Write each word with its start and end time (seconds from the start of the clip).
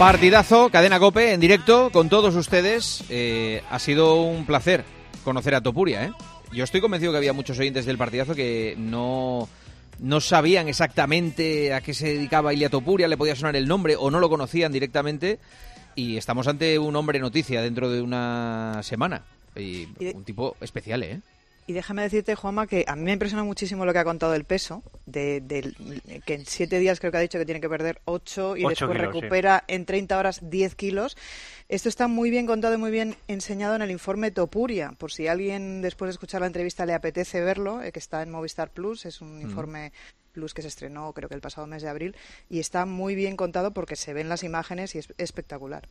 Partidazo, 0.00 0.70
cadena 0.70 0.98
Cope, 0.98 1.34
en 1.34 1.40
directo 1.40 1.90
con 1.92 2.08
todos 2.08 2.34
ustedes. 2.34 3.04
Eh, 3.10 3.62
ha 3.68 3.78
sido 3.78 4.22
un 4.22 4.46
placer 4.46 4.82
conocer 5.24 5.54
a 5.54 5.60
Topuria. 5.60 6.06
¿eh? 6.06 6.12
Yo 6.54 6.64
estoy 6.64 6.80
convencido 6.80 7.12
que 7.12 7.18
había 7.18 7.34
muchos 7.34 7.58
oyentes 7.58 7.84
del 7.84 7.98
partidazo 7.98 8.34
que 8.34 8.76
no, 8.78 9.46
no 9.98 10.20
sabían 10.22 10.68
exactamente 10.68 11.74
a 11.74 11.82
qué 11.82 11.92
se 11.92 12.14
dedicaba 12.14 12.54
Ilia 12.54 12.70
Topuria, 12.70 13.08
le 13.08 13.18
podía 13.18 13.36
sonar 13.36 13.56
el 13.56 13.68
nombre 13.68 13.94
o 13.94 14.10
no 14.10 14.20
lo 14.20 14.30
conocían 14.30 14.72
directamente. 14.72 15.38
Y 15.94 16.16
estamos 16.16 16.48
ante 16.48 16.78
un 16.78 16.96
hombre 16.96 17.18
noticia 17.18 17.60
dentro 17.60 17.90
de 17.90 18.00
una 18.00 18.80
semana. 18.82 19.24
Y, 19.54 19.86
un 20.14 20.24
tipo 20.24 20.56
especial, 20.62 21.02
¿eh? 21.02 21.20
Y 21.70 21.72
déjame 21.72 22.02
decirte, 22.02 22.34
Juanma, 22.34 22.66
que 22.66 22.84
a 22.88 22.96
mí 22.96 23.02
me 23.04 23.12
impresiona 23.12 23.44
muchísimo 23.44 23.84
lo 23.86 23.92
que 23.92 24.00
ha 24.00 24.04
contado 24.04 24.32
del 24.32 24.42
peso, 24.42 24.82
de, 25.06 25.40
del- 25.40 25.76
que 26.26 26.34
en 26.34 26.44
siete 26.44 26.80
días 26.80 26.98
creo 26.98 27.12
que 27.12 27.18
ha 27.18 27.20
dicho 27.20 27.38
que 27.38 27.44
tiene 27.44 27.60
que 27.60 27.68
perder 27.68 28.00
8 28.06 28.56
y 28.56 28.64
Ocho 28.64 28.70
después 28.88 28.90
kilos, 28.98 29.12
sí. 29.14 29.20
recupera 29.20 29.62
en 29.68 29.84
30 29.86 30.18
horas 30.18 30.40
10 30.42 30.74
kilos. 30.74 31.16
Esto 31.68 31.88
está 31.88 32.08
muy 32.08 32.28
bien 32.30 32.44
contado 32.46 32.74
y 32.74 32.78
muy 32.78 32.90
bien 32.90 33.14
enseñado 33.28 33.76
en 33.76 33.82
el 33.82 33.92
informe 33.92 34.32
Topuria, 34.32 34.94
por 34.98 35.12
si 35.12 35.28
alguien 35.28 35.80
después 35.80 36.08
de 36.08 36.14
escuchar 36.14 36.40
la 36.40 36.48
entrevista 36.48 36.86
le 36.86 36.92
apetece 36.94 37.40
verlo, 37.40 37.84
eh, 37.84 37.92
que 37.92 38.00
está 38.00 38.20
en 38.24 38.32
Movistar 38.32 38.72
Plus, 38.72 39.06
es 39.06 39.20
un 39.20 39.40
informe 39.40 39.92
Plus 40.32 40.52
que 40.52 40.62
se 40.62 40.68
estrenó 40.68 41.12
creo 41.12 41.28
que 41.28 41.36
el 41.36 41.40
pasado 41.40 41.68
mes 41.68 41.82
de 41.82 41.88
abril, 41.88 42.16
y 42.48 42.58
está 42.58 42.84
muy 42.84 43.14
bien 43.14 43.36
contado 43.36 43.72
porque 43.72 43.94
se 43.94 44.12
ven 44.12 44.28
las 44.28 44.42
imágenes 44.42 44.96
y 44.96 44.98
es 44.98 45.06
espectacular. 45.18 45.86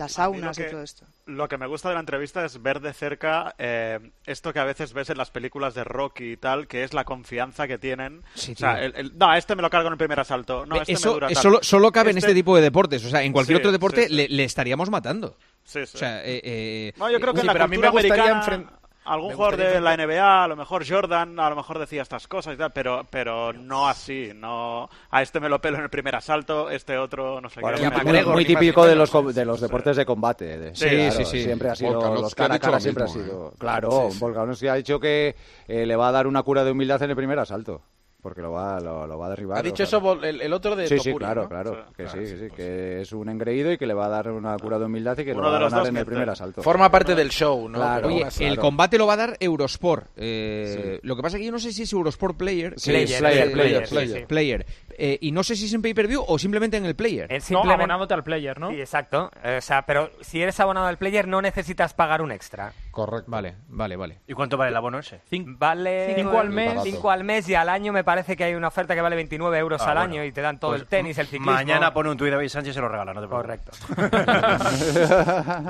Las 0.00 0.12
saunas 0.12 0.56
lo 0.58 0.62
y 0.62 0.66
que- 0.66 0.70
todo 0.72 0.82
esto. 0.82 1.06
Lo 1.26 1.48
que 1.48 1.58
me 1.58 1.66
gusta 1.66 1.88
de 1.88 1.94
la 1.94 2.00
entrevista 2.00 2.44
es 2.44 2.60
ver 2.62 2.80
de 2.80 2.92
cerca 2.92 3.54
eh, 3.58 3.98
esto 4.26 4.52
que 4.52 4.58
a 4.58 4.64
veces 4.64 4.92
ves 4.92 5.10
en 5.10 5.18
las 5.18 5.30
películas 5.30 5.74
de 5.74 5.84
Rocky 5.84 6.32
y 6.32 6.36
tal, 6.36 6.66
que 6.66 6.82
es 6.84 6.92
la 6.94 7.04
confianza 7.04 7.68
que 7.68 7.78
tienen. 7.78 8.22
Sí, 8.34 8.52
o 8.52 8.56
sea, 8.56 8.74
tío. 8.76 8.84
el- 8.86 8.96
el- 8.96 9.18
no, 9.18 9.32
este 9.34 9.54
me 9.54 9.62
lo 9.62 9.70
cargo 9.70 9.88
en 9.88 9.92
el 9.92 9.98
primer 9.98 10.18
asalto. 10.20 10.66
No, 10.66 10.76
este 10.80 10.92
me 10.92 10.98
eso 10.98 11.12
dura 11.14 11.26
eso 11.28 11.34
tal. 11.34 11.42
solo, 11.42 11.58
solo 11.62 11.92
cabe 11.92 12.10
en 12.10 12.18
Este- 12.18 12.28
este 12.30 12.34
tipo 12.40 12.56
de 12.56 12.62
deportes. 12.62 13.04
O 13.04 13.08
sea, 13.10 13.22
en 13.22 13.32
cualquier 13.32 13.58
Sí, 13.58 13.60
otro 13.60 13.72
deporte 13.72 14.02
sí, 14.02 14.08
sí. 14.08 14.14
Le, 14.14 14.28
le 14.28 14.44
estaríamos 14.44 14.90
matando. 14.90 15.36
Sí, 15.64 15.84
sí. 15.86 15.92
O 15.96 15.98
sea, 15.98 16.24
eh, 16.24 16.40
eh, 16.42 16.92
No, 16.96 17.10
yo 17.10 17.20
creo 17.20 17.32
que 17.34 17.40
en 17.40 17.46
la 17.46 17.52
pero 17.52 17.64
a 17.64 17.68
mí 17.68 17.78
me 17.78 17.88
gustaría 17.90 18.22
americana, 18.38 18.79
algún 19.04 19.32
jugador 19.34 19.56
de 19.56 19.80
la 19.80 19.96
NBA, 19.96 20.44
a 20.44 20.48
lo 20.48 20.56
mejor 20.56 20.84
Jordan, 20.86 21.38
a 21.40 21.50
lo 21.50 21.56
mejor 21.56 21.78
decía 21.78 22.02
estas 22.02 22.28
cosas 22.28 22.54
y 22.54 22.56
tal, 22.56 22.70
pero, 22.72 23.06
pero 23.10 23.52
no 23.52 23.88
así. 23.88 24.32
no 24.34 24.88
A 25.10 25.22
este 25.22 25.40
me 25.40 25.48
lo 25.48 25.60
pelo 25.60 25.78
en 25.78 25.84
el 25.84 25.90
primer 25.90 26.14
asalto, 26.16 26.70
este 26.70 26.96
otro 26.98 27.40
no 27.40 27.48
sé 27.48 27.60
Bueno, 27.60 27.78
qué. 27.78 28.04
muy, 28.04 28.24
muy- 28.24 28.44
típico 28.44 28.86
de 28.86 28.94
los, 28.94 29.10
de 29.34 29.44
los 29.44 29.60
deportes 29.60 29.96
de 29.96 30.04
combate. 30.06 30.58
de- 30.58 30.74
Sí, 30.76 30.88
claro, 30.88 31.12
sí, 31.12 31.24
sí. 31.24 31.42
Siempre 31.44 31.70
ha 31.70 31.74
sido 31.74 31.92
Volkanovski 31.94 32.22
los 32.22 32.34
cara 32.34 32.54
a 32.76 32.80
siempre 32.80 33.04
ha 33.04 33.08
sido. 33.08 33.48
¿eh? 33.48 33.56
Claro, 33.58 33.90
Sí, 34.08 34.12
sí. 34.12 34.18
Volkanovski 34.20 34.68
ha 34.68 34.74
dicho 34.74 35.00
que 35.00 35.34
eh, 35.66 35.86
le 35.86 35.96
va 35.96 36.08
a 36.08 36.12
dar 36.12 36.26
una 36.26 36.42
cura 36.42 36.64
de 36.64 36.70
humildad 36.72 37.02
en 37.02 37.10
el 37.10 37.16
primer 37.16 37.38
asalto. 37.38 37.82
Porque 38.22 38.42
lo 38.42 38.52
va, 38.52 38.78
lo, 38.80 39.06
lo 39.06 39.18
va 39.18 39.26
a 39.26 39.30
derribar. 39.30 39.58
Ha 39.58 39.62
dicho 39.62 39.82
eso 39.82 40.12
el, 40.22 40.40
el 40.42 40.52
otro 40.52 40.76
de 40.76 40.86
Sí, 40.86 40.98
sí, 40.98 41.14
claro, 41.14 41.42
¿no? 41.44 41.48
claro. 41.48 41.86
Que 41.96 42.04
claro, 42.04 42.10
sí, 42.12 42.18
que 42.18 42.26
sí, 42.26 42.36
pues 42.48 42.52
que 42.52 43.00
es 43.00 43.12
un 43.12 43.28
engreído 43.30 43.72
y 43.72 43.78
que 43.78 43.86
le 43.86 43.94
va 43.94 44.06
a 44.06 44.08
dar 44.10 44.30
una 44.30 44.56
cura 44.58 44.78
de 44.78 44.84
humildad 44.84 45.16
y 45.18 45.24
que 45.24 45.32
Uno 45.32 45.42
lo 45.44 45.50
va 45.52 45.56
a 45.56 45.70
ganar 45.70 45.86
en 45.86 45.96
el 45.96 46.04
primer 46.06 46.28
asalto. 46.28 46.62
Forma 46.62 46.90
parte 46.90 47.14
del 47.14 47.30
show, 47.30 47.68
¿no? 47.68 47.78
Claro. 47.78 48.08
Oye, 48.08 48.26
el 48.40 48.58
combate 48.58 48.98
lo 48.98 49.06
va 49.06 49.14
a 49.14 49.16
dar 49.16 49.36
Eurosport. 49.40 50.08
Eh, 50.16 51.00
Lo 51.02 51.16
que 51.16 51.22
pasa 51.22 51.36
es 51.36 51.40
que 51.40 51.46
yo 51.46 51.52
no 51.52 51.58
sé 51.58 51.72
si 51.72 51.82
es 51.82 51.92
Eurosport 51.92 52.36
Player. 52.36 52.74
Sí, 52.76 52.90
que 52.92 52.98
player, 52.98 53.10
es, 53.14 53.20
player, 53.20 53.48
eh, 53.48 53.50
player, 53.52 53.86
sí, 53.86 53.94
player. 53.94 54.18
sí. 54.20 54.26
player. 54.26 54.66
Eh, 55.02 55.18
y 55.22 55.32
no 55.32 55.42
sé 55.42 55.56
si 55.56 55.64
es 55.64 55.72
en 55.72 55.80
pay-per-view 55.80 56.22
o 56.26 56.38
simplemente 56.38 56.76
en 56.76 56.84
el 56.84 56.94
player. 56.94 57.24
Es 57.32 57.44
No, 57.44 57.60
simplemente... 57.60 57.84
abonándote 57.84 58.12
al 58.14 58.22
player, 58.22 58.60
¿no? 58.60 58.68
Sí, 58.70 58.80
exacto. 58.80 59.30
Eh, 59.42 59.56
o 59.56 59.60
sea, 59.62 59.86
pero 59.86 60.10
si 60.20 60.42
eres 60.42 60.60
abonado 60.60 60.86
al 60.86 60.98
player 60.98 61.26
no 61.26 61.40
necesitas 61.40 61.94
pagar 61.94 62.20
un 62.20 62.32
extra. 62.32 62.72
Correcto. 62.90 63.30
Vale, 63.30 63.54
vale, 63.68 63.96
vale. 63.96 64.18
¿Y 64.26 64.34
cuánto 64.34 64.58
vale 64.58 64.70
el 64.72 64.76
abono 64.76 64.98
ese? 64.98 65.20
Cin- 65.30 65.56
Vale 65.58 66.12
Cinco 66.16 66.38
al 66.38 66.50
mes. 66.50 66.82
Cinco 66.82 67.10
al 67.10 67.24
mes 67.24 67.48
y 67.48 67.54
al 67.54 67.68
año 67.70 67.92
me 67.94 68.04
parece 68.10 68.36
que 68.36 68.42
hay 68.44 68.54
una 68.54 68.68
oferta 68.68 68.94
que 68.94 69.00
vale 69.00 69.14
29 69.16 69.56
euros 69.58 69.80
Ah, 69.82 69.90
al 69.92 69.96
bueno. 69.98 70.12
año 70.14 70.24
y 70.24 70.32
te 70.32 70.40
dan 70.40 70.58
todo 70.58 70.72
Pues 70.72 70.82
el 70.82 70.88
tenis, 70.88 71.16
el 71.18 71.26
ciclismo. 71.26 71.52
Mañana 71.52 71.92
pone 71.94 72.10
un 72.10 72.16
tuit 72.16 72.30
de 72.30 72.36
David 72.36 72.48
Sánchez 72.48 72.72
y 72.72 72.74
se 72.74 72.80
lo 72.80 72.88
regala, 72.88 73.14
no 73.14 73.20
te 73.20 73.28
preocupes. 73.28 73.60
Correcto. 73.60 73.72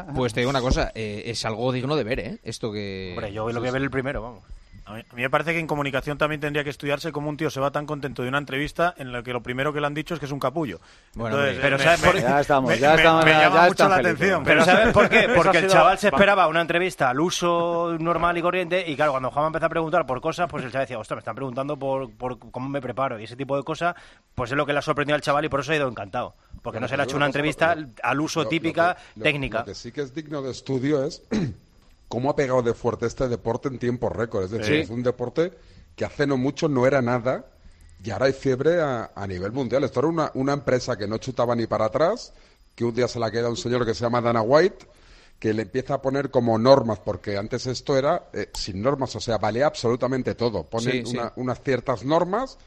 Pues 0.15 0.33
te 0.33 0.41
digo 0.41 0.51
una 0.51 0.61
cosa, 0.61 0.91
eh, 0.95 1.23
es 1.27 1.45
algo 1.45 1.71
digno 1.73 1.97
de 1.97 2.05
ver, 2.05 2.21
¿eh? 2.21 2.39
Esto 2.43 2.73
que... 2.73 3.11
Hombre, 3.15 3.33
yo 3.33 3.51
lo 3.51 3.61
voy 3.61 3.69
a 3.69 3.73
ver 3.73 3.83
el 3.83 3.91
primero, 3.91 4.23
vamos. 4.23 4.43
A 4.91 4.95
mí, 4.95 5.05
a 5.09 5.15
mí 5.15 5.23
me 5.23 5.31
parece 5.31 5.53
que 5.53 5.59
en 5.61 5.67
comunicación 5.67 6.19
también 6.19 6.41
tendría 6.41 6.65
que 6.65 6.71
estudiarse 6.71 7.13
cómo 7.13 7.29
un 7.29 7.37
tío 7.37 7.49
se 7.51 7.61
va 7.61 7.71
tan 7.71 7.87
contento 7.87 8.23
de 8.23 8.29
una 8.29 8.39
entrevista 8.39 8.95
en 8.99 9.13
la 9.13 9.23
que 9.23 9.33
lo 9.33 9.43
primero 9.43 9.73
que 9.73 9.81
le 9.81 9.87
han 9.87 9.95
dicho 9.95 10.15
es 10.15 10.21
que 10.21 10.27
es 10.27 10.33
un 10.33 10.41
capullo. 10.41 10.81
Bueno, 11.15 11.37
Entonces, 11.37 11.59
pero 11.63 11.79
me- 11.79 11.85
¿sabes 11.85 12.01
me- 12.01 12.07
por 12.07 12.15
qué? 12.17 12.23
Ya 12.23 12.41
estamos, 12.41 12.79
ya 12.79 12.91
me- 12.91 12.97
estamos, 12.97 13.25
me 13.25 13.31
ya- 13.31 13.41
llama 13.43 13.55
ya 13.63 13.69
mucho 13.69 13.89
la 13.89 13.97
felices. 13.97 14.15
atención. 14.17 14.45
Pero 14.45 14.65
¿sabes 14.65 14.93
por 14.93 15.09
qué? 15.09 15.29
Porque 15.37 15.59
el 15.59 15.69
chaval 15.69 15.99
se 15.99 16.09
esperaba 16.09 16.47
una 16.49 16.61
entrevista 16.61 17.09
al 17.11 17.21
uso 17.21 17.97
normal 17.99 18.37
y 18.39 18.43
corriente 18.43 18.85
y 18.91 18.97
claro, 18.97 19.13
cuando 19.13 19.31
Juan 19.31 19.47
empezó 19.47 19.67
a 19.67 19.69
preguntar 19.69 20.07
por 20.07 20.21
cosas, 20.21 20.49
pues 20.51 20.65
el 20.65 20.71
chaval 20.73 20.87
decía, 20.87 20.99
ostras, 20.99 21.17
me 21.17 21.21
están 21.21 21.35
preguntando 21.37 21.79
por, 21.79 22.11
por 22.13 22.39
cómo 22.51 22.69
me 22.69 22.81
preparo 22.81 23.19
y 23.21 23.25
ese 23.25 23.37
tipo 23.37 23.57
de 23.57 23.63
cosas, 23.63 23.95
pues 24.35 24.51
es 24.51 24.57
lo 24.57 24.67
que 24.67 24.73
le 24.73 24.81
ha 24.81 24.83
sorprendido 24.83 25.15
al 25.15 25.21
chaval 25.23 25.45
y 25.45 25.49
por 25.49 25.61
eso 25.61 25.73
ha 25.73 25.77
ido 25.77 25.89
encantado. 25.89 26.35
Porque 26.63 26.81
no 26.81 26.89
se 26.89 26.97
le 26.97 27.03
ha 27.03 27.05
hecho 27.05 27.17
una 27.17 27.27
entrevista 27.27 27.77
al 28.03 28.21
uso 28.21 28.41
Lo- 28.41 28.45
lo 28.45 28.51
típica 28.51 28.97
que- 29.15 29.21
técnica. 29.23 29.59
Lo 29.61 29.65
que 29.67 29.75
sí 29.75 29.93
que 29.93 30.03
es 30.03 30.13
digno 30.15 30.43
de 30.43 30.51
estudio 30.51 31.05
es 31.05 31.23
cómo 32.11 32.29
ha 32.29 32.37
pegado 32.37 32.61
de 32.61 32.75
fuerte 32.75 33.07
este 33.07 33.27
deporte 33.29 33.69
en 33.69 33.79
tiempo 33.79 34.11
récord. 34.11 34.45
Es 34.45 34.51
decir, 34.51 34.67
Sí. 34.67 34.81
es 34.83 34.91
un 34.91 35.03
deporte 35.03 35.53
que 35.97 36.05
hace 36.05 36.27
no 36.27 36.37
mucho 36.37 36.69
no 36.69 36.87
era 36.87 37.01
nada 37.01 37.47
y 38.05 38.11
ahora 38.11 38.27
hay 38.27 38.33
fiebre 38.35 38.81
a, 38.83 39.13
a 39.15 39.27
nivel 39.27 39.53
mundial. 39.53 39.85
Esto 39.85 40.01
era 40.01 40.09
una, 40.09 40.31
una 40.35 40.53
empresa 40.53 40.99
que 40.99 41.07
no 41.07 41.17
chutaba 41.19 41.55
ni 41.57 41.67
para 41.67 41.87
atrás, 41.87 42.33
que 42.75 42.85
un 42.85 42.95
día 42.95 43.09
se 43.09 43.19
la 43.19 43.31
queda 43.31 43.49
un 43.49 43.57
señor 43.57 43.87
que 43.87 43.95
se 43.95 44.03
llama 44.03 44.21
Dana 44.21 44.43
White 44.43 44.87
que 45.39 45.55
le 45.55 45.63
empieza 45.63 45.95
a 45.95 46.03
poner 46.03 46.31
como 46.31 46.59
normas, 46.59 46.99
porque 46.99 47.39
antes 47.39 47.67
esto 47.67 47.97
era 47.97 48.29
eh, 48.35 48.51
sin 48.53 48.83
normas, 48.83 49.17
o 49.17 49.21
sea, 49.21 49.39
valía 49.39 49.67
absolutamente 49.67 50.35
todo. 50.35 50.65
Ponen 50.65 51.07
Sí, 51.07 51.13
sí. 51.13 51.17
una- 51.17 51.33
unas 51.37 51.63
ciertas 51.63 52.05
normas 52.05 52.59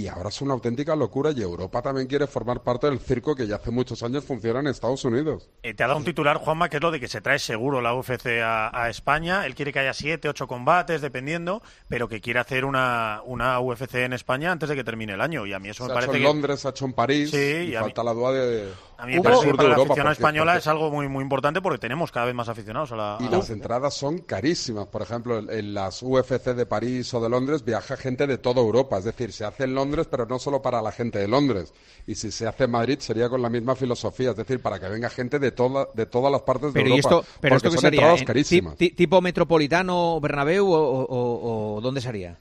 y 0.00 0.08
ahora 0.08 0.28
es 0.28 0.40
una 0.40 0.54
auténtica 0.54 0.94
locura 0.96 1.30
y 1.34 1.42
Europa 1.42 1.82
también 1.82 2.06
quiere 2.06 2.26
formar 2.26 2.62
parte 2.62 2.86
del 2.88 2.98
circo 2.98 3.34
que 3.34 3.46
ya 3.46 3.56
hace 3.56 3.70
muchos 3.70 4.02
años 4.02 4.24
funciona 4.24 4.60
en 4.60 4.66
Estados 4.68 5.04
Unidos. 5.04 5.48
Eh, 5.62 5.74
te 5.74 5.82
ha 5.84 5.86
dado 5.86 5.98
un 5.98 6.04
titular, 6.04 6.36
Juanma, 6.38 6.68
que 6.68 6.76
es 6.76 6.82
lo 6.82 6.90
de 6.90 7.00
que 7.00 7.08
se 7.08 7.20
trae 7.20 7.38
seguro 7.38 7.80
la 7.80 7.94
UFC 7.94 8.26
a, 8.42 8.70
a 8.82 8.88
España. 8.90 9.46
Él 9.46 9.54
quiere 9.54 9.72
que 9.72 9.78
haya 9.80 9.92
siete, 9.94 10.28
ocho 10.28 10.46
combates, 10.46 11.00
dependiendo, 11.00 11.62
pero 11.88 12.08
que 12.08 12.20
quiere 12.20 12.40
hacer 12.40 12.64
una, 12.64 13.20
una 13.24 13.58
UFC 13.60 13.94
en 13.96 14.12
España 14.12 14.52
antes 14.52 14.68
de 14.68 14.76
que 14.76 14.84
termine 14.84 15.14
el 15.14 15.20
año. 15.20 15.46
Y 15.46 15.52
a 15.52 15.58
mí 15.58 15.68
eso 15.68 15.84
Se 15.84 15.88
me 15.88 15.92
ha 15.92 15.94
parece 15.94 16.10
hecho 16.12 16.16
en 16.16 16.22
que... 16.22 16.28
Londres, 16.28 16.60
se 16.60 16.68
ha 16.68 16.70
hecho 16.70 16.84
en 16.84 16.92
París 16.92 17.30
Sí, 17.30 17.36
y, 17.36 17.62
y 17.62 17.66
mí- 17.68 17.74
falta 17.74 18.02
la 18.04 18.12
duda 18.14 18.32
de 18.32 18.68
A 19.00 19.06
mí 19.06 19.14
me 19.14 19.22
parece 19.22 19.46
que 19.46 19.54
para 19.54 19.68
la 19.68 19.74
Europa, 19.76 19.92
afición 19.94 20.10
española 20.12 20.52
porque- 20.54 20.58
es 20.58 20.66
algo 20.66 20.90
muy, 20.90 21.08
muy 21.08 21.22
importante 21.22 21.62
porque 21.62 21.78
tenemos 21.78 22.10
cada 22.10 22.26
vez 22.26 22.34
más 22.34 22.48
aficionados 22.48 22.90
a 22.90 22.96
la... 22.96 23.16
Y 23.20 23.26
a 23.26 23.30
la 23.30 23.36
las 23.38 23.48
entradas 23.50 23.94
son 23.94 24.18
carísimas. 24.18 24.88
Por 24.88 25.02
ejemplo, 25.02 25.38
en- 25.38 25.48
en 25.50 25.72
las 25.72 26.02
UFC 26.02 26.52
de 26.52 26.66
París 26.66 27.14
o 27.14 27.20
de 27.20 27.28
Londres 27.28 27.64
viaja 27.64 27.96
gente 27.96 28.26
de 28.26 28.38
toda 28.38 28.60
Europa. 28.60 28.98
Es 28.98 29.04
decir, 29.04 29.32
se 29.32 29.44
hace 29.44 29.64
en 29.64 29.76
Londres, 29.76 30.08
pero 30.10 30.26
no 30.26 30.40
solo 30.40 30.60
para 30.62 30.82
la 30.82 30.90
gente 30.90 31.20
de 31.20 31.28
Londres. 31.28 31.72
Y 32.08 32.16
si 32.16 32.32
se 32.32 32.48
hace 32.48 32.64
en 32.64 32.72
Madrid 32.72 32.98
sería 32.98 33.28
con 33.28 33.40
la 33.40 33.48
misma 33.48 33.76
filosofía. 33.76 34.30
Es 34.30 34.36
decir, 34.36 34.60
para 34.60 34.80
que 34.80 34.88
venga 34.88 35.08
gente 35.10 35.38
de, 35.38 35.52
toda, 35.52 35.86
de 35.94 36.06
todas 36.06 36.32
las 36.32 36.42
partes 36.42 36.70
Pero 36.72 36.86
de 36.86 36.90
¿y 36.90 36.96
Europa. 36.96 37.16
esto, 37.20 37.32
pero 37.40 37.56
esto 37.56 37.68
qué 37.70 37.74
son 37.76 37.80
sería? 37.82 38.00
entradas 38.00 38.20
¿En 38.22 38.26
carísimas. 38.26 38.76
ti- 38.76 38.88
ti- 38.90 38.96
¿Tipo 38.96 39.20
Metropolitano, 39.20 40.20
Bernabéu 40.20 40.66
o, 40.66 40.76
o- 40.76 41.04
o- 41.04 41.76
o 41.76 41.80
dónde 41.80 42.00
sería? 42.00 42.36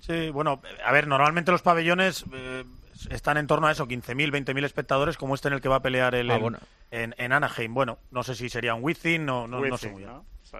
Sí, 0.00 0.30
bueno, 0.30 0.60
a 0.84 0.90
ver, 0.92 1.06
normalmente 1.06 1.52
los 1.52 1.62
pabellones 1.62 2.24
eh, 2.32 2.64
están 3.10 3.36
en 3.36 3.46
torno 3.46 3.66
a 3.66 3.72
eso, 3.72 3.86
15.000, 3.86 4.30
20.000 4.30 4.64
espectadores, 4.64 5.16
como 5.16 5.34
este 5.34 5.48
en 5.48 5.54
el 5.54 5.60
que 5.60 5.68
va 5.68 5.76
a 5.76 5.82
pelear 5.82 6.14
el, 6.14 6.30
Ah, 6.30 6.34
en- 6.36 6.40
bueno. 6.42 6.58
en, 6.90 7.14
en 7.18 7.32
Anaheim. 7.32 7.72
Bueno, 7.72 7.98
no 8.10 8.22
sé 8.22 8.34
si 8.34 8.48
sería 8.48 8.74
un 8.74 8.82
Wizzing, 8.84 9.24
no, 9.24 9.46
no, 9.46 9.60
no 9.60 9.76
sé 9.76 9.90
muy 9.90 10.02
bien. 10.02 10.12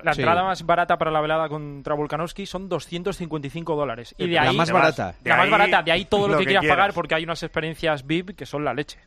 La 0.05 0.15
Sí. 0.15 0.21
entrada 0.21 0.45
más 0.45 0.65
barata 0.65 0.97
para 0.99 1.11
la 1.11 1.21
velada 1.21 1.49
contra 1.49 1.95
Volkanovski 1.95 2.47
son 2.47 2.69
255 2.69 3.75
dólares. 3.75 4.15
Y 4.19 4.29
de 4.29 4.35
La 4.37 4.43
ahí, 4.43 4.57
más 4.57 4.71
barata. 4.71 5.15
la 5.25 5.37
más 5.37 5.45
ahí, 5.47 5.51
barata, 5.51 5.83
de 5.83 5.91
ahí 5.93 6.05
todo 6.05 6.23
lo, 6.29 6.35
lo 6.35 6.39
que, 6.39 6.45
que 6.45 6.49
quieras 6.51 6.61
quieras. 6.63 6.77
pagar 6.77 6.95
porque 6.95 7.15
hay 7.17 7.25
unas 7.25 7.43
experiencias 7.43 8.07
VIP 8.07 8.37
que 8.37 8.47
son 8.47 8.65
la 8.65 8.73
leche. 8.73 8.99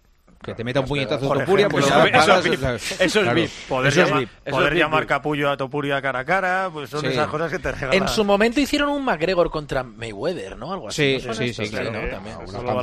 Que 0.44 0.54
te 0.54 0.64
meta 0.64 0.82
un 0.82 0.88
puñetazo 0.88 1.34
de 1.34 1.40
Topuria, 1.40 1.70
pues 1.70 1.86
eso 1.86 1.94
pagas- 1.96 2.38
es 2.40 2.44
VIP. 2.44 2.60
claro. 2.60 2.76
Eso 2.76 3.00
es 3.00 3.14
Claro. 3.14 3.34
VIP. 3.36 3.50
Poder, 3.70 3.92
Eso 3.92 4.02
es. 4.02 4.28
Eso 4.46 4.56
poder 4.58 4.74
es 4.74 4.80
llamar 4.80 5.06
capullo 5.08 5.50
a 5.52 5.58
Topuria 5.58 6.02
cara 6.02 6.20
a 6.20 6.26
cara, 6.26 6.70
pues 6.72 6.90
son 6.90 7.02
Sí. 7.02 7.08
esas 7.08 7.28
cosas 7.28 7.52
que 7.52 7.60
te 7.60 7.72
regalan. 7.72 7.94
En 8.04 8.08
su 8.10 8.24
momento 8.24 8.60
hicieron 8.60 8.90
un 8.90 9.04
McGregor 9.06 9.50
contra 9.50 9.84
Mayweather, 9.84 10.58
¿no? 10.58 10.74
Algo 10.74 10.90
así. 10.90 11.20
Sí, 11.20 11.28
¿no? 11.28 11.34
sí, 11.34 11.54
sí, 11.54 11.66
Sí, 11.66 11.72
claro. 11.72 11.92
¿no? 11.92 12.02
Sí, 12.02 12.08
También. 12.12 12.36
Una 12.48 12.74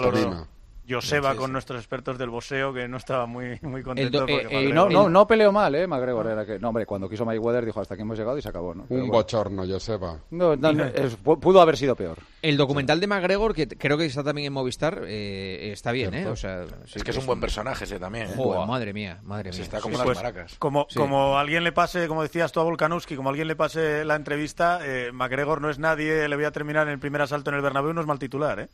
Joseba 0.89 1.33
Sí, 1.33 1.37
con 1.39 1.47
sí. 1.47 1.53
nuestros 1.53 1.79
expertos 1.81 2.19
del 2.19 2.31
boxeo, 2.31 2.73
que 2.73 2.89
no 2.89 2.97
estaba 2.97 3.27
muy, 3.27 3.59
muy 3.63 3.81
El 3.81 3.85
contento. 3.85 4.19
do- 4.21 4.27
porque 4.27 4.47
eh, 4.47 4.69
eh, 4.69 4.73
no, 4.73 4.89
no, 4.89 5.09
no 5.09 5.27
peleó 5.27 5.53
mal, 5.53 5.73
¿eh? 5.75 5.87
McGregor 5.87 6.27
era 6.27 6.45
que... 6.45 6.59
No, 6.59 6.69
hombre, 6.71 6.85
cuando 6.87 7.09
quiso 7.09 7.25
Mayweather 7.25 7.65
dijo 7.65 7.81
hasta 7.81 7.95
aquí 7.95 8.03
hemos 8.03 8.19
llegado 8.19 8.37
y 8.39 8.43
se 8.43 8.49
acabó, 8.49 8.75
¿no? 8.75 8.87
Pero 8.89 9.03
Un 9.03 9.09
bueno. 9.09 9.23
bochorno, 9.23 9.65
Joseba. 9.67 10.19
No, 10.31 10.57
no, 10.57 10.73
no, 10.73 10.85
es- 10.95 11.17
pu- 11.23 11.39
pudo 11.39 11.61
haber 11.61 11.77
sido 11.77 11.95
peor. 11.95 12.19
El 12.43 12.57
documental 12.57 12.99
de 12.99 13.07
McGregor, 13.07 13.55
que 13.55 13.69
creo 13.69 13.97
que 13.99 14.07
está 14.07 14.25
también 14.25 14.47
en 14.49 14.53
Movistar, 14.53 15.03
eh, 15.07 15.71
está 15.73 15.93
bien, 15.93 16.13
¿eh? 16.15 16.27
O 16.27 16.35
sea, 16.37 16.65
sí 16.87 16.95
es 16.97 17.05
que 17.05 17.11
es 17.13 17.17
un 17.19 17.27
buen 17.27 17.39
personaje 17.41 17.85
ese 17.85 18.01
también. 18.01 18.27
¿eh? 18.29 18.35
Joder, 18.37 18.67
madre 18.67 18.93
mía, 18.93 19.19
madre 19.23 19.53
Se 19.53 19.59
mía. 19.59 19.65
está 19.67 19.81
como 19.81 19.95
Sí, 19.95 19.99
las 19.99 20.05
pues, 20.07 20.17
maracas. 20.19 20.57
Como, 20.59 20.87
Sí. 20.89 20.99
como 20.99 21.39
alguien 21.39 21.63
le 21.63 21.73
pase, 21.73 22.09
como 22.09 22.23
decías 22.23 22.51
tú 22.51 22.61
a 22.61 22.65
Volkanovski, 22.65 23.15
como 23.15 23.29
alguien 23.29 23.47
le 23.47 23.55
pase 23.57 24.05
la 24.05 24.17
entrevista, 24.17 24.81
eh, 24.83 25.13
McGregor 25.13 25.61
no 25.61 25.71
es 25.71 25.79
nadie, 25.79 26.27
le 26.29 26.35
voy 26.37 26.47
a 26.47 26.51
terminar 26.51 26.87
en 26.89 26.95
el 26.95 26.99
primer 26.99 27.21
asalto 27.23 27.51
en 27.51 27.57
el 27.57 27.63
Bernabéu, 27.63 27.93
no 27.93 28.01
es 28.01 28.07
mal 28.07 28.19
titular, 28.19 28.59
¿eh? 28.61 28.69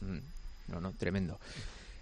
Mm, 0.00 0.18
No, 0.72 0.80
no, 0.80 0.92
tremendo. 0.94 1.38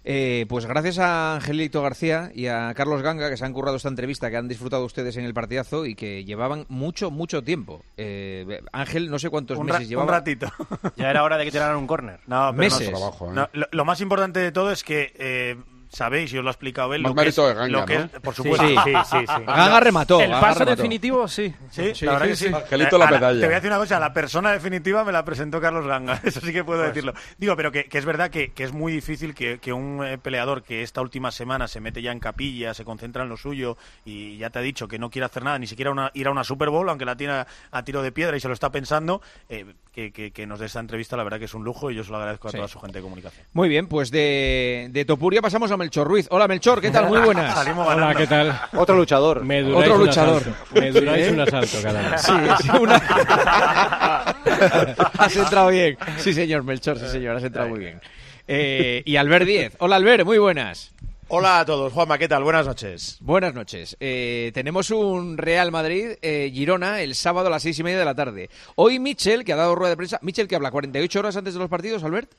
Eh, 0.03 0.47
pues 0.49 0.65
gracias 0.65 0.97
a 0.97 1.35
Angelito 1.35 1.83
García 1.83 2.31
y 2.33 2.47
a 2.47 2.73
Carlos 2.73 3.03
Ganga 3.03 3.29
que 3.29 3.37
se 3.37 3.45
han 3.45 3.53
currado 3.53 3.77
esta 3.77 3.87
entrevista, 3.89 4.31
que 4.31 4.37
han 4.37 4.47
disfrutado 4.47 4.83
ustedes 4.83 5.15
en 5.17 5.25
el 5.25 5.33
partidazo 5.35 5.85
y 5.85 5.93
que 5.93 6.25
llevaban 6.25 6.65
mucho, 6.69 7.11
mucho 7.11 7.43
tiempo. 7.43 7.83
Eh, 7.97 8.63
Ángel, 8.71 9.11
no 9.11 9.19
sé 9.19 9.29
cuántos 9.29 9.59
Un, 9.59 9.67
meses 9.67 9.81
un 9.83 9.87
llevaba. 9.89 10.11
ratito. 10.13 10.47
Ya 10.95 11.11
era 11.11 11.21
hora 11.23 11.37
de 11.37 11.45
que 11.45 11.51
tiraran 11.51 11.77
un 11.77 11.85
córner. 11.85 12.19
No, 12.25 12.47
pero 12.49 12.53
Meses. 12.53 12.89
no- 12.89 12.97
Trabajo, 12.97 13.29
¿eh? 13.29 13.33
no, 13.35 13.49
lo, 13.53 13.67
lo 13.71 13.85
más 13.85 14.01
importante 14.01 14.39
de 14.39 14.51
todo 14.51 14.71
es 14.71 14.83
que 14.83 15.13
eh, 15.19 15.55
sabéis, 15.91 16.31
y 16.33 16.37
os 16.37 16.43
lo 16.43 16.49
ha 16.49 16.53
explicado 16.53 16.93
él, 16.93 17.01
Más 17.01 17.11
lo 17.11 17.21
que 17.21 17.27
es, 17.29 17.35
de 17.35 17.43
Ganga, 17.53 17.67
lo 17.67 17.85
que 17.85 17.97
¿no? 17.99 18.05
es- 18.05 18.11
por 18.21 18.33
supuesto. 18.33 18.65
sí, 18.67 18.75
sí, 18.83 18.91
sí, 19.11 19.17
sí. 19.19 19.43
Ganga 19.45 19.79
remató. 19.79 20.21
El 20.21 20.29
Ganga 20.29 20.41
paso 20.41 20.59
remató. 20.59 20.75
definitivo, 20.77 21.27
sí. 21.27 21.53
Sí, 21.69 21.93
Sí, 21.93 22.05
la 22.05 22.13
verdad 22.13 22.25
sí, 22.27 22.45
que 22.45 22.49
sí. 22.49 22.55
Angelito 22.55 22.97
la 22.97 23.07
medalla. 23.07 23.39
Te 23.39 23.45
voy 23.45 23.53
a 23.53 23.57
decir 23.57 23.69
una 23.69 23.79
cosa, 23.79 23.99
la 23.99 24.13
persona 24.13 24.51
definitiva 24.51 25.03
me 25.03 25.11
la 25.11 25.25
presentó 25.25 25.59
Carlos 25.61 25.85
Ganga, 25.85 26.19
eso 26.23 26.39
sí 26.41 26.53
que 26.53 26.63
puedo 26.63 26.81
decirlo. 26.81 27.13
Digo, 27.37 27.55
pero 27.55 27.71
que, 27.71 27.85
que 27.85 27.97
es 27.97 28.05
verdad 28.05 28.29
que, 28.31 28.51
que 28.53 28.63
es 28.63 28.71
muy 28.73 28.91
difícil 28.93 29.35
que, 29.35 29.59
que 29.59 29.73
un 29.73 30.03
eh, 30.05 30.17
peleador 30.17 30.63
que 30.63 30.81
esta 30.83 31.01
última 31.01 31.31
semana 31.31 31.67
se 31.67 31.81
mete 31.81 32.01
ya 32.01 32.11
en 32.11 32.19
capilla, 32.19 32.73
se 32.73 32.85
concentra 32.85 33.23
en 33.23 33.29
lo 33.29 33.37
suyo 33.37 33.77
y 34.05 34.37
ya 34.37 34.49
te 34.49 34.59
ha 34.59 34.61
dicho 34.61 34.87
que 34.87 34.97
no 34.99 35.09
quiere 35.09 35.25
hacer 35.25 35.43
nada, 35.43 35.59
ni 35.59 35.67
siquiera 35.67 35.91
una- 35.91 36.11
ir 36.13 36.27
a 36.27 36.31
una 36.31 36.43
Super 36.43 36.69
Bowl, 36.69 36.87
aunque 36.89 37.05
la 37.05 37.15
tiene 37.15 37.33
a, 37.33 37.47
a 37.71 37.83
tiro 37.83 38.01
de 38.01 38.11
piedra 38.11 38.37
y 38.37 38.39
se 38.39 38.47
lo 38.47 38.53
está 38.53 38.71
pensando, 38.71 39.21
eh, 39.49 39.65
que, 39.91 40.11
que- 40.11 40.31
que 40.31 40.47
nos 40.47 40.59
dé 40.59 40.67
esta 40.67 40.79
entrevista, 40.79 41.17
la 41.17 41.23
verdad 41.23 41.39
que 41.39 41.45
es 41.45 41.53
un 41.53 41.63
lujo 41.63 41.91
y 41.91 41.95
yo 41.95 42.03
se 42.03 42.11
lo 42.11 42.17
agradezco 42.17 42.47
a 42.47 42.51
Sí. 42.51 42.57
toda 42.57 42.67
su 42.69 42.79
gente 42.79 42.99
de 42.99 43.03
comunicación. 43.03 43.45
Muy 43.53 43.67
bien, 43.69 43.87
pues 43.87 44.09
de, 44.11 44.87
de 44.91 45.05
Topuria 45.05 45.41
pasamos 45.41 45.69
a 45.71 45.77
Melchor 45.81 46.07
Ruiz. 46.07 46.27
Hola 46.29 46.47
Melchor, 46.47 46.79
¿qué 46.79 46.91
tal? 46.91 47.07
Muy 47.07 47.19
buenas. 47.19 47.55
Salimos 47.55 47.87
Hola, 47.87 47.95
ganando. 47.95 48.19
¿qué 48.19 48.27
tal? 48.27 48.61
Otro 48.73 48.95
luchador. 48.95 49.43
Me 49.43 49.63
duráis 49.63 49.83
Otro 49.85 49.95
un 49.95 50.05
luchador. 50.07 50.41
asalto. 50.41 50.79
Me 50.79 50.91
duráis 50.91 51.27
¿Eh? 51.27 51.31
un 51.31 51.39
asalto 51.41 51.77
cada 51.81 52.09
vez. 52.11 52.21
Sí, 52.21 52.31
sí, 52.61 52.69
una... 52.79 52.95
has 55.17 55.35
entrado 55.35 55.69
bien. 55.69 55.97
Sí, 56.17 56.33
señor 56.33 56.63
Melchor, 56.63 56.99
sí, 56.99 57.07
señor, 57.07 57.37
has 57.37 57.43
entrado 57.43 57.69
muy 57.69 57.79
bien. 57.79 57.99
Eh, 58.47 59.01
y 59.05 59.15
Albert 59.15 59.45
Díez. 59.45 59.73
Hola, 59.79 59.95
Albert, 59.95 60.23
muy 60.23 60.37
buenas. 60.37 60.91
Hola 61.29 61.61
a 61.61 61.65
todos, 61.65 61.93
Juanma, 61.93 62.17
¿qué 62.17 62.27
tal? 62.27 62.43
Buenas 62.43 62.67
noches. 62.67 63.17
Buenas 63.21 63.53
noches. 63.53 63.95
Eh, 64.01 64.51
tenemos 64.53 64.91
un 64.91 65.37
Real 65.37 65.71
Madrid 65.71 66.11
eh, 66.21 66.51
Girona 66.53 67.01
el 67.01 67.15
sábado 67.15 67.47
a 67.47 67.49
las 67.49 67.63
seis 67.63 67.79
y 67.79 67.83
media 67.83 67.99
de 67.99 68.05
la 68.05 68.15
tarde. 68.15 68.49
Hoy 68.75 68.99
Michel, 68.99 69.45
que 69.45 69.53
ha 69.53 69.55
dado 69.55 69.73
rueda 69.73 69.91
de 69.91 69.97
prensa, 69.97 70.19
Michel 70.21 70.47
que 70.47 70.55
habla 70.55 70.71
48 70.71 71.19
horas 71.19 71.37
antes 71.37 71.53
de 71.53 71.59
los 71.59 71.69
partidos, 71.69 72.03
Albert. 72.03 72.31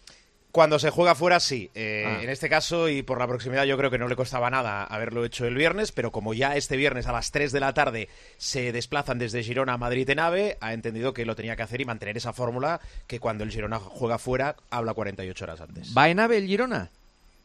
Cuando 0.53 0.79
se 0.79 0.91
juega 0.91 1.15
fuera, 1.15 1.41
sí. 1.41 1.71
Eh, 1.75 2.05
Ah. 2.07 2.23
En 2.23 2.29
este 2.29 2.49
caso, 2.51 2.89
y 2.91 3.03
por 3.03 3.19
la 3.19 3.27
proximidad, 3.27 3.65
yo 3.65 3.77
creo 3.79 3.91
que 3.91 3.97
no 3.99 4.07
le 4.07 4.17
costaba 4.17 4.51
nada 4.51 4.85
haberlo 4.85 5.25
hecho 5.25 5.47
el 5.47 5.55
viernes, 5.55 5.93
pero 5.93 6.13
como 6.13 6.35
ya 6.35 6.57
este 6.57 6.77
viernes 6.77 7.07
a 7.07 7.13
las 7.13 7.31
3 7.31 7.53
de 7.53 7.61
la 7.61 7.73
tarde 7.73 8.09
se 8.37 8.71
desplazan 8.71 9.19
desde 9.19 9.43
Girona 9.43 9.73
a 9.73 9.79
Madrid 9.79 10.09
en 10.11 10.19
AVE, 10.21 10.59
ha 10.61 10.75
entendido 10.75 11.15
que 11.15 11.25
lo 11.25 11.35
tenía 11.35 11.57
que 11.57 11.63
hacer 11.63 11.81
y 11.81 11.87
mantener 11.87 12.19
esa 12.19 12.35
fórmula 12.35 12.81
que 13.07 13.19
cuando 13.19 13.45
el 13.45 13.51
Girona 13.51 13.79
juega 13.79 14.19
fuera, 14.19 14.55
habla 14.71 14.93
48 14.93 15.45
horas 15.45 15.61
antes. 15.63 15.95
¿Va 15.97 16.11
en 16.11 16.21
AVE 16.21 16.37
el 16.37 16.47
Girona? 16.47 16.91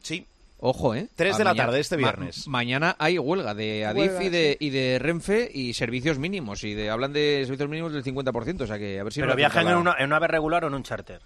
Sí. 0.02 0.26
Ojo, 0.60 0.94
¿eh? 0.94 1.06
Tres 1.14 1.36
Ah, 1.36 1.38
de 1.38 1.44
la 1.44 1.50
mañana- 1.52 1.66
tarde 1.68 1.80
este 1.80 1.96
ma- 1.96 2.08
viernes. 2.12 2.46
mañana 2.48 2.96
hay 2.98 3.16
huelga 3.16 3.54
de 3.54 3.86
Adif 3.86 4.02
Huelga, 4.10 4.24
y, 4.24 4.28
de, 4.28 4.56
y 4.60 4.70
de 4.70 4.98
Renfe 4.98 5.48
y 5.54 5.72
servicios 5.72 6.18
mínimos. 6.18 6.62
Y 6.64 6.74
de, 6.74 6.90
hablan 6.90 7.12
de 7.12 7.42
servicios 7.44 7.70
mínimos 7.70 7.92
del 7.92 8.02
50%. 8.04 8.64
O 8.64 8.66
sea 8.66 8.76
que 8.76 8.98
a 8.98 9.04
ver 9.04 9.12
si 9.12 9.20
Pero 9.20 9.30
no 9.30 9.36
viajan 9.36 9.66
en 9.68 9.72
la- 9.74 9.78
una, 9.78 9.94
en 9.98 10.06
una 10.06 10.16
ave 10.16 10.26
regular 10.26 10.64
o 10.64 10.66
en 10.66 10.74
un 10.74 10.82
charter. 10.82 11.20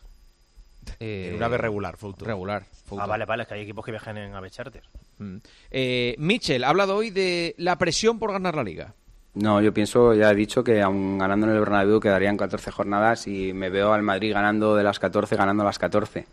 Eh, 1.00 1.32
una 1.36 1.46
ave 1.46 1.58
regular, 1.58 1.96
full 1.96 2.14
tour. 2.14 2.28
Regular. 2.28 2.64
full 2.86 2.98
Ah, 2.98 3.02
tour. 3.02 3.10
vale, 3.10 3.24
vale, 3.24 3.42
es 3.42 3.48
que 3.48 3.54
hay 3.54 3.60
equipos 3.62 3.84
que 3.84 3.90
viajan 3.92 4.16
en 4.18 4.34
ave 4.34 4.50
charter. 4.50 4.82
Mm. 5.18 5.36
Eh, 5.70 6.14
Michel 6.18 6.64
ha 6.64 6.68
hablado 6.68 6.96
hoy 6.96 7.10
de 7.10 7.54
la 7.58 7.76
presión 7.78 8.18
por 8.18 8.32
ganar 8.32 8.54
la 8.54 8.64
liga. 8.64 8.94
No, 9.34 9.62
yo 9.62 9.72
pienso, 9.72 10.12
ya 10.14 10.30
he 10.30 10.34
dicho 10.34 10.62
que 10.62 10.82
aun 10.82 11.16
ganando 11.18 11.46
en 11.46 11.52
el 11.54 11.60
Bernabéu 11.60 12.00
quedarían 12.00 12.36
14 12.36 12.70
jornadas 12.70 13.26
y 13.26 13.52
me 13.54 13.70
veo 13.70 13.92
al 13.94 14.02
Madrid 14.02 14.32
ganando 14.34 14.76
de 14.76 14.82
las 14.84 14.98
14, 14.98 15.36
ganando 15.36 15.64
las 15.64 15.78
14. 15.78 16.26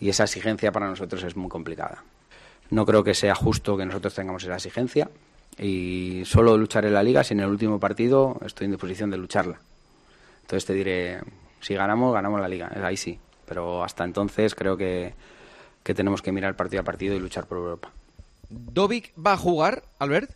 Y 0.00 0.10
esa 0.10 0.24
exigencia 0.24 0.70
para 0.70 0.86
nosotros 0.88 1.22
es 1.24 1.36
muy 1.36 1.48
complicada. 1.48 2.04
No 2.70 2.84
creo 2.84 3.02
que 3.02 3.14
sea 3.14 3.34
justo 3.34 3.76
que 3.78 3.86
nosotros 3.86 4.14
tengamos 4.14 4.42
esa 4.44 4.56
exigencia 4.56 5.08
y 5.58 6.22
solo 6.26 6.56
lucharé 6.58 6.90
la 6.90 7.02
liga 7.02 7.24
si 7.24 7.32
en 7.32 7.40
el 7.40 7.48
último 7.48 7.80
partido 7.80 8.38
estoy 8.44 8.66
en 8.66 8.72
disposición 8.72 9.10
de 9.10 9.16
lucharla. 9.16 9.58
Entonces 10.42 10.66
te 10.66 10.74
diré, 10.74 11.20
si 11.60 11.74
ganamos, 11.74 12.12
ganamos 12.12 12.40
la 12.42 12.48
liga, 12.48 12.70
ahí 12.84 12.96
sí. 12.98 13.18
Pero 13.48 13.82
hasta 13.82 14.04
entonces 14.04 14.54
creo 14.54 14.76
que, 14.76 15.14
que 15.82 15.94
tenemos 15.94 16.22
que 16.22 16.32
mirar 16.32 16.56
partido 16.56 16.82
a 16.82 16.84
partido 16.84 17.14
y 17.14 17.18
luchar 17.18 17.46
por 17.46 17.58
Europa. 17.58 17.90
¿Dovic 18.50 19.12
va 19.18 19.32
a 19.32 19.36
jugar, 19.36 19.82
Albert? 19.98 20.30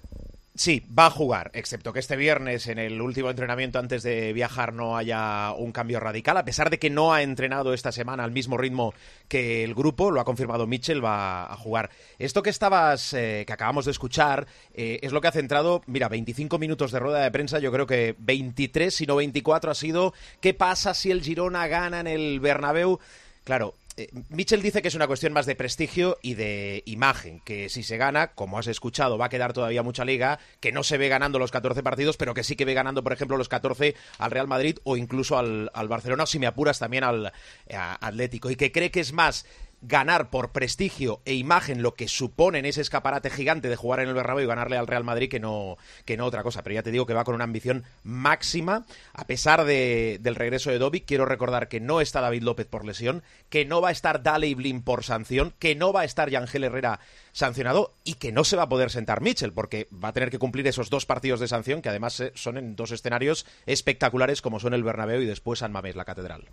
Sí, 0.54 0.82
va 0.98 1.06
a 1.06 1.10
jugar, 1.10 1.50
excepto 1.54 1.94
que 1.94 1.98
este 1.98 2.14
viernes 2.14 2.66
en 2.66 2.78
el 2.78 3.00
último 3.00 3.30
entrenamiento 3.30 3.78
antes 3.78 4.02
de 4.02 4.34
viajar 4.34 4.74
no 4.74 4.98
haya 4.98 5.52
un 5.52 5.72
cambio 5.72 5.98
radical, 5.98 6.36
a 6.36 6.44
pesar 6.44 6.68
de 6.68 6.78
que 6.78 6.90
no 6.90 7.14
ha 7.14 7.22
entrenado 7.22 7.72
esta 7.72 7.90
semana 7.90 8.22
al 8.22 8.32
mismo 8.32 8.58
ritmo 8.58 8.92
que 9.28 9.64
el 9.64 9.74
grupo, 9.74 10.10
lo 10.10 10.20
ha 10.20 10.26
confirmado 10.26 10.66
Mitchell, 10.66 11.02
va 11.02 11.50
a 11.50 11.56
jugar. 11.56 11.88
Esto 12.18 12.42
que 12.42 12.50
estabas, 12.50 13.14
eh, 13.14 13.44
que 13.46 13.52
acabamos 13.54 13.86
de 13.86 13.92
escuchar, 13.92 14.46
eh, 14.74 14.98
es 15.00 15.12
lo 15.12 15.22
que 15.22 15.28
ha 15.28 15.32
centrado, 15.32 15.82
mira, 15.86 16.10
25 16.10 16.58
minutos 16.58 16.92
de 16.92 16.98
rueda 16.98 17.20
de 17.20 17.30
prensa, 17.30 17.58
yo 17.58 17.72
creo 17.72 17.86
que 17.86 18.14
23, 18.18 18.94
si 18.94 19.06
no 19.06 19.16
24 19.16 19.70
ha 19.70 19.74
sido, 19.74 20.12
¿qué 20.42 20.52
pasa 20.52 20.92
si 20.92 21.10
el 21.10 21.22
Girona 21.22 21.66
gana 21.66 22.00
en 22.00 22.06
el 22.06 22.40
Bernabéu? 22.40 23.00
Claro, 23.44 23.74
eh, 23.96 24.08
Mitchell 24.30 24.62
dice 24.62 24.82
que 24.82 24.88
es 24.88 24.94
una 24.94 25.06
cuestión 25.06 25.32
más 25.32 25.46
de 25.46 25.54
prestigio 25.54 26.18
y 26.22 26.34
de 26.34 26.82
imagen, 26.86 27.40
que 27.40 27.68
si 27.68 27.82
se 27.82 27.96
gana, 27.96 28.28
como 28.28 28.58
has 28.58 28.66
escuchado, 28.66 29.18
va 29.18 29.26
a 29.26 29.28
quedar 29.28 29.52
todavía 29.52 29.82
mucha 29.82 30.04
liga, 30.04 30.38
que 30.60 30.72
no 30.72 30.82
se 30.82 30.98
ve 30.98 31.08
ganando 31.08 31.38
los 31.38 31.50
14 31.50 31.82
partidos, 31.82 32.16
pero 32.16 32.34
que 32.34 32.44
sí 32.44 32.56
que 32.56 32.64
ve 32.64 32.74
ganando, 32.74 33.02
por 33.02 33.12
ejemplo, 33.12 33.36
los 33.36 33.48
14 33.48 33.94
al 34.18 34.30
Real 34.30 34.48
Madrid 34.48 34.78
o 34.84 34.96
incluso 34.96 35.38
al, 35.38 35.70
al 35.74 35.88
Barcelona, 35.88 36.26
si 36.26 36.38
me 36.38 36.46
apuras 36.46 36.78
también 36.78 37.04
al 37.04 37.32
a 37.72 38.06
Atlético, 38.06 38.50
y 38.50 38.56
que 38.56 38.72
cree 38.72 38.90
que 38.90 39.00
es 39.00 39.12
más 39.12 39.44
ganar 39.82 40.30
por 40.30 40.52
prestigio 40.52 41.20
e 41.24 41.34
imagen 41.34 41.82
lo 41.82 41.94
que 41.94 42.08
supone 42.08 42.60
en 42.60 42.64
ese 42.66 42.80
escaparate 42.80 43.30
gigante 43.30 43.68
de 43.68 43.76
jugar 43.76 44.00
en 44.00 44.08
el 44.08 44.14
Bernabéu 44.14 44.44
y 44.44 44.46
ganarle 44.48 44.76
al 44.76 44.86
Real 44.86 45.04
Madrid 45.04 45.28
que 45.28 45.40
no, 45.40 45.76
que 46.04 46.16
no 46.16 46.24
otra 46.26 46.42
cosa. 46.42 46.62
Pero 46.62 46.74
ya 46.74 46.82
te 46.82 46.90
digo 46.92 47.04
que 47.06 47.14
va 47.14 47.24
con 47.24 47.34
una 47.34 47.44
ambición 47.44 47.84
máxima. 48.04 48.86
A 49.12 49.26
pesar 49.26 49.64
de- 49.64 50.18
del 50.20 50.36
regreso 50.36 50.70
de 50.70 50.78
Dobby, 50.78 51.00
quiero 51.02 51.24
recordar 51.26 51.68
que 51.68 51.80
no 51.80 52.00
está 52.00 52.20
David 52.20 52.42
López 52.42 52.66
por 52.66 52.84
lesión, 52.84 53.22
que 53.48 53.64
no 53.64 53.80
va 53.80 53.88
a 53.88 53.92
estar 53.92 54.22
Daley 54.22 54.54
Blin 54.54 54.82
por 54.82 55.04
sanción, 55.04 55.52
que 55.58 55.74
no 55.74 55.92
va 55.92 56.02
a 56.02 56.04
estar 56.04 56.30
Yangel 56.30 56.64
Herrera 56.64 57.00
sancionado 57.32 57.94
y 58.04 58.14
que 58.14 58.30
no 58.32 58.44
se 58.44 58.56
va 58.56 58.64
a 58.64 58.68
poder 58.68 58.90
sentar 58.90 59.20
Mitchell 59.20 59.52
porque 59.52 59.88
va 59.92 60.08
a 60.08 60.12
tener 60.12 60.30
que 60.30 60.38
cumplir 60.38 60.66
esos 60.66 60.90
dos 60.90 61.06
partidos 61.06 61.40
de 61.40 61.48
sanción 61.48 61.82
que 61.82 61.88
además 61.88 62.20
eh, 62.20 62.32
son 62.34 62.56
en 62.56 62.76
dos 62.76 62.92
escenarios 62.92 63.46
espectaculares 63.66 64.42
como 64.42 64.60
son 64.60 64.74
el 64.74 64.84
Bernabéu 64.84 65.20
y 65.22 65.26
después 65.26 65.58
San 65.60 65.72
Mamés, 65.72 65.96
la 65.96 66.04
catedral. 66.04 66.48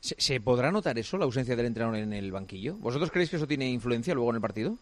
¿Se, 0.00 0.14
se 0.18 0.40
podrá 0.40 0.70
notar 0.70 0.98
eso, 0.98 1.16
la 1.18 1.24
ausencia 1.24 1.56
del 1.56 1.66
entrenador 1.66 1.98
en 1.98 2.12
el 2.12 2.30
banquillo? 2.32 2.76
¿Vosotros 2.76 3.10
creéis 3.10 3.30
que 3.30 3.36
eso 3.36 3.46
tiene 3.46 3.68
influencia 3.68 4.14
luego 4.14 4.30
en 4.30 4.36
el 4.36 4.42
partido? 4.42 4.78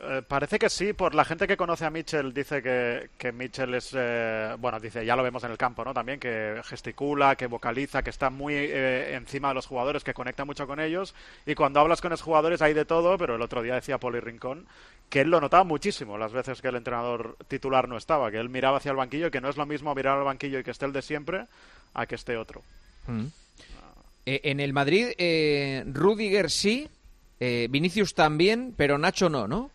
Eh, 0.00 0.22
parece 0.26 0.60
que 0.60 0.70
sí, 0.70 0.92
por 0.92 1.12
la 1.12 1.24
gente 1.24 1.48
que 1.48 1.56
conoce 1.56 1.84
a 1.84 1.90
Mitchell 1.90 2.32
dice 2.32 2.62
que, 2.62 3.10
que 3.18 3.32
Mitchell 3.32 3.74
es, 3.74 3.90
eh, 3.96 4.54
bueno, 4.60 4.78
dice, 4.78 5.04
ya 5.04 5.16
lo 5.16 5.24
vemos 5.24 5.42
en 5.42 5.50
el 5.50 5.58
campo, 5.58 5.84
¿no? 5.84 5.92
También 5.92 6.20
que 6.20 6.60
gesticula, 6.64 7.34
que 7.34 7.48
vocaliza, 7.48 8.02
que 8.02 8.10
está 8.10 8.30
muy 8.30 8.54
eh, 8.54 9.16
encima 9.16 9.48
de 9.48 9.54
los 9.54 9.66
jugadores, 9.66 10.04
que 10.04 10.14
conecta 10.14 10.44
mucho 10.44 10.68
con 10.68 10.78
ellos. 10.78 11.16
Y 11.46 11.56
cuando 11.56 11.80
hablas 11.80 12.00
con 12.00 12.12
los 12.12 12.22
jugadores 12.22 12.62
hay 12.62 12.74
de 12.74 12.84
todo, 12.84 13.18
pero 13.18 13.34
el 13.34 13.42
otro 13.42 13.60
día 13.60 13.74
decía 13.74 13.98
Poli 13.98 14.20
Rincón 14.20 14.66
que 15.08 15.22
él 15.22 15.30
lo 15.30 15.40
notaba 15.40 15.64
muchísimo 15.64 16.18
las 16.18 16.32
veces 16.32 16.60
que 16.60 16.68
el 16.68 16.76
entrenador 16.76 17.36
titular 17.48 17.88
no 17.88 17.96
estaba, 17.96 18.30
que 18.30 18.38
él 18.38 18.50
miraba 18.50 18.76
hacia 18.76 18.90
el 18.90 18.96
banquillo 18.96 19.28
y 19.28 19.30
que 19.30 19.40
no 19.40 19.48
es 19.48 19.56
lo 19.56 19.66
mismo 19.66 19.94
mirar 19.94 20.18
al 20.18 20.24
banquillo 20.24 20.58
y 20.58 20.62
que 20.62 20.70
esté 20.70 20.84
el 20.84 20.92
de 20.92 21.02
siempre 21.02 21.46
a 21.94 22.06
que 22.06 22.14
esté 22.14 22.36
otro. 22.36 22.62
Eh, 24.30 24.50
en 24.50 24.60
el 24.60 24.74
Madrid, 24.74 25.06
eh, 25.16 25.84
Rudiger 25.86 26.50
sí, 26.50 26.86
eh, 27.40 27.66
Vinicius 27.70 28.12
también, 28.12 28.74
pero 28.76 28.98
Nacho 28.98 29.30
no, 29.30 29.48
¿no? 29.48 29.70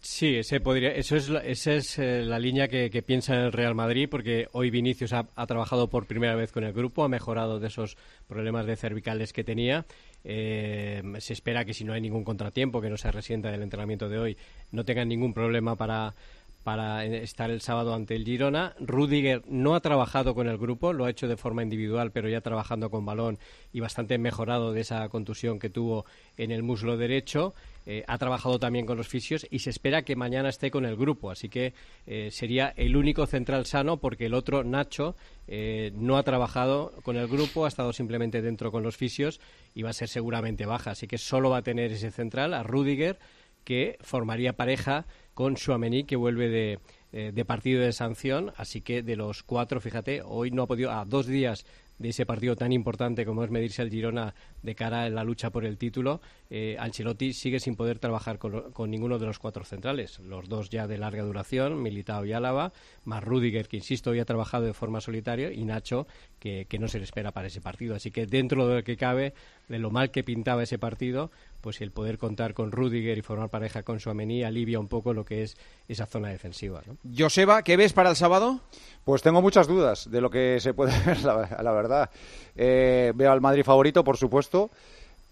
Sí, 0.00 0.36
ese 0.36 0.60
podría, 0.60 0.92
eso 0.92 1.14
es, 1.14 1.28
esa 1.44 1.74
es 1.74 1.98
eh, 1.98 2.22
la 2.22 2.38
línea 2.38 2.68
que, 2.68 2.88
que 2.88 3.02
piensa 3.02 3.34
el 3.36 3.52
Real 3.52 3.74
Madrid, 3.74 4.08
porque 4.10 4.48
hoy 4.52 4.70
Vinicius 4.70 5.12
ha, 5.12 5.28
ha 5.36 5.46
trabajado 5.46 5.90
por 5.90 6.06
primera 6.06 6.34
vez 6.34 6.52
con 6.52 6.64
el 6.64 6.72
grupo, 6.72 7.04
ha 7.04 7.08
mejorado 7.08 7.60
de 7.60 7.68
esos 7.68 7.98
problemas 8.26 8.64
de 8.64 8.76
cervicales 8.76 9.34
que 9.34 9.44
tenía. 9.44 9.84
Eh, 10.24 11.02
se 11.18 11.34
espera 11.34 11.64
que 11.64 11.74
si 11.74 11.84
no 11.84 11.92
hay 11.92 12.00
ningún 12.00 12.24
contratiempo, 12.24 12.80
que 12.80 12.90
no 12.90 12.96
se 12.96 13.12
resienta 13.12 13.50
del 13.50 13.62
entrenamiento 13.62 14.08
de 14.08 14.18
hoy, 14.18 14.36
no 14.70 14.84
tengan 14.84 15.08
ningún 15.08 15.34
problema 15.34 15.76
para, 15.76 16.14
para 16.62 17.04
estar 17.04 17.50
el 17.50 17.60
sábado 17.60 17.94
ante 17.94 18.14
el 18.14 18.24
Girona. 18.24 18.74
Rudiger 18.80 19.42
no 19.48 19.74
ha 19.74 19.80
trabajado 19.80 20.34
con 20.34 20.48
el 20.48 20.58
grupo, 20.58 20.92
lo 20.92 21.04
ha 21.04 21.10
hecho 21.10 21.28
de 21.28 21.36
forma 21.36 21.62
individual, 21.62 22.12
pero 22.12 22.28
ya 22.28 22.40
trabajando 22.40 22.90
con 22.90 23.04
balón 23.04 23.38
y 23.72 23.80
bastante 23.80 24.18
mejorado 24.18 24.72
de 24.72 24.80
esa 24.80 25.08
contusión 25.08 25.58
que 25.58 25.70
tuvo 25.70 26.04
en 26.36 26.50
el 26.52 26.62
muslo 26.62 26.96
derecho. 26.96 27.54
Eh, 27.84 28.04
ha 28.06 28.16
trabajado 28.16 28.60
también 28.60 28.86
con 28.86 28.96
los 28.96 29.08
fisios 29.08 29.46
y 29.50 29.58
se 29.58 29.70
espera 29.70 30.02
que 30.02 30.14
mañana 30.14 30.48
esté 30.48 30.70
con 30.70 30.84
el 30.84 30.96
grupo. 30.96 31.30
Así 31.30 31.48
que 31.48 31.74
eh, 32.06 32.30
sería 32.30 32.72
el 32.76 32.96
único 32.96 33.26
central 33.26 33.66
sano 33.66 33.96
porque 33.96 34.26
el 34.26 34.34
otro, 34.34 34.62
Nacho, 34.62 35.16
eh, 35.48 35.90
no 35.94 36.16
ha 36.16 36.22
trabajado 36.22 36.92
con 37.02 37.16
el 37.16 37.26
grupo, 37.26 37.64
ha 37.64 37.68
estado 37.68 37.92
simplemente 37.92 38.40
dentro 38.40 38.70
con 38.70 38.82
los 38.82 38.96
fisios 38.96 39.40
y 39.74 39.82
va 39.82 39.90
a 39.90 39.94
ser 39.94 40.08
seguramente 40.08 40.66
baja. 40.66 40.92
Así 40.92 41.06
que 41.08 41.18
solo 41.18 41.50
va 41.50 41.58
a 41.58 41.62
tener 41.62 41.90
ese 41.90 42.10
central, 42.10 42.54
a 42.54 42.62
Rudiger, 42.62 43.18
que 43.64 43.98
formaría 44.00 44.54
pareja 44.54 45.06
con 45.34 45.56
Suamení, 45.56 46.04
que 46.04 46.16
vuelve 46.16 46.48
de, 46.48 46.78
eh, 47.12 47.32
de 47.34 47.44
partido 47.44 47.82
de 47.82 47.92
sanción. 47.92 48.52
Así 48.56 48.80
que 48.80 49.02
de 49.02 49.16
los 49.16 49.42
cuatro, 49.42 49.80
fíjate, 49.80 50.22
hoy 50.24 50.50
no 50.50 50.62
ha 50.62 50.66
podido, 50.66 50.90
a 50.90 51.04
dos 51.04 51.26
días 51.26 51.66
de 51.98 52.08
ese 52.08 52.26
partido 52.26 52.56
tan 52.56 52.72
importante 52.72 53.24
como 53.24 53.44
es 53.44 53.50
medirse 53.50 53.80
al 53.80 53.90
Girona 53.90 54.34
de 54.62 54.74
cara 54.74 55.04
a 55.04 55.08
la 55.08 55.24
lucha 55.24 55.50
por 55.50 55.64
el 55.64 55.78
título, 55.78 56.20
eh, 56.50 56.76
Ancelotti 56.78 57.32
sigue 57.32 57.60
sin 57.60 57.76
poder 57.76 57.98
trabajar 57.98 58.38
con, 58.38 58.72
con, 58.72 58.90
ninguno 58.90 59.18
de 59.18 59.26
los 59.26 59.38
cuatro 59.38 59.64
centrales. 59.64 60.18
Los 60.18 60.48
dos 60.48 60.68
ya 60.68 60.86
de 60.86 60.98
larga 60.98 61.22
duración, 61.22 61.80
Militao 61.80 62.26
y 62.26 62.32
Álava, 62.32 62.72
más 63.04 63.22
Rudiger, 63.22 63.68
que 63.68 63.76
insisto, 63.76 64.10
hoy 64.10 64.18
ha 64.18 64.24
trabajado 64.24 64.64
de 64.64 64.74
forma 64.74 65.00
solitaria, 65.00 65.52
y 65.52 65.64
Nacho, 65.64 66.06
que, 66.38 66.66
que 66.68 66.78
no 66.78 66.88
se 66.88 66.98
le 66.98 67.04
espera 67.04 67.30
para 67.30 67.46
ese 67.46 67.60
partido. 67.60 67.94
Así 67.94 68.10
que 68.10 68.26
dentro 68.26 68.66
de 68.66 68.76
lo 68.76 68.84
que 68.84 68.96
cabe, 68.96 69.32
de 69.68 69.78
lo 69.78 69.90
mal 69.90 70.10
que 70.10 70.24
pintaba 70.24 70.64
ese 70.64 70.78
partido, 70.78 71.30
pues 71.62 71.80
el 71.80 71.92
poder 71.92 72.18
contar 72.18 72.52
con 72.52 72.72
Rudiger 72.72 73.16
y 73.16 73.22
formar 73.22 73.48
pareja 73.48 73.82
con 73.82 74.00
Suamení 74.00 74.42
alivia 74.42 74.78
un 74.78 74.88
poco 74.88 75.14
lo 75.14 75.24
que 75.24 75.42
es 75.42 75.56
esa 75.88 76.04
zona 76.04 76.28
defensiva. 76.28 76.82
¿no? 76.86 76.96
Joseba, 77.16 77.62
¿qué 77.62 77.76
ves 77.78 77.92
para 77.94 78.10
el 78.10 78.16
sábado? 78.16 78.60
Pues 79.04 79.22
tengo 79.22 79.40
muchas 79.40 79.66
dudas 79.66 80.10
de 80.10 80.20
lo 80.20 80.28
que 80.28 80.58
se 80.60 80.74
puede 80.74 80.92
ver, 81.06 81.22
la, 81.22 81.56
la 81.62 81.72
verdad. 81.72 82.10
Eh, 82.54 83.12
veo 83.14 83.32
al 83.32 83.40
Madrid 83.40 83.62
favorito, 83.62 84.04
por 84.04 84.16
supuesto, 84.16 84.70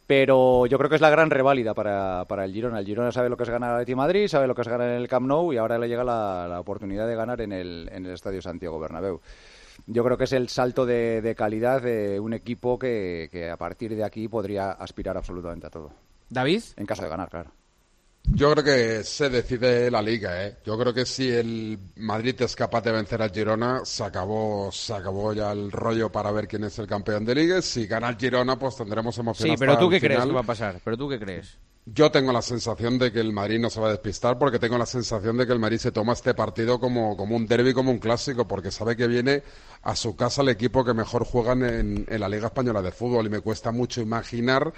pero 0.07 0.67
yo 0.67 0.79
creo 0.79 0.89
que 0.89 0.97
es 0.97 1.03
la 1.03 1.11
gran 1.11 1.31
reválida 1.31 1.75
para, 1.75 2.25
para 2.27 2.45
el 2.45 2.53
Girona. 2.53 2.79
El 2.79 2.87
Girona 2.87 3.13
sabe 3.13 3.29
lo 3.29 3.37
que 3.37 3.43
es 3.43 3.51
ganar 3.51 3.71
al 3.71 3.77
Atleti 3.77 3.95
Madrid, 3.95 4.29
sabe 4.29 4.47
lo 4.47 4.55
que 4.55 4.63
es 4.63 4.69
ganar 4.69 4.89
en 4.89 4.97
el 4.97 5.09
Camp 5.09 5.27
Nou 5.27 5.53
y 5.53 5.57
ahora 5.57 5.79
le 5.79 5.89
llega 5.89 6.05
la, 6.05 6.47
la 6.49 6.61
oportunidad 6.61 7.07
de 7.07 7.17
ganar 7.17 7.41
en 7.41 7.53
el, 7.53 7.91
en 7.93 8.07
el 8.07 8.13
Estadio 8.13 8.41
Santiago 8.41 8.79
Bernabéu 8.79 9.21
yo 9.87 10.05
creo 10.05 10.17
que 10.17 10.25
es 10.25 10.33
el 10.33 10.49
salto 10.49 10.87
de, 10.87 11.21
de 11.23 11.35
calidad 11.35 11.83
de 11.83 12.21
un 12.21 12.33
equipo 12.33 12.79
que, 12.79 13.29
que, 13.31 13.51
a 13.51 13.57
partir 13.57 13.95
de 13.95 14.05
aquí 14.05 14.29
podría 14.29 14.73
aspirar 14.73 15.17
absolutamente 15.17 15.67
a 15.67 15.71
todo. 15.71 15.91
David. 16.31 16.63
En 16.77 16.87
caso 16.87 17.03
de 17.03 17.09
ganar, 17.09 17.29
claro. 17.29 17.53
Yo 18.25 18.53
creo 18.53 18.65
que 18.65 19.05
se 19.05 19.29
decide 19.29 19.91
la 19.91 20.01
liga, 20.01 20.47
¿eh? 20.47 20.59
Yo 20.65 20.79
creo 20.79 20.95
que 20.95 21.05
si 21.05 21.29
el 21.29 21.79
Madrid 21.97 22.41
es 22.41 22.55
capaz 22.55 22.83
de 22.83 22.93
vencer 22.93 23.21
al 23.23 23.33
Girona, 23.33 23.81
se 23.85 24.05
acabó, 24.05 24.71
se 24.71 24.95
acabó 24.95 25.33
ya 25.33 25.51
el 25.53 25.73
rollo 25.73 26.13
para 26.13 26.31
ver 26.31 26.47
quién 26.47 26.65
es 26.65 26.79
el 26.79 26.87
campeón 26.87 27.25
de 27.25 27.35
liga. 27.35 27.61
Si 27.61 27.87
gana 27.87 28.09
el 28.09 28.17
Girona, 28.17 28.59
pues 28.59 28.77
tendremos 28.77 29.17
emoción. 29.19 29.49
Sí, 29.49 29.57
pero 29.59 29.77
tú 29.79 29.91
qué 29.91 30.01
crees 30.01 30.25
que 30.25 30.33
va 30.33 30.41
a 30.41 30.45
pasar. 30.45 30.81
Pero 30.85 30.97
tú 30.97 31.09
qué 31.09 31.19
crees. 31.19 31.59
Yo 31.87 32.11
tengo 32.11 32.31
la 32.31 32.43
sensación 32.43 32.99
de 32.99 33.11
que 33.11 33.21
el 33.21 33.33
Madrid 33.33 33.59
no 33.59 33.69
se 33.69 33.81
va 33.81 33.89
a 33.89 33.93
despistar 33.93 34.39
porque 34.39 34.59
tengo 34.59 34.79
la 34.79 34.87
sensación 34.87 35.37
de 35.37 35.47
que 35.47 35.53
el 35.53 35.59
Madrid 35.59 35.79
se 35.79 35.91
toma 35.91 36.13
este 36.13 36.35
partido 36.35 36.79
como, 36.79 37.17
como 37.17 37.35
un 37.35 37.47
derby, 37.47 37.73
como 37.73 37.91
un 37.91 37.99
clásico, 37.99 38.47
porque 38.47 38.71
sabe 38.71 38.97
que 38.97 39.09
viene 39.09 39.43
a 39.83 39.97
su 39.97 40.15
casa 40.15 40.43
el 40.43 40.51
equipo 40.51 40.85
que 40.85 40.95
mejor 40.95 41.25
juegan 41.25 41.65
en, 41.65 42.07
en 42.09 42.21
la 42.21 42.29
Liga 42.29 42.47
Española 42.47 42.83
de 42.83 42.93
Fútbol 42.93 43.27
y 43.27 43.31
me 43.31 43.41
cuesta 43.41 43.73
mucho 43.73 44.03
imaginar 44.03 44.73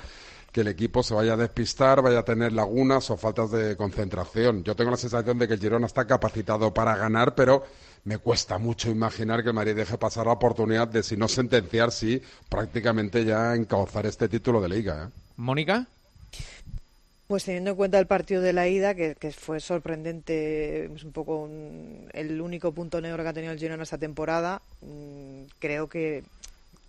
que 0.52 0.61
el 0.61 0.68
equipo 0.68 1.02
se 1.02 1.14
vaya 1.14 1.32
a 1.32 1.37
despistar, 1.37 2.02
vaya 2.02 2.21
a 2.21 2.25
tener 2.25 2.52
lagunas 2.52 3.11
o 3.11 3.16
faltas 3.16 3.50
de 3.50 3.75
concentración. 3.76 4.62
Yo 4.62 4.76
tengo 4.76 4.90
la 4.90 4.99
sensación 4.99 5.38
de 5.38 5.49
que 5.49 5.54
el 5.54 5.61
Girona 5.61 5.87
está 5.87 6.06
capacitado 6.06 6.75
para 6.75 6.94
ganar, 6.94 7.35
pero 7.35 7.64
me 8.04 8.18
cuesta 8.18 8.59
mucho 8.59 8.90
imaginar 8.90 9.42
que 9.42 9.49
el 9.49 9.54
Madrid 9.54 9.75
deje 9.75 9.97
pasar 9.97 10.26
la 10.26 10.32
oportunidad 10.32 10.88
de, 10.88 11.02
si 11.02 11.16
no 11.16 11.26
sentenciar, 11.26 11.90
sí, 11.90 12.21
prácticamente 12.50 13.25
ya 13.25 13.54
encauzar 13.54 14.04
este 14.04 14.28
título 14.28 14.61
de 14.61 14.68
liga. 14.68 15.09
¿eh? 15.09 15.12
¿Mónica? 15.37 15.87
Pues 17.28 17.44
teniendo 17.44 17.71
en 17.71 17.76
cuenta 17.76 17.99
el 17.99 18.06
partido 18.06 18.42
de 18.42 18.52
la 18.52 18.68
ida, 18.68 18.94
que, 18.94 19.14
que 19.14 19.30
fue 19.30 19.59
sorprendente, 19.59 20.85
es 20.85 21.02
un 21.02 21.12
poco 21.12 21.37
un, 21.37 22.11
el 22.12 22.38
único 22.42 22.73
punto 22.73 23.00
negro 23.00 23.23
que 23.23 23.28
ha 23.30 23.32
tenido 23.32 23.54
el 23.54 23.59
Girona 23.59 23.85
esta 23.85 23.97
temporada, 23.97 24.61
mmm, 24.82 25.44
creo 25.59 25.88
que 25.88 26.25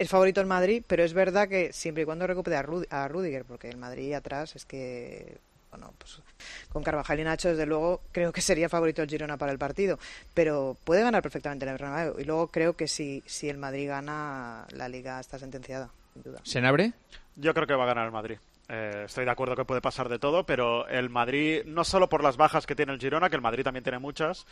es 0.03 0.09
favorito 0.09 0.41
el 0.41 0.47
Madrid, 0.47 0.83
pero 0.87 1.03
es 1.03 1.13
verdad 1.13 1.47
que 1.47 1.73
siempre 1.73 2.03
y 2.03 2.05
cuando 2.05 2.27
recupere 2.27 2.57
a, 2.57 2.61
Rud 2.61 2.85
a 2.89 3.07
Rudiger, 3.07 3.45
porque 3.45 3.69
el 3.69 3.77
Madrid 3.77 4.13
atrás 4.13 4.55
es 4.55 4.65
que, 4.65 5.37
bueno, 5.71 5.93
pues 5.97 6.21
con 6.69 6.83
Carvajal 6.83 7.19
y 7.19 7.23
Nacho, 7.23 7.49
desde 7.49 7.65
luego, 7.65 8.01
creo 8.11 8.31
que 8.31 8.41
sería 8.41 8.69
favorito 8.69 9.01
el 9.01 9.09
Girona 9.09 9.37
para 9.37 9.51
el 9.51 9.57
partido, 9.57 9.99
pero 10.33 10.77
puede 10.83 11.03
ganar 11.03 11.21
perfectamente 11.21 11.65
el 11.65 11.71
Bernabéu. 11.71 12.19
Y 12.19 12.23
luego 12.23 12.47
creo 12.47 12.75
que 12.75 12.87
si, 12.87 13.23
si 13.25 13.49
el 13.49 13.57
Madrid 13.57 13.89
gana, 13.89 14.67
la 14.71 14.89
Liga 14.89 15.19
está 15.19 15.39
sentenciada, 15.39 15.89
sin 16.13 16.23
duda. 16.23 16.41
¿Senabre? 16.43 16.93
Yo 17.35 17.53
creo 17.53 17.67
que 17.67 17.73
va 17.73 17.83
a 17.83 17.87
ganar 17.87 18.05
el 18.05 18.11
Madrid. 18.11 18.37
Eh, 18.69 19.03
estoy 19.05 19.25
de 19.25 19.31
acuerdo 19.31 19.55
que 19.55 19.65
puede 19.65 19.81
pasar 19.81 20.07
de 20.07 20.19
todo, 20.19 20.45
pero 20.45 20.87
el 20.87 21.09
Madrid, 21.09 21.63
no 21.65 21.83
solo 21.83 22.07
por 22.07 22.23
las 22.23 22.37
bajas 22.37 22.65
que 22.65 22.75
tiene 22.75 22.93
el 22.93 22.99
Girona, 22.99 23.29
que 23.29 23.35
el 23.35 23.41
Madrid 23.41 23.63
también 23.63 23.83
tiene 23.83 23.99
muchas, 23.99 24.45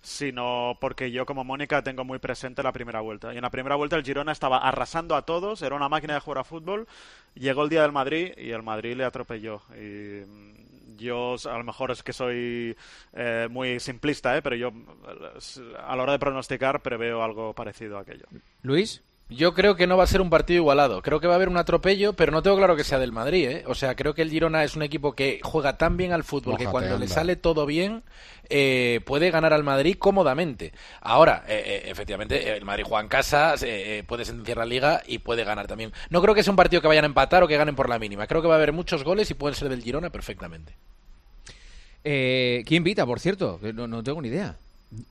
sino 0.00 0.78
porque 0.80 1.10
yo 1.10 1.26
como 1.26 1.42
Mónica 1.42 1.82
tengo 1.82 2.04
muy 2.04 2.18
presente 2.18 2.62
la 2.62 2.72
primera 2.72 3.00
vuelta. 3.00 3.34
Y 3.34 3.36
en 3.36 3.42
la 3.42 3.50
primera 3.50 3.74
vuelta 3.74 3.96
el 3.96 4.04
Girona 4.04 4.32
estaba 4.32 4.58
arrasando 4.58 5.16
a 5.16 5.22
todos, 5.22 5.62
era 5.62 5.74
una 5.74 5.88
máquina 5.88 6.14
de 6.14 6.20
jugar 6.20 6.38
a 6.38 6.44
fútbol, 6.44 6.86
llegó 7.34 7.64
el 7.64 7.68
día 7.68 7.82
del 7.82 7.92
Madrid 7.92 8.32
y 8.36 8.50
el 8.50 8.62
Madrid 8.62 8.96
le 8.96 9.04
atropelló. 9.04 9.62
Y 9.76 10.22
yo 10.96 11.36
a 11.44 11.58
lo 11.58 11.64
mejor 11.64 11.90
es 11.90 12.02
que 12.02 12.12
soy 12.12 12.76
eh, 13.12 13.48
muy 13.50 13.80
simplista, 13.80 14.36
¿eh? 14.36 14.42
pero 14.42 14.56
yo 14.56 14.72
a 15.78 15.96
la 15.96 16.02
hora 16.02 16.12
de 16.12 16.18
pronosticar 16.18 16.82
preveo 16.82 17.22
algo 17.22 17.52
parecido 17.52 17.98
a 17.98 18.02
aquello. 18.02 18.26
Luis. 18.62 19.02
Yo 19.28 19.54
creo 19.54 19.74
que 19.74 19.88
no 19.88 19.96
va 19.96 20.04
a 20.04 20.06
ser 20.06 20.20
un 20.20 20.30
partido 20.30 20.58
igualado. 20.58 21.02
Creo 21.02 21.18
que 21.18 21.26
va 21.26 21.32
a 21.32 21.36
haber 21.36 21.48
un 21.48 21.56
atropello, 21.56 22.12
pero 22.12 22.30
no 22.30 22.42
tengo 22.42 22.56
claro 22.56 22.76
que 22.76 22.84
sea 22.84 23.00
del 23.00 23.10
Madrid. 23.10 23.48
¿eh? 23.48 23.64
O 23.66 23.74
sea, 23.74 23.96
creo 23.96 24.14
que 24.14 24.22
el 24.22 24.30
Girona 24.30 24.62
es 24.62 24.76
un 24.76 24.82
equipo 24.82 25.14
que 25.14 25.40
juega 25.42 25.76
tan 25.76 25.96
bien 25.96 26.12
al 26.12 26.22
fútbol 26.22 26.52
Mójate, 26.52 26.64
que 26.64 26.70
cuando 26.70 26.94
anda. 26.94 27.04
le 27.04 27.08
sale 27.08 27.34
todo 27.34 27.66
bien 27.66 28.04
eh, 28.48 29.00
puede 29.04 29.30
ganar 29.30 29.52
al 29.52 29.64
Madrid 29.64 29.96
cómodamente. 29.98 30.72
Ahora, 31.00 31.44
eh, 31.48 31.82
efectivamente, 31.86 32.56
el 32.56 32.64
Madrid 32.64 32.84
juega 32.86 33.02
en 33.02 33.08
casa, 33.08 33.54
eh, 33.62 34.04
puede 34.06 34.24
sentenciar 34.24 34.58
la 34.58 34.64
liga 34.64 35.02
y 35.06 35.18
puede 35.18 35.44
ganar 35.44 35.66
también. 35.66 35.92
No 36.10 36.22
creo 36.22 36.34
que 36.34 36.44
sea 36.44 36.52
un 36.52 36.56
partido 36.56 36.80
que 36.80 36.88
vayan 36.88 37.04
a 37.04 37.08
empatar 37.08 37.42
o 37.42 37.48
que 37.48 37.56
ganen 37.56 37.74
por 37.74 37.88
la 37.88 37.98
mínima. 37.98 38.26
Creo 38.26 38.42
que 38.42 38.48
va 38.48 38.54
a 38.54 38.58
haber 38.58 38.72
muchos 38.72 39.02
goles 39.02 39.30
y 39.30 39.34
pueden 39.34 39.56
ser 39.56 39.68
del 39.68 39.82
Girona 39.82 40.10
perfectamente. 40.10 40.74
Eh, 42.04 42.62
¿Quién 42.66 42.78
invita, 42.78 43.04
por 43.04 43.18
cierto? 43.18 43.58
No, 43.74 43.88
no 43.88 44.02
tengo 44.04 44.22
ni 44.22 44.28
idea. 44.28 44.56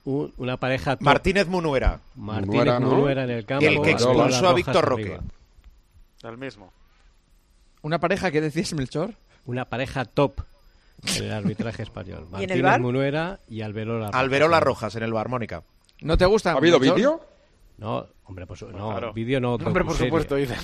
Un, 0.06 0.34
una 0.38 0.58
pareja. 0.58 0.96
Top. 0.96 1.04
Martínez 1.04 1.48
Munuera. 1.48 2.00
Martínez 2.16 2.48
Munuera, 2.48 2.80
¿no? 2.80 2.90
Munuera 2.90 3.24
en 3.24 3.30
el 3.30 3.46
campo. 3.46 3.66
El 3.66 3.82
que 3.82 3.92
expulsó 3.92 4.50
a 4.50 4.54
Víctor 4.54 4.86
Roque. 4.86 5.20
El 6.24 6.38
mismo. 6.38 6.72
¿Una 7.82 8.00
pareja 8.00 8.32
que 8.32 8.42
decías, 8.42 8.74
Melchor? 8.74 9.14
Una 9.46 9.66
pareja 9.66 10.06
top 10.06 10.42
en 11.18 11.24
el 11.24 11.32
arbitraje 11.32 11.84
español. 11.84 12.28
Martínez 12.32 12.80
Munuera 12.80 13.40
y 13.48 13.62
Alberola 13.62 14.08
Rojas. 14.08 14.20
Alberola 14.20 14.60
Rojas 14.60 14.96
en 14.96 15.04
el 15.04 15.14
bar, 15.14 15.30
Mónica. 15.30 15.64
¿No 16.02 16.18
te 16.18 16.26
gusta? 16.26 16.54
¿Ha 16.54 16.58
habido 16.58 16.80
vídeo? 16.80 17.22
No, 17.78 18.08
hombre, 18.24 18.48
pues 18.48 18.62
no, 18.64 18.92
claro. 18.92 19.14
vídeo 19.14 19.40
no. 19.42 19.56
Hombre, 19.56 19.84
por 19.84 19.96
supuesto, 19.96 20.36
dice. 20.36 20.56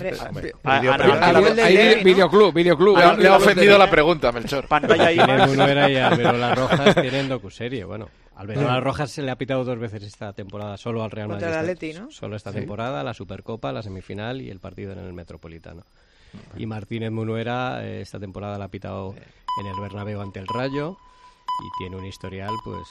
Hay 0.63 2.03
videoclub, 2.03 2.53
videoclub. 2.53 2.97
Le, 2.97 3.17
le 3.17 3.27
ha 3.27 3.35
ofendido 3.35 3.77
la 3.77 3.89
pregunta, 3.89 4.31
Melchor. 4.31 4.67
Pantalla 4.67 5.11
y 5.11 5.47
Munuera 5.47 5.89
y 5.89 5.97
Alberola 5.97 6.55
Rojas 6.55 6.95
tienen 6.95 7.27
docuserie, 7.27 7.83
bueno. 7.83 8.07
Alberola 8.41 8.79
Rojas 8.79 9.12
se 9.12 9.21
le 9.21 9.29
ha 9.29 9.38
pitado 9.38 9.63
dos 9.63 9.77
veces 9.77 10.01
esta 10.01 10.33
temporada, 10.33 10.75
solo 10.75 11.03
al 11.03 11.12
Real 11.12 11.27
Madrid. 11.27 11.45
Contra 11.45 11.60
el 11.60 11.69
Atleti, 11.69 11.93
¿no? 11.93 12.10
Solo 12.10 12.36
esta 12.36 12.51
¿Sí? 12.51 12.57
temporada, 12.57 13.03
la 13.03 13.13
Supercopa, 13.13 13.71
la 13.71 13.83
semifinal 13.83 14.41
y 14.41 14.50
el 14.50 14.60
partido 14.60 14.93
en 14.93 15.00
el 15.00 15.13
Metropolitano. 15.13 15.83
Y 16.57 16.65
Martínez 16.65 17.12
Munuera 17.12 17.86
eh, 17.86 18.01
esta 18.01 18.19
temporada 18.19 18.57
la 18.57 18.65
ha 18.65 18.69
pitado 18.69 19.13
en 19.60 19.67
el 19.67 19.79
Bernabéu 19.79 20.21
ante 20.21 20.39
el 20.39 20.48
Rayo 20.48 20.98
y 21.63 21.77
tiene 21.77 21.98
un 21.98 22.05
historial, 22.05 22.51
pues 22.63 22.88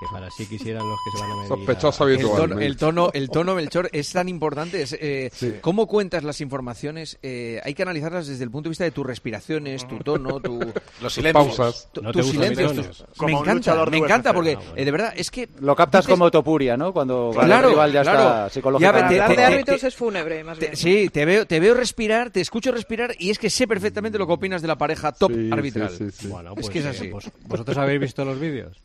que 0.00 0.06
para 0.12 0.30
sí 0.30 0.46
quisieran 0.46 0.88
los 0.88 0.98
que 1.04 1.10
se 1.16 1.22
van 1.22 1.30
a 1.30 1.36
medir. 1.36 1.48
Sospechoso 1.48 2.08
el 2.08 2.20
tono, 2.20 2.60
el 2.60 2.76
tono, 2.76 3.10
el 3.12 3.30
tono, 3.30 3.54
Melchor, 3.54 3.88
es 3.92 4.12
tan 4.12 4.28
importante. 4.28 4.82
Es, 4.82 4.96
eh, 4.98 5.30
sí. 5.32 5.54
¿Cómo 5.60 5.86
cuentas 5.86 6.24
las 6.24 6.40
informaciones? 6.40 7.18
Eh, 7.22 7.60
hay 7.64 7.74
que 7.74 7.82
analizarlas 7.82 8.26
desde 8.26 8.44
el 8.44 8.50
punto 8.50 8.68
de 8.68 8.70
vista 8.70 8.84
de 8.84 8.90
tus 8.90 9.06
respiraciones, 9.06 9.86
tu 9.86 9.98
tono, 9.98 10.40
tu, 10.40 10.58
los 11.02 11.12
silencios, 11.12 11.56
pausas, 11.56 11.88
tu, 11.92 12.02
no 12.02 12.12
tus 12.12 12.26
silencios. 12.26 12.74
Tus, 12.74 13.26
me 13.26 13.32
encanta, 13.32 13.86
me 13.86 13.98
encanta 13.98 14.32
porque 14.32 14.58
ah, 14.58 14.74
de 14.74 14.90
verdad 14.90 15.12
es 15.16 15.30
que 15.30 15.48
lo 15.60 15.76
captas 15.76 16.04
dices, 16.04 16.14
como 16.14 16.30
topuria, 16.30 16.76
¿no? 16.76 16.92
Cuando, 16.92 17.30
claro, 17.32 17.68
el 17.68 17.74
rival 17.74 17.92
ya 17.92 18.02
claro. 18.02 18.18
está 18.18 18.50
psicológicamente. 18.50 19.16
Ya, 19.16 19.26
te, 19.28 19.34
te, 19.34 19.40
de 19.40 19.46
árbitros 19.46 19.84
es 19.84 19.94
fúnebre, 19.94 20.44
más 20.44 20.58
bien. 20.58 20.76
Sí, 20.76 21.08
te 21.12 21.24
veo, 21.24 21.46
te 21.46 21.60
veo 21.60 21.74
respirar, 21.74 22.30
te 22.30 22.40
escucho 22.40 22.72
respirar 22.72 23.14
y 23.18 23.30
es 23.30 23.38
que 23.38 23.50
sé 23.50 23.66
perfectamente 23.66 24.18
lo 24.18 24.26
que 24.26 24.32
opinas 24.32 24.62
de 24.62 24.68
la 24.68 24.76
pareja 24.76 25.12
top 25.12 25.32
sí, 25.32 25.50
arbitral. 25.52 25.90
Sí, 25.90 26.28
bueno, 26.28 26.54
pues, 26.54 26.66
es 26.66 26.72
que 26.72 26.78
es 26.80 26.86
así. 26.86 27.08
Vos, 27.08 27.30
¿Vosotros 27.46 27.76
habéis 27.76 28.00
visto 28.00 28.24
los 28.24 28.38
vídeos? 28.40 28.82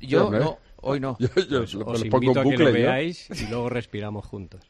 Yo 0.00 0.30
no. 0.30 0.58
Hoy 0.80 1.00
no. 1.00 1.16
Yo, 1.20 1.26
yo 1.26 1.58
pues 1.60 1.74
lo, 1.74 1.86
os 1.86 2.00
lo 2.00 2.06
invito 2.06 2.10
pongo 2.10 2.28
a 2.38 2.42
en 2.42 2.50
que 2.50 2.56
bucle, 2.56 2.64
lo 2.66 2.72
veáis 2.72 3.28
y 3.30 3.46
luego 3.50 3.68
respiramos 3.68 4.24
juntos. 4.26 4.60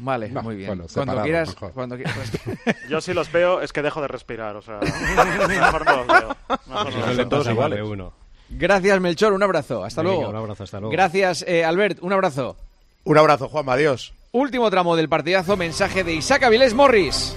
Vale, 0.00 0.30
No, 0.30 0.42
muy 0.42 0.56
bien. 0.56 0.68
bueno, 0.68 0.86
cuando 0.92 1.22
quieras, 1.22 1.48
mejor. 1.50 1.72
cuando 1.72 1.96
quieras. 1.96 2.16
Yo 2.88 3.00
si 3.02 3.12
los 3.12 3.30
veo 3.30 3.60
es 3.60 3.72
que 3.72 3.82
dejo 3.82 4.00
de 4.00 4.08
respirar, 4.08 4.56
o 4.56 4.62
sea, 4.62 4.80
mejor 4.80 5.84
no 5.84 5.96
los 5.96 6.06
veo. 6.06 6.36
Mejor 6.48 6.66
no 6.68 6.88
Eso 6.88 6.98
los 6.98 7.08
le 7.08 7.14
veo. 7.16 7.28
pasa 7.28 7.50
a 7.50 7.54
más 7.54 7.70
de 7.70 7.82
uno. 7.82 8.12
Gracias, 8.48 9.00
Melchor. 9.00 9.32
Un 9.34 9.42
abrazo. 9.42 9.84
Hasta 9.84 10.02
Venga, 10.02 10.14
luego. 10.16 10.30
un 10.30 10.36
abrazo, 10.36 10.64
hasta 10.64 10.80
luego. 10.80 10.90
Gracias, 10.92 11.44
eh, 11.46 11.64
Albert. 11.64 11.98
Un 12.02 12.12
abrazo. 12.14 12.56
Un 13.04 13.18
abrazo, 13.18 13.48
Juanma. 13.48 13.74
Adiós. 13.74 14.14
Último 14.32 14.70
tramo 14.70 14.96
del 14.96 15.08
partidazo. 15.08 15.56
Mensaje 15.56 16.02
de 16.02 16.14
Isaac 16.14 16.44
Avilés 16.44 16.72
Morris. 16.74 17.36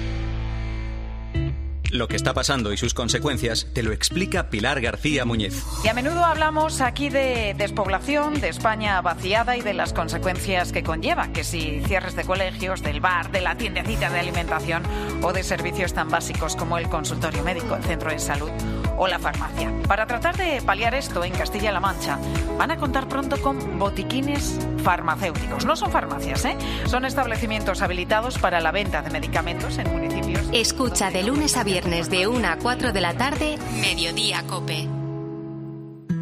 Lo 1.91 2.07
que 2.07 2.15
está 2.15 2.33
pasando 2.33 2.71
y 2.71 2.77
sus 2.77 2.93
consecuencias 2.93 3.67
te 3.73 3.83
lo 3.83 3.91
explica 3.91 4.49
Pilar 4.49 4.79
García 4.79 5.25
Muñiz. 5.25 5.63
Y 5.83 5.89
a 5.89 5.93
menudo 5.93 6.23
hablamos 6.23 6.79
aquí 6.79 7.09
de 7.09 7.53
despoblación, 7.57 8.39
de 8.39 8.47
España 8.47 9.01
vaciada 9.01 9.57
y 9.57 9.61
de 9.61 9.73
las 9.73 9.91
consecuencias 9.91 10.71
que 10.71 10.83
conlleva, 10.83 11.33
que 11.33 11.43
si 11.43 11.81
cierres 11.85 12.15
de 12.15 12.23
colegios, 12.23 12.81
del 12.81 13.01
bar, 13.01 13.31
de 13.31 13.41
la 13.41 13.57
tiendecita 13.57 14.09
de 14.09 14.19
alimentación 14.19 14.83
o 15.21 15.33
de 15.33 15.43
servicios 15.43 15.93
tan 15.93 16.09
básicos 16.09 16.55
como 16.55 16.77
el 16.77 16.87
consultorio 16.87 17.43
médico, 17.43 17.75
el 17.75 17.83
centro 17.83 18.09
de 18.09 18.19
salud 18.19 18.51
o 18.97 19.07
la 19.07 19.19
farmacia. 19.19 19.71
Para 19.87 20.05
tratar 20.05 20.37
de 20.37 20.61
paliar 20.61 20.95
esto 20.95 21.23
en 21.23 21.33
Castilla-La 21.33 21.79
Mancha, 21.79 22.17
van 22.57 22.71
a 22.71 22.77
contar 22.77 23.07
pronto 23.07 23.41
con 23.41 23.79
botiquines 23.79 24.59
farmacéuticos. 24.83 25.65
No 25.65 25.75
son 25.75 25.91
farmacias, 25.91 26.45
¿eh? 26.45 26.57
Son 26.85 27.05
establecimientos 27.05 27.81
habilitados 27.81 28.37
para 28.37 28.59
la 28.59 28.71
venta 28.71 29.01
de 29.01 29.09
medicamentos 29.09 29.77
en 29.77 29.91
municipios. 29.91 30.47
Escucha 30.51 31.11
de 31.11 31.23
lunes 31.23 31.57
a 31.57 31.63
viernes 31.63 32.09
de 32.09 32.27
1 32.27 32.47
a 32.47 32.57
4 32.57 32.91
de 32.93 33.01
la 33.01 33.13
tarde, 33.13 33.57
Mediodía 33.81 34.43
Cope. 34.47 34.87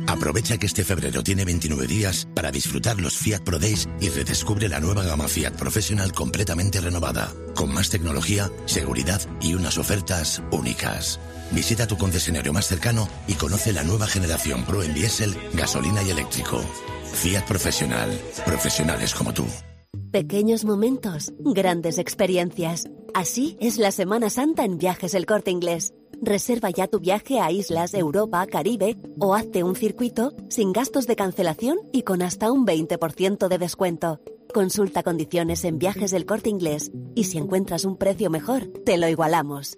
Aprovecha 0.10 0.58
que 0.58 0.66
este 0.66 0.84
febrero 0.84 1.22
tiene 1.22 1.46
29 1.46 1.86
días 1.86 2.28
para 2.34 2.50
disfrutar 2.50 3.00
los 3.00 3.16
Fiat 3.16 3.42
Pro 3.42 3.60
Days 3.60 3.88
y 4.02 4.10
redescubre 4.10 4.68
la 4.68 4.80
nueva 4.80 5.04
gama 5.04 5.28
Fiat 5.28 5.52
Professional 5.54 6.14
completamente 6.14 6.82
renovada, 6.82 7.32
con 7.56 7.72
más 7.72 7.92
tecnología, 7.92 8.50
seguridad 8.66 9.22
y 9.40 9.54
unas 9.54 9.78
ofertas 9.78 10.42
únicas. 10.52 11.20
Visita 11.52 11.88
tu 11.88 11.98
concesionario 11.98 12.54
más 12.54 12.68
cercano 12.68 13.08
y 13.28 13.34
conoce 13.34 13.74
la 13.74 13.84
nueva 13.84 14.06
generación 14.08 14.66
Pro 14.66 14.84
en 14.84 14.94
diésel, 14.94 15.36
gasolina 15.54 16.04
y 16.04 16.12
eléctrico. 16.12 16.62
Fiat 17.14 17.46
Professional. 17.46 18.10
Profesionales 18.46 19.14
como 19.16 19.34
tú. 19.34 19.46
Pequeños 20.12 20.64
momentos, 20.64 21.34
grandes 21.40 21.98
experiencias. 21.98 22.86
Así 23.14 23.58
es 23.60 23.78
la 23.78 23.92
Semana 23.92 24.30
Santa 24.30 24.64
en 24.64 24.78
Viajes 24.78 25.14
El 25.14 25.26
Corte 25.26 25.52
Inglés. 25.52 25.94
Reserva 26.22 26.70
ya 26.70 26.88
tu 26.88 27.00
viaje 27.00 27.40
a 27.40 27.52
islas, 27.52 27.94
Europa, 27.94 28.46
Caribe 28.46 28.98
o 29.20 29.34
hazte 29.34 29.64
un 29.64 29.76
circuito 29.76 30.34
sin 30.50 30.74
gastos 30.74 31.08
de 31.08 31.16
cancelación 31.16 31.80
y 31.92 32.04
con 32.04 32.22
hasta 32.22 32.52
un 32.52 32.66
20% 32.66 33.48
de 33.48 33.58
descuento. 33.58 34.20
Consulta 34.54 35.04
condiciones 35.04 35.64
en 35.64 35.80
Viajes 35.80 36.12
del 36.12 36.26
Corte 36.26 36.50
Inglés 36.50 36.92
y 37.16 37.26
si 37.26 37.38
encuentras 37.38 37.86
un 37.86 37.98
precio 37.98 38.30
mejor, 38.30 38.68
te 38.86 38.98
lo 38.98 39.08
igualamos. 39.08 39.78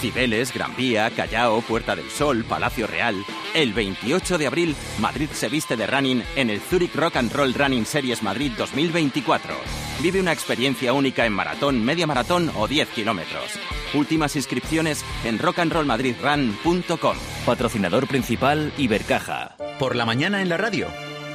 Cibeles, 0.00 0.52
Gran 0.52 0.74
Vía, 0.76 1.10
Callao, 1.10 1.60
Puerta 1.62 1.96
del 1.96 2.10
Sol, 2.10 2.44
Palacio 2.44 2.86
Real. 2.86 3.24
El 3.54 3.72
28 3.72 4.38
de 4.38 4.46
abril, 4.46 4.76
Madrid 4.98 5.28
se 5.32 5.48
viste 5.48 5.76
de 5.76 5.86
running 5.86 6.22
en 6.36 6.50
el 6.50 6.60
Zurich 6.60 6.94
Rock 6.94 7.16
and 7.16 7.32
Roll 7.32 7.54
Running 7.54 7.86
Series 7.86 8.22
Madrid 8.22 8.52
2024. 8.56 9.54
Vive 10.00 10.20
una 10.20 10.32
experiencia 10.32 10.92
única 10.92 11.26
en 11.26 11.32
maratón, 11.32 11.84
media 11.84 12.06
maratón 12.06 12.50
o 12.56 12.68
10 12.68 12.88
kilómetros. 12.90 13.58
Últimas 13.94 14.36
inscripciones 14.36 15.04
en 15.24 15.38
rockandrollmadridrun.com. 15.38 17.16
Patrocinador 17.44 18.06
principal 18.06 18.72
Ibercaja. 18.78 19.56
Por 19.78 19.96
la 19.96 20.04
mañana 20.04 20.42
en 20.42 20.48
la 20.48 20.56
radio. 20.56 21.07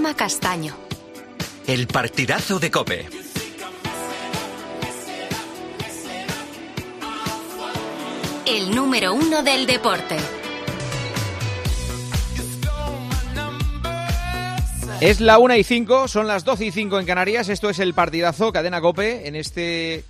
Juanma 0.00 0.16
Castaño. 0.16 0.74
El 1.66 1.86
partidazo 1.86 2.58
de 2.58 2.70
Cope. 2.70 3.06
El 8.46 8.74
número 8.74 9.12
uno 9.12 9.42
del 9.42 9.66
deporte. 9.66 10.16
Es 15.02 15.20
la 15.20 15.38
1 15.38 15.56
y 15.56 15.64
5, 15.64 16.08
son 16.08 16.26
las 16.26 16.46
12 16.46 16.64
y 16.64 16.70
5 16.70 16.98
en 16.98 17.04
Canarias. 17.04 17.50
Esto 17.50 17.68
es 17.68 17.78
el 17.78 17.92
partidazo 17.92 18.52
Cadena 18.52 18.80
Cope 18.80 19.28
en 19.28 19.36
este 19.36 20.04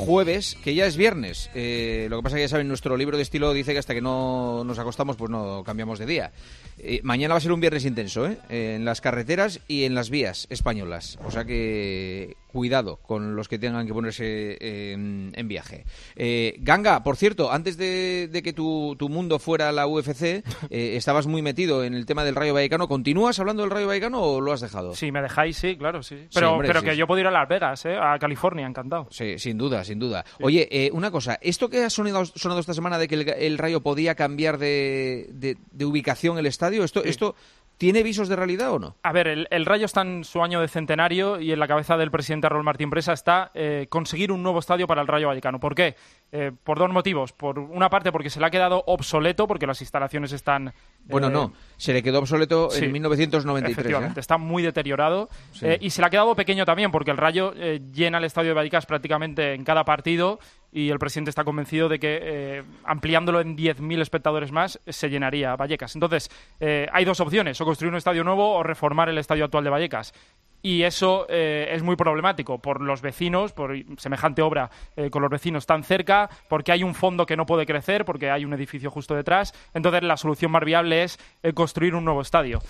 jueves, 0.00 0.56
que 0.64 0.74
ya 0.74 0.86
es 0.86 0.96
viernes. 0.96 1.50
Eh, 1.54 2.06
lo 2.10 2.16
que 2.18 2.22
pasa 2.22 2.36
que 2.36 2.42
ya 2.42 2.48
saben, 2.48 2.68
nuestro 2.68 2.96
libro 2.96 3.16
de 3.16 3.22
estilo 3.22 3.52
dice 3.52 3.72
que 3.72 3.78
hasta 3.78 3.94
que 3.94 4.00
no 4.00 4.64
nos 4.64 4.78
acostamos, 4.78 5.16
pues 5.16 5.30
no 5.30 5.62
cambiamos 5.64 5.98
de 5.98 6.06
día. 6.06 6.32
Eh, 6.78 7.00
mañana 7.02 7.34
va 7.34 7.38
a 7.38 7.40
ser 7.40 7.52
un 7.52 7.60
viernes 7.60 7.84
intenso, 7.84 8.26
¿eh? 8.26 8.38
En 8.48 8.84
las 8.84 9.00
carreteras 9.00 9.60
y 9.68 9.84
en 9.84 9.94
las 9.94 10.10
vías 10.10 10.46
españolas. 10.50 11.18
O 11.24 11.30
sea 11.30 11.44
que 11.44 12.36
cuidado 12.50 12.96
con 12.96 13.36
los 13.36 13.48
que 13.48 13.58
tengan 13.58 13.86
que 13.86 13.92
ponerse 13.92 14.56
en, 14.60 15.32
en 15.34 15.48
viaje. 15.48 15.84
Eh, 16.16 16.56
Ganga, 16.58 17.02
por 17.02 17.16
cierto, 17.16 17.52
antes 17.52 17.76
de, 17.76 18.28
de 18.30 18.42
que 18.42 18.52
tu, 18.52 18.96
tu, 18.98 19.08
mundo 19.08 19.38
fuera 19.38 19.70
la 19.72 19.86
UFC, 19.86 20.22
eh, 20.70 20.96
estabas 20.96 21.26
muy 21.26 21.42
metido 21.42 21.84
en 21.84 21.94
el 21.94 22.06
tema 22.06 22.24
del 22.24 22.34
Rayo 22.34 22.54
Vallecano. 22.54 22.88
¿Continúas 22.88 23.38
hablando 23.38 23.62
del 23.62 23.70
Rayo 23.70 23.86
Vallecano 23.86 24.20
o 24.20 24.40
lo 24.40 24.52
has 24.52 24.60
dejado? 24.60 24.94
Sí, 24.94 25.12
me 25.12 25.22
dejáis, 25.22 25.56
sí, 25.56 25.76
claro, 25.76 26.02
sí. 26.02 26.26
Pero, 26.34 26.48
sí, 26.48 26.52
hombre, 26.52 26.68
pero 26.68 26.80
sí, 26.80 26.86
que 26.86 26.92
sí. 26.92 26.98
yo 26.98 27.06
puedo 27.06 27.20
ir 27.20 27.26
a 27.26 27.30
Las 27.30 27.48
Vegas, 27.48 27.84
¿eh? 27.86 27.96
a 27.96 28.18
California, 28.18 28.66
encantado. 28.66 29.06
Sí, 29.10 29.38
sin 29.38 29.56
duda, 29.56 29.84
sin 29.84 29.98
duda. 29.98 30.24
Oye, 30.40 30.68
eh, 30.70 30.90
una 30.92 31.10
cosa, 31.10 31.38
esto 31.40 31.70
que 31.70 31.84
ha 31.84 31.90
sonado, 31.90 32.24
sonado, 32.26 32.60
esta 32.60 32.74
semana 32.74 32.98
de 32.98 33.06
que 33.06 33.14
el, 33.14 33.28
el 33.28 33.58
Rayo 33.58 33.80
podía 33.80 34.14
cambiar 34.14 34.58
de, 34.58 35.28
de, 35.32 35.56
de 35.70 35.84
ubicación 35.84 36.38
el 36.38 36.46
estadio, 36.46 36.82
esto, 36.84 37.04
esto 37.04 37.36
¿Tiene 37.80 38.02
visos 38.02 38.28
de 38.28 38.36
realidad 38.36 38.72
o 38.74 38.78
no? 38.78 38.96
A 39.02 39.10
ver, 39.10 39.26
el, 39.26 39.48
el, 39.50 39.64
Rayo 39.64 39.86
está 39.86 40.02
en 40.02 40.22
su 40.22 40.42
año 40.42 40.60
de 40.60 40.68
centenario 40.68 41.40
y 41.40 41.50
en 41.50 41.58
la 41.58 41.66
cabeza 41.66 41.96
del 41.96 42.10
presidente 42.10 42.46
Raúl 42.46 42.62
Martín 42.62 42.90
Presa 42.90 43.14
está 43.14 43.52
eh, 43.54 43.86
conseguir 43.88 44.32
un 44.32 44.42
nuevo 44.42 44.58
estadio 44.58 44.86
para 44.86 45.00
el 45.00 45.06
Rayo 45.06 45.28
Vallecano. 45.28 45.58
¿Por 45.60 45.74
qué? 45.74 45.96
Eh, 46.30 46.52
por 46.62 46.78
dos 46.78 46.90
motivos. 46.90 47.32
Por 47.32 47.58
una 47.58 47.88
parte, 47.88 48.12
porque 48.12 48.28
se 48.28 48.38
le 48.38 48.44
ha 48.44 48.50
quedado 48.50 48.84
obsoleto, 48.86 49.46
porque 49.46 49.66
las 49.66 49.80
instalaciones 49.80 50.32
están. 50.32 50.74
Bueno, 51.06 51.28
eh, 51.28 51.30
no, 51.30 51.54
se 51.78 51.94
le 51.94 52.02
quedó 52.02 52.18
obsoleto 52.18 52.68
sí, 52.68 52.84
en 52.84 52.92
1993. 52.92 53.78
Efectivamente, 53.78 54.20
está 54.20 54.36
muy 54.36 54.62
deteriorado. 54.62 55.30
Sí. 55.52 55.66
y 55.80 55.88
se 55.88 56.02
le 56.02 56.08
ha 56.08 56.10
quedado 56.10 56.36
pequeño 56.36 56.66
también, 56.66 56.90
porque 56.90 57.12
el 57.12 57.16
Rayo 57.16 57.54
llena 57.54 58.18
el 58.18 58.24
estadio 58.24 58.50
de 58.50 58.56
Vallecas 58.56 58.84
prácticamente 58.84 59.54
en 59.54 59.64
cada 59.64 59.86
partido 59.86 60.38
y 60.72 60.90
el 60.90 60.98
presidente 60.98 61.30
está 61.30 61.44
convencido 61.44 61.88
de 61.88 61.98
que 61.98 62.18
eh, 62.22 62.62
ampliándolo 62.84 63.40
en 63.40 63.56
10.000 63.56 64.00
espectadores 64.00 64.52
más 64.52 64.80
se 64.86 65.10
llenaría 65.10 65.56
Vallecas. 65.56 65.94
Entonces, 65.96 66.30
eh, 66.60 66.86
hay 66.92 67.04
dos 67.04 67.20
opciones, 67.20 67.60
o 67.60 67.64
construir 67.64 67.90
un 67.90 67.98
estadio 67.98 68.24
nuevo 68.24 68.52
o 68.52 68.62
reformar 68.62 69.08
el 69.08 69.18
estadio 69.18 69.44
actual 69.44 69.64
de 69.64 69.70
Vallecas. 69.70 70.14
Y 70.62 70.82
eso 70.82 71.26
eh, 71.30 71.68
es 71.72 71.82
muy 71.82 71.96
problemático 71.96 72.58
por 72.58 72.82
los 72.82 73.00
vecinos, 73.00 73.52
por 73.52 73.74
semejante 73.96 74.42
obra 74.42 74.70
con 75.10 75.22
los 75.22 75.30
vecinos 75.30 75.64
tan 75.64 75.82
cerca, 75.82 76.28
porque 76.48 76.70
hay 76.70 76.84
un 76.84 76.94
fondo 76.94 77.24
que 77.24 77.36
no 77.36 77.46
puede 77.46 77.64
crecer, 77.64 78.04
porque 78.04 78.30
hay 78.30 78.44
un 78.44 78.52
edificio 78.52 78.90
justo 78.90 79.14
detrás. 79.14 79.54
Entonces, 79.72 80.02
la 80.02 80.18
solución 80.18 80.50
más 80.50 80.62
viable 80.62 81.04
es 81.04 81.18
construir 81.54 81.94
un 81.94 82.04
nuevo 82.04 82.20
estadio. 82.20 82.60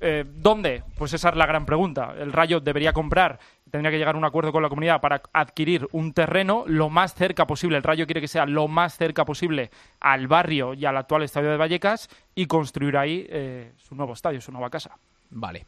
Eh, 0.00 0.24
¿Dónde? 0.26 0.82
Pues 0.96 1.12
esa 1.12 1.28
es 1.28 1.36
la 1.36 1.46
gran 1.46 1.66
pregunta. 1.66 2.14
El 2.18 2.32
Rayo 2.32 2.60
debería 2.60 2.92
comprar, 2.92 3.38
tendría 3.70 3.90
que 3.90 3.98
llegar 3.98 4.14
a 4.14 4.18
un 4.18 4.24
acuerdo 4.24 4.52
con 4.52 4.62
la 4.62 4.68
comunidad 4.68 5.00
para 5.00 5.22
adquirir 5.32 5.88
un 5.92 6.12
terreno 6.12 6.64
lo 6.66 6.90
más 6.90 7.14
cerca 7.14 7.46
posible. 7.46 7.76
El 7.76 7.82
Rayo 7.82 8.06
quiere 8.06 8.20
que 8.20 8.28
sea 8.28 8.46
lo 8.46 8.68
más 8.68 8.96
cerca 8.96 9.24
posible 9.24 9.70
al 10.00 10.28
barrio 10.28 10.74
y 10.74 10.84
al 10.84 10.96
actual 10.96 11.22
estadio 11.22 11.50
de 11.50 11.56
Vallecas 11.56 12.08
y 12.34 12.46
construir 12.46 12.96
ahí 12.96 13.26
eh, 13.28 13.72
su 13.78 13.94
nuevo 13.94 14.12
estadio, 14.12 14.40
su 14.40 14.52
nueva 14.52 14.70
casa. 14.70 14.96
Vale. 15.30 15.66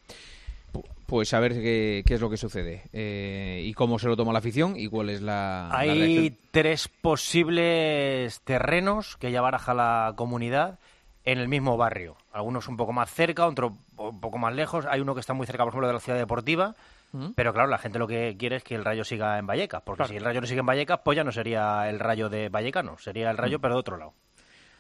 Pues 1.07 1.35
a 1.35 1.41
ver 1.41 1.53
qué, 1.53 2.03
qué 2.07 2.15
es 2.15 2.21
lo 2.23 2.31
que 2.31 2.39
sucede 2.39 2.85
eh, 2.93 3.63
y 3.65 3.75
cómo 3.75 3.99
se 3.99 4.09
lo 4.09 4.17
toma 4.17 4.33
la 4.33 4.39
afición 4.39 4.79
y 4.79 4.89
cuál 4.89 5.11
es 5.11 5.21
la. 5.21 5.69
Hay 5.71 6.31
la 6.31 6.37
tres 6.51 6.89
posibles 6.89 8.41
terrenos 8.41 9.19
que 9.19 9.31
ya 9.31 9.43
baraja 9.43 9.75
la 9.75 10.15
comunidad 10.17 10.79
en 11.25 11.39
el 11.39 11.49
mismo 11.49 11.77
barrio. 11.77 12.17
Algunos 12.33 12.69
un 12.69 12.79
poco 12.79 12.93
más 12.95 13.13
cerca, 13.13 13.47
otros 13.47 13.73
un 13.97 14.21
poco 14.21 14.39
más 14.39 14.55
lejos. 14.55 14.87
Hay 14.87 15.01
uno 15.01 15.15
que 15.15 15.21
está 15.21 15.35
muy 15.35 15.47
cerca, 15.47 15.65
por 15.65 15.73
ejemplo, 15.73 15.87
de 15.87 15.95
la 15.95 16.01
ciudad 16.01 16.19
deportiva. 16.19 16.75
¿Mm? 17.13 17.33
Pero 17.37 17.53
claro, 17.53 17.69
la 17.69 17.79
gente 17.79 17.99
lo 17.99 18.07
que 18.07 18.37
quiere 18.39 18.57
es 18.57 18.65
que 18.65 18.75
el 18.75 18.85
Rayo 18.85 19.05
siga 19.05 19.39
en 19.39 19.47
Vallecas. 19.47 19.83
Porque 19.83 19.99
claro. 19.99 20.11
si 20.11 20.17
el 20.17 20.25
Rayo 20.25 20.41
no 20.41 20.47
sigue 20.47 20.61
en 20.61 20.67
Vallecas, 20.67 21.01
pues 21.05 21.17
ya 21.17 21.25
no 21.25 21.33
sería 21.33 21.89
el 21.89 22.01
Rayo 22.01 22.29
de 22.29 22.49
Vallecano. 22.49 22.99
Sería 22.99 23.31
el 23.31 23.37
Rayo, 23.37 23.59
¿Mm? 23.59 23.61
pero 23.61 23.75
de 23.75 23.81
otro 23.81 23.97
lado. 23.97 24.15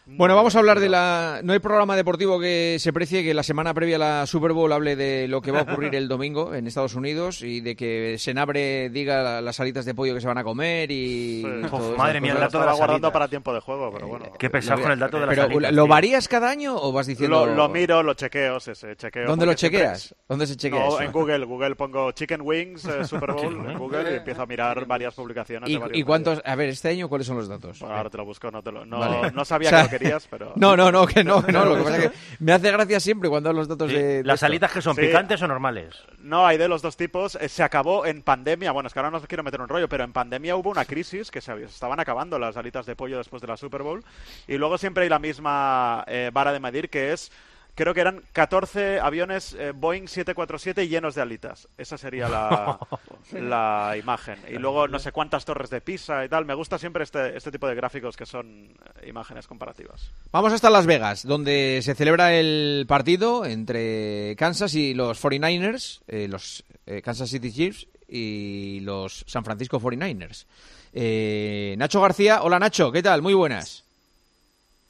Bueno, 0.04 0.34
vamos 0.34 0.56
a 0.56 0.58
hablar 0.58 0.80
de 0.80 0.88
la... 0.88 1.40
No 1.44 1.52
hay 1.52 1.60
programa 1.60 1.94
deportivo 1.94 2.40
que 2.40 2.76
se 2.80 2.92
precie 2.92 3.22
que 3.22 3.34
la 3.34 3.44
semana 3.44 3.72
previa 3.72 3.96
a 3.96 3.98
la 4.00 4.26
Super 4.26 4.52
Bowl 4.52 4.72
hable 4.72 4.96
de 4.96 5.28
lo 5.28 5.40
que 5.40 5.52
va 5.52 5.60
a 5.60 5.62
ocurrir 5.62 5.94
el 5.94 6.08
domingo 6.08 6.54
en 6.54 6.66
Estados 6.66 6.96
Unidos 6.96 7.42
y 7.42 7.60
de 7.60 7.76
que 7.76 8.16
Senabre 8.18 8.90
diga 8.90 9.40
las 9.40 9.54
salitas 9.54 9.84
de 9.84 9.94
pollo 9.94 10.12
que 10.14 10.20
se 10.20 10.26
van 10.26 10.38
a 10.38 10.42
comer 10.44 10.90
y... 10.90 11.42
Sí. 11.42 11.66
Uf, 11.70 11.96
madre 11.96 12.20
mía, 12.20 12.32
el 12.32 12.40
dato 12.40 12.58
de 12.58 12.66
la 12.66 12.72
guardando 12.72 13.12
para 13.12 13.28
tiempo 13.28 13.54
de 13.54 13.60
juego, 13.60 13.92
pero 13.92 14.08
bueno. 14.08 14.32
Qué 14.36 14.50
pesado 14.50 14.82
con 14.82 14.90
el 14.90 14.98
dato 14.98 15.20
de 15.20 15.26
las 15.26 15.34
Pero 15.36 15.42
salitas, 15.48 15.72
¿lo 15.72 15.86
varías 15.86 16.26
cada 16.26 16.50
año 16.50 16.74
o 16.76 16.90
vas 16.90 17.06
diciendo...? 17.06 17.46
Lo, 17.46 17.54
lo 17.54 17.68
miro, 17.68 18.02
lo 18.02 18.14
chequeo, 18.14 18.58
sí, 18.58 18.72
sí, 18.74 18.88
chequeo. 18.96 19.26
¿Dónde 19.28 19.46
lo 19.46 19.52
siempre- 19.52 19.78
chequeas? 19.78 20.16
¿Dónde 20.28 20.48
se 20.48 20.56
chequea 20.56 20.80
No, 20.80 20.88
eso? 20.88 21.00
en 21.02 21.12
Google. 21.12 21.44
Google 21.44 21.76
pongo 21.76 22.10
Chicken 22.10 22.40
Wings 22.40 22.84
eh, 22.86 23.04
Super 23.04 23.32
Bowl 23.34 23.54
en 23.70 23.78
Google 23.78 24.10
y 24.12 24.16
empiezo 24.16 24.42
a 24.42 24.46
mirar 24.46 24.84
varias 24.84 25.14
publicaciones 25.14 25.70
¿Y, 25.70 25.78
de 25.78 25.96
y 25.96 26.02
cuántos...? 26.02 26.42
A 26.44 26.56
ver, 26.56 26.70
este 26.70 26.88
año, 26.88 27.08
¿cuáles 27.08 27.28
son 27.28 27.36
los 27.36 27.46
datos? 27.46 27.78
Bueno, 27.78 27.94
ahora 27.94 28.10
te 28.10 28.16
lo 28.16 28.24
busco, 28.24 28.50
no, 28.50 28.62
te 28.64 28.72
lo, 28.72 28.84
no, 28.84 28.98
Vale. 28.98 29.30
no 29.30 29.44
sabía 29.44 29.68
O 29.68 29.70
sea, 29.70 29.88
que 29.91 29.91
querías, 29.98 30.26
pero... 30.30 30.52
No, 30.56 30.76
no, 30.76 30.90
no, 30.90 31.06
que 31.06 31.22
no, 31.24 31.42
que 31.46 31.52
no. 31.52 31.64
Lo 31.64 31.76
que 31.76 31.82
pasa 31.84 31.96
es 31.98 32.10
que 32.10 32.16
me 32.40 32.52
hace 32.52 32.70
gracia 32.70 33.00
siempre 33.00 33.28
cuando 33.28 33.52
los 33.52 33.68
datos 33.68 33.90
Sí, 33.90 33.96
de, 33.96 34.02
de 34.02 34.24
¿Las 34.24 34.34
esto. 34.36 34.46
salitas 34.46 34.72
que 34.72 34.82
son 34.82 34.94
Sí. 34.96 35.02
picantes 35.02 35.40
o 35.42 35.48
normales? 35.48 35.94
No, 36.20 36.46
hay 36.46 36.58
de 36.58 36.68
los 36.68 36.82
dos 36.82 36.96
tipos. 36.96 37.36
Eh, 37.40 37.48
Se 37.48 37.62
acabó 37.62 38.06
en 38.06 38.22
pandemia. 38.22 38.72
Bueno, 38.72 38.86
es 38.86 38.92
que 38.92 38.98
ahora 38.98 39.10
no 39.10 39.18
os 39.18 39.26
quiero 39.26 39.42
meter 39.42 39.60
un 39.60 39.68
rollo, 39.68 39.88
pero 39.88 40.04
en 40.04 40.12
pandemia 40.12 40.56
hubo 40.56 40.70
una 40.70 40.84
crisis 40.84 41.30
que 41.30 41.40
se 41.40 41.52
estaban 41.64 42.00
acabando 42.00 42.38
las 42.38 42.56
alitas 42.56 42.86
de 42.86 42.96
pollo 42.96 43.18
después 43.18 43.40
de 43.42 43.48
la 43.48 43.56
Super 43.56 43.82
Bowl. 43.82 44.04
Y 44.48 44.56
luego 44.56 44.78
siempre 44.78 45.04
hay 45.04 45.08
la 45.08 45.18
misma 45.18 46.04
eh, 46.06 46.30
vara 46.32 46.52
de 46.52 46.60
medir 46.60 46.88
que 46.90 47.12
es. 47.12 47.30
Creo 47.74 47.94
que 47.94 48.02
eran 48.02 48.22
14 48.32 49.00
aviones 49.00 49.54
eh, 49.58 49.72
Boeing 49.74 50.06
747 50.06 50.88
llenos 50.88 51.14
de 51.14 51.22
alitas. 51.22 51.68
Esa 51.78 51.96
sería 51.96 52.28
la, 52.28 52.78
la 53.32 53.96
imagen. 53.96 54.38
Y 54.48 54.58
luego 54.58 54.88
no 54.88 54.98
sé 54.98 55.10
cuántas 55.10 55.46
torres 55.46 55.70
de 55.70 55.80
Pisa 55.80 56.24
y 56.24 56.28
tal. 56.28 56.44
Me 56.44 56.54
gusta 56.54 56.78
siempre 56.78 57.04
este, 57.04 57.34
este 57.36 57.50
tipo 57.50 57.66
de 57.66 57.74
gráficos 57.74 58.16
que 58.16 58.26
son 58.26 58.74
eh, 59.00 59.08
imágenes 59.08 59.46
comparativas. 59.46 60.10
Vamos 60.32 60.52
hasta 60.52 60.68
Las 60.68 60.86
Vegas, 60.86 61.26
donde 61.26 61.80
se 61.82 61.94
celebra 61.94 62.34
el 62.34 62.84
partido 62.86 63.46
entre 63.46 64.36
Kansas 64.36 64.74
y 64.74 64.92
los 64.92 65.22
49ers, 65.22 66.02
eh, 66.08 66.28
los 66.28 66.64
eh, 66.86 67.00
Kansas 67.00 67.30
City 67.30 67.52
Chiefs 67.52 67.86
y 68.06 68.80
los 68.80 69.24
San 69.26 69.44
Francisco 69.44 69.80
49ers. 69.80 70.44
Eh, 70.92 71.74
Nacho 71.78 72.00
García, 72.00 72.42
hola 72.42 72.58
Nacho, 72.58 72.92
¿qué 72.92 73.02
tal? 73.02 73.22
Muy 73.22 73.34
buenas. 73.34 73.84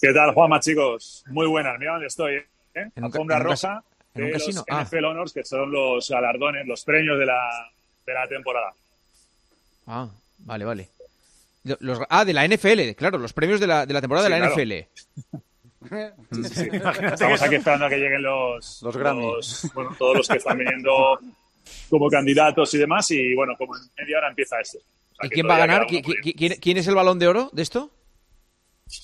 ¿Qué 0.01 0.13
tal, 0.13 0.35
Juanma, 0.35 0.59
chicos? 0.59 1.23
Muy 1.29 1.47
buenas. 1.47 1.79
Mira 1.79 1.93
dónde 1.93 2.09
estoy, 2.09 2.35
¿eh? 2.35 2.47
En 2.75 2.85
un 3.05 3.11
ca- 3.11 3.19
Alfombra 3.19 3.37
en 3.37 3.43
un 3.43 3.49
roja 3.49 3.85
en 4.15 4.23
un 4.25 4.29
de 4.29 4.33
casino. 4.35 4.65
los 4.69 4.79
Ah. 4.79 4.83
NFL 4.85 5.05
Honors, 5.05 5.33
que 5.33 5.45
son 5.45 5.71
los 5.73 6.09
galardones, 6.11 6.67
los 6.67 6.85
premios 6.85 7.19
de 7.19 7.27
la, 7.27 7.71
de 8.07 8.13
la 8.15 8.29
temporada. 8.29 8.73
Ah, 9.87 10.09
vale, 10.39 10.65
vale. 10.65 10.89
Los, 11.65 12.01
ah, 12.09 12.25
de 12.25 12.33
la 12.33 12.45
NFL, 12.45 12.95
claro, 12.97 13.19
los 13.19 13.33
premios 13.33 13.61
de 13.61 13.67
la, 13.69 13.87
de 13.87 13.95
la 13.95 14.01
temporada 14.01 14.27
Sí, 14.27 14.33
de 14.33 14.39
la 14.39 14.47
claro. 14.47 14.63
NFL. 14.63 14.73
Sí, 16.33 16.45
sí. 16.55 16.69
Estamos 17.13 17.43
aquí 17.43 17.55
esperando 17.57 17.87
a 17.87 17.89
que 17.89 17.97
lleguen 17.99 18.23
los, 18.23 18.83
Los 18.83 18.95
los- 18.97 19.71
bueno, 19.75 19.95
todos 19.99 20.17
los 20.19 20.29
que 20.29 20.39
están 20.39 20.59
viniendo 20.59 21.19
como 21.91 22.09
candidatos 22.09 22.73
y 22.75 22.79
demás. 22.79 23.11
Y 23.11 23.35
bueno, 23.35 23.55
como 23.57 23.77
en 23.77 23.83
media 23.99 24.19
hora 24.19 24.29
empieza 24.29 24.61
esto. 24.61 24.79
O 24.79 25.15
sea 25.17 25.27
¿Y 25.27 25.31
quién 25.31 25.49
va 25.49 25.57
a 25.57 25.59
ganar? 25.59 25.87
queda 25.87 26.01
¿Qui- 26.01 26.05
uno 26.07 26.15
por 26.15 26.25
qui- 26.25 26.35
quién, 26.37 26.53
quién 26.61 26.77
es 26.79 26.87
el 26.89 26.95
balón 26.95 27.19
de 27.19 27.29
oro 27.29 27.51
de 27.53 27.63
esto? 27.63 27.91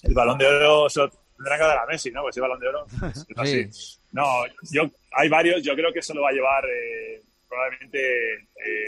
El 0.02 0.14
balón 0.14 0.38
de 0.38 0.46
oro 0.46 0.88
se 0.90 1.00
lo 1.00 1.10
tendrán 1.38 1.58
que 1.58 1.64
dar 1.64 1.78
a 1.78 1.86
Messi, 1.86 2.10
¿no? 2.10 2.22
Pues 2.22 2.36
el 2.36 2.42
balón 2.42 2.60
de 2.60 2.68
oro. 2.68 2.86
es 3.14 3.26
así. 3.36 3.72
Sí. 3.72 3.98
No, 4.12 4.24
yo, 4.70 4.90
hay 5.12 5.28
varios. 5.30 5.62
Yo 5.62 5.74
creo 5.74 5.92
que 5.92 6.00
eso 6.00 6.12
lo 6.14 6.22
va 6.22 6.28
a 6.30 6.32
llevar 6.32 6.64
eh, 6.68 7.22
probablemente 7.48 8.34
eh, 8.34 8.84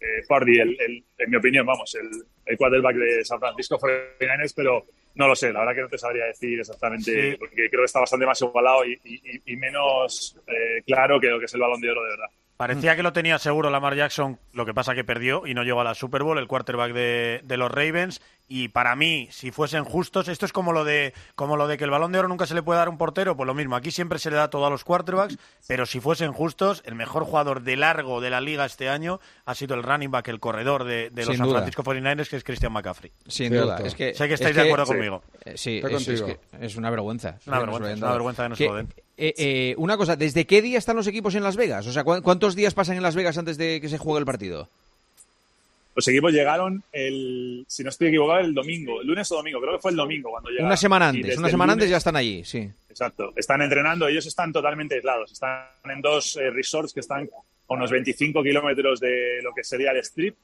eh, 0.00 0.24
el, 0.62 0.80
el- 0.80 1.04
en 1.18 1.30
mi 1.30 1.36
opinión, 1.36 1.66
vamos, 1.66 1.94
el, 1.94 2.08
el 2.46 2.56
quarterback 2.56 2.96
de 2.96 3.24
San 3.24 3.38
Francisco 3.40 3.78
49ers, 3.78 4.52
pero 4.54 4.86
no 5.14 5.26
lo 5.28 5.34
sé. 5.34 5.52
La 5.52 5.60
verdad 5.60 5.74
que 5.74 5.80
no 5.82 5.88
te 5.88 5.98
sabría 5.98 6.26
decir 6.26 6.60
exactamente, 6.60 7.32
Sí. 7.32 7.36
porque 7.38 7.68
creo 7.68 7.80
que 7.82 7.86
está 7.86 8.00
bastante 8.00 8.26
más 8.26 8.40
igualado 8.40 8.84
y, 8.84 8.98
y- 9.04 9.52
y 9.52 9.56
menos 9.56 10.36
eh, 10.46 10.82
claro 10.86 11.18
que 11.20 11.26
lo 11.28 11.38
que 11.38 11.46
es 11.46 11.54
el 11.54 11.60
balón 11.60 11.80
de 11.80 11.90
oro 11.90 12.02
de 12.04 12.10
verdad. 12.10 12.28
Parecía 12.58 12.94
que 12.96 13.02
lo 13.04 13.12
tenía 13.14 13.38
seguro 13.38 13.70
Lamar 13.70 13.94
Jackson, 13.94 14.38
lo 14.52 14.66
que 14.66 14.74
pasa 14.74 14.94
que 14.94 15.04
perdió 15.04 15.46
y 15.46 15.54
no 15.54 15.62
llegó 15.62 15.80
a 15.80 15.84
la 15.84 15.94
Super 15.94 16.22
Bowl, 16.24 16.36
el 16.38 16.46
quarterback 16.48 16.92
de, 16.92 17.40
de 17.44 17.56
los 17.56 17.70
Ravens. 17.70 18.20
Y 18.48 18.68
para 18.68 18.96
mí, 18.96 19.28
si 19.30 19.50
fuesen 19.52 19.84
justos, 19.84 20.26
esto 20.26 20.44
es 20.44 20.52
como 20.52 20.72
lo 20.72 20.82
de 20.84 21.12
como 21.36 21.56
lo 21.56 21.68
de 21.68 21.78
que 21.78 21.84
el 21.84 21.90
balón 21.90 22.10
de 22.12 22.18
oro 22.18 22.28
nunca 22.28 22.46
se 22.46 22.54
le 22.54 22.62
puede 22.62 22.78
dar 22.78 22.88
a 22.88 22.90
un 22.90 22.98
portero, 22.98 23.36
pues 23.36 23.46
lo 23.46 23.54
mismo. 23.54 23.76
Aquí 23.76 23.90
siempre 23.92 24.18
se 24.18 24.30
le 24.30 24.36
da 24.36 24.50
todo 24.50 24.66
a 24.66 24.70
los 24.70 24.82
quarterbacks, 24.84 25.38
pero 25.68 25.86
si 25.86 26.00
fuesen 26.00 26.32
justos, 26.32 26.82
el 26.84 26.94
mejor 26.96 27.24
jugador 27.24 27.62
de 27.62 27.76
largo 27.76 28.20
de 28.20 28.30
la 28.30 28.40
liga 28.40 28.64
este 28.64 28.88
año 28.88 29.20
ha 29.44 29.54
sido 29.54 29.76
el 29.76 29.82
running 29.84 30.10
back, 30.10 30.26
el 30.28 30.40
corredor 30.40 30.82
de, 30.84 31.10
de 31.10 31.22
los 31.22 31.26
Sin 31.26 31.36
San 31.36 31.46
duda. 31.46 31.58
Francisco 31.58 31.84
49ers, 31.84 32.28
que 32.28 32.36
es 32.38 32.42
Christian 32.44 32.72
McCaffrey. 32.72 33.12
Sin 33.28 33.50
Cierto. 33.50 33.66
duda. 33.66 33.78
Es 33.86 33.94
que, 33.94 34.14
Sé 34.14 34.26
que 34.26 34.34
es 34.34 34.40
estáis 34.40 34.56
de 34.56 34.62
acuerdo 34.62 34.86
conmigo. 34.86 35.22
eh, 35.44 35.52
sí, 35.56 35.78
es, 35.78 35.84
es 35.84 35.92
contigo. 35.92 36.26
que 36.26 36.66
es 36.66 36.74
una 36.76 36.90
vergüenza. 36.90 37.36
Es 37.40 37.46
una 37.46 37.60
vergüenza, 37.60 37.92
es 37.92 37.98
una 38.02 38.12
vergüenza 38.12 38.42
que 38.44 38.48
nos 38.48 38.58
Que, 38.58 38.66
lo 38.66 38.74
den. 38.74 38.88
Eh, 39.18 39.34
eh, 39.36 39.74
una 39.76 39.96
cosa, 39.96 40.16
¿desde 40.16 40.46
qué 40.46 40.62
día 40.62 40.78
están 40.78 40.96
los 40.96 41.06
equipos 41.06 41.34
en 41.34 41.42
Las 41.42 41.56
Vegas? 41.56 41.86
O 41.86 41.92
sea, 41.92 42.04
¿cu- 42.04 42.22
¿cuántos 42.22 42.54
días 42.54 42.72
pasan 42.72 42.96
en 42.96 43.02
Las 43.02 43.16
Vegas 43.16 43.36
antes 43.36 43.58
de 43.58 43.80
que 43.80 43.88
se 43.88 43.98
juegue 43.98 44.20
el 44.20 44.24
partido? 44.26 44.68
Los 45.94 46.06
equipos 46.06 46.32
llegaron 46.32 46.84
el, 46.92 47.64
si 47.66 47.82
no 47.82 47.88
estoy 47.90 48.08
equivocado, 48.08 48.38
el 48.40 48.54
domingo, 48.54 49.00
el 49.00 49.08
lunes 49.08 49.30
o 49.32 49.36
domingo, 49.36 49.60
creo 49.60 49.72
que 49.74 49.80
fue 49.80 49.90
el 49.90 49.96
domingo 49.96 50.30
cuando 50.30 50.48
llegaron. 50.50 50.68
Una 50.68 50.76
semana 50.76 51.06
Y 51.12 51.16
antes, 51.16 51.38
una 51.38 51.48
semana 51.50 51.72
antes 51.72 51.90
ya 51.90 51.96
están 51.96 52.14
allí, 52.14 52.44
sí. 52.44 52.70
exacto. 52.88 53.32
Están 53.34 53.62
entrenando, 53.62 54.06
ellos 54.06 54.24
están 54.26 54.52
totalmente 54.52 54.94
aislados. 54.94 55.32
Están 55.32 55.64
en 55.86 56.00
dos 56.00 56.36
eh, 56.36 56.50
resorts 56.50 56.92
que 56.92 57.00
están 57.00 57.28
a 57.68 57.72
unos 57.74 57.90
25 57.90 58.42
kilómetros 58.44 59.00
de 59.00 59.40
lo 59.42 59.52
que 59.52 59.64
sería 59.64 59.90
el 59.90 59.96
strip. 59.98 60.36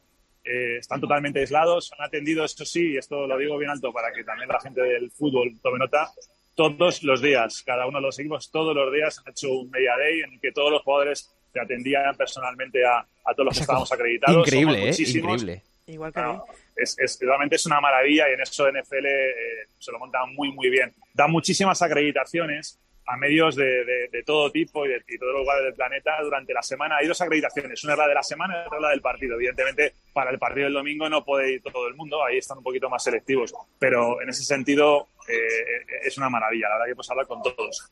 Eh, 0.44 0.78
están 0.80 1.00
totalmente 1.00 1.38
aislados, 1.38 1.92
han 1.96 2.04
atendido, 2.06 2.44
esto 2.44 2.64
sí, 2.64 2.90
y 2.94 2.96
esto 2.96 3.26
lo 3.26 3.38
digo 3.38 3.56
bien 3.56 3.70
alto 3.70 3.92
para 3.92 4.12
que 4.12 4.24
también 4.24 4.48
la 4.48 4.60
gente 4.60 4.80
del 4.82 5.08
fútbol 5.12 5.54
tome 5.62 5.78
nota, 5.78 6.10
todos 6.54 7.02
los 7.02 7.20
días, 7.20 7.62
cada 7.64 7.86
uno 7.86 7.98
de 7.98 8.02
los 8.02 8.18
equipos, 8.18 8.50
todos 8.50 8.74
los 8.74 8.92
días 8.92 9.18
han 9.18 9.30
hecho 9.32 9.50
un 9.50 9.70
media 9.70 9.96
day 9.96 10.20
en 10.20 10.34
el 10.34 10.40
que 10.40 10.52
todos 10.52 10.70
los 10.70 10.82
jugadores 10.82 11.34
se 11.52 11.60
atendían 11.60 12.16
personalmente 12.16 12.84
a, 12.84 12.98
a 12.98 13.34
todos 13.34 13.46
los 13.46 13.54
que 13.54 13.60
estábamos 13.62 13.92
acreditados. 13.92 14.46
Increíble, 14.46 14.88
¿eh? 14.88 14.94
Increíble. 14.98 15.62
Igual 15.86 16.12
que 16.12 16.20
No, 16.20 16.44
es, 16.76 16.98
es- 16.98 17.18
realmente 17.20 17.56
es 17.56 17.66
una 17.66 17.80
maravilla 17.80 18.28
y 18.30 18.32
en 18.32 18.40
eso 18.40 18.66
NFL 18.70 19.06
eh, 19.06 19.34
se 19.78 19.92
lo 19.92 19.98
montan 19.98 20.34
muy, 20.34 20.50
muy 20.52 20.70
bien. 20.70 20.92
Da 21.12 21.26
muchísimas 21.26 21.82
acreditaciones 21.82 22.78
a 23.06 23.16
medios 23.18 23.54
de, 23.56 23.84
de- 23.84 24.08
de 24.10 24.22
todo 24.22 24.50
tipo 24.50 24.86
y 24.86 24.88
de, 24.88 25.04
y 25.08 25.18
todos 25.18 25.32
los 25.32 25.42
lugares 25.42 25.64
del 25.64 25.74
planeta 25.74 26.12
durante 26.22 26.54
la 26.54 26.62
semana. 26.62 26.96
Hay 26.96 27.06
dos 27.06 27.20
acreditaciones, 27.20 27.82
una 27.84 27.92
es 27.94 27.98
la 27.98 28.08
de 28.08 28.14
la 28.14 28.22
semana 28.22 28.54
y 28.62 28.66
otra 28.66 28.78
es 28.78 28.82
la 28.82 28.90
del 28.90 29.00
partido. 29.02 29.34
Evidentemente, 29.36 29.94
para 30.12 30.30
el 30.30 30.38
partido 30.38 30.64
del 30.64 30.72
domingo 30.74 31.08
no 31.10 31.24
puede 31.24 31.52
ir 31.54 31.62
todo 31.62 31.86
el 31.88 31.94
mundo, 31.94 32.24
ahí 32.24 32.38
están 32.38 32.58
un 32.58 32.64
poquito 32.64 32.88
más 32.88 33.04
selectivos. 33.04 33.52
Pero 33.78 34.20
en 34.22 34.28
ese 34.30 34.42
sentido 34.44 35.08
eh, 35.28 35.84
es 36.02 36.16
una 36.18 36.30
maravilla, 36.30 36.68
la 36.68 36.74
verdad 36.76 36.86
que 36.90 36.94
puedes 36.96 37.10
hablar 37.10 37.26
con 37.26 37.42
todos. 37.42 37.90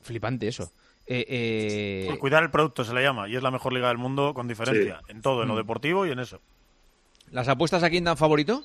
Flipante 0.00 0.48
eso. 0.48 0.72
Eh, 1.06 1.24
eh, 1.28 2.04
Por 2.06 2.18
cuidar 2.18 2.42
el 2.42 2.50
producto 2.50 2.84
se 2.84 2.92
le 2.94 3.02
llama 3.02 3.28
y 3.28 3.36
es 3.36 3.42
la 3.42 3.50
mejor 3.50 3.72
liga 3.72 3.88
del 3.88 3.98
mundo 3.98 4.34
con 4.34 4.46
diferencia. 4.46 5.00
En 5.08 5.22
todo, 5.22 5.42
en 5.42 5.48
lo 5.48 5.54
Mm. 5.54 5.58
deportivo 5.58 6.06
y 6.06 6.10
en 6.12 6.18
eso. 6.18 6.40
¿Las 7.30 7.48
apuestas 7.48 7.82
a 7.82 7.90
quién 7.90 8.04
dan 8.04 8.16
favorito? 8.16 8.62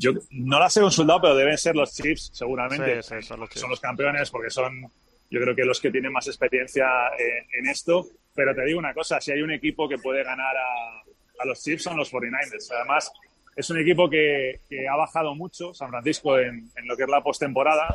Yo 0.00 0.12
no 0.30 0.58
las 0.58 0.74
he 0.78 0.80
consultado, 0.80 1.20
pero 1.20 1.34
deben 1.34 1.58
ser 1.58 1.76
los 1.76 1.94
Chiefs, 1.94 2.30
seguramente. 2.32 3.02
Sí, 3.02 3.16
sí, 3.16 3.22
son 3.22 3.40
los 3.40 3.50
Chiefs. 3.50 3.60
Son 3.60 3.70
los 3.70 3.80
campeones 3.80 4.30
porque 4.30 4.48
son, 4.48 4.80
yo 5.30 5.40
creo 5.40 5.54
que 5.54 5.64
los 5.64 5.78
que 5.78 5.90
tienen 5.90 6.10
más 6.10 6.26
experiencia 6.26 6.86
eh, 7.18 7.46
en 7.52 7.66
esto. 7.66 8.06
Pero 8.34 8.54
te 8.54 8.64
digo 8.64 8.78
una 8.78 8.94
cosa, 8.94 9.20
si 9.20 9.32
hay 9.32 9.42
un 9.42 9.50
equipo 9.50 9.86
que 9.86 9.98
puede 9.98 10.24
ganar 10.24 10.56
a, 10.56 11.02
a 11.42 11.44
los 11.44 11.62
Chiefs 11.62 11.82
son 11.82 11.98
los 11.98 12.10
49ers. 12.10 12.70
Además, 12.76 13.12
es 13.54 13.68
un 13.68 13.78
equipo 13.78 14.08
que, 14.08 14.60
que 14.70 14.88
ha 14.88 14.96
bajado 14.96 15.34
mucho, 15.34 15.74
San 15.74 15.90
Francisco, 15.90 16.38
en, 16.38 16.70
en 16.76 16.88
lo 16.88 16.96
que 16.96 17.02
es 17.02 17.08
la 17.10 17.22
postemporada, 17.22 17.94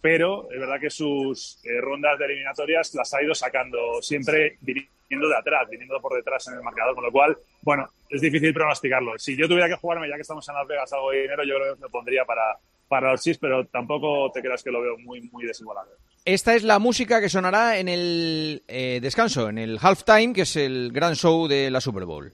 pero 0.00 0.50
es 0.50 0.60
verdad 0.60 0.80
que 0.80 0.90
sus 0.90 1.58
eh, 1.64 1.80
rondas 1.80 2.18
de 2.18 2.24
eliminatorias 2.26 2.94
las 2.94 3.12
ha 3.14 3.22
ido 3.22 3.34
sacando 3.34 4.00
siempre 4.02 4.58
viniendo 4.60 5.28
de 5.28 5.36
atrás, 5.36 5.68
viniendo 5.70 6.00
por 6.00 6.14
detrás 6.14 6.46
en 6.48 6.54
el 6.54 6.62
marcador, 6.62 6.94
con 6.94 7.04
lo 7.04 7.12
cual, 7.12 7.36
bueno, 7.62 7.88
es 8.08 8.20
difícil 8.20 8.52
pronosticarlo. 8.52 9.18
Si 9.18 9.36
yo 9.36 9.48
tuviera 9.48 9.68
que 9.68 9.76
jugarme, 9.76 10.08
ya 10.08 10.14
que 10.16 10.22
estamos 10.22 10.48
en 10.48 10.54
Las 10.54 10.66
Vegas, 10.66 10.92
algo 10.92 11.10
de 11.10 11.22
dinero, 11.22 11.44
yo 11.44 11.54
creo 11.56 11.76
que 11.76 11.82
lo 11.82 11.90
pondría 11.90 12.24
para, 12.24 12.58
para 12.88 13.12
los 13.12 13.22
Chiefs, 13.22 13.38
pero 13.38 13.66
tampoco 13.66 14.30
te 14.32 14.40
creas 14.40 14.62
que 14.62 14.70
lo 14.70 14.80
veo 14.80 14.98
muy, 14.98 15.20
muy 15.32 15.44
desigualado. 15.46 15.90
Esta 16.24 16.54
es 16.54 16.62
la 16.62 16.78
música 16.78 17.20
que 17.20 17.28
sonará 17.28 17.78
en 17.78 17.88
el 17.88 18.62
eh, 18.68 18.98
descanso, 19.00 19.48
en 19.48 19.58
el 19.58 19.78
halftime, 19.80 20.32
que 20.32 20.42
es 20.42 20.56
el 20.56 20.90
gran 20.92 21.14
show 21.16 21.48
de 21.48 21.70
la 21.70 21.80
Super 21.80 22.04
Bowl. 22.04 22.32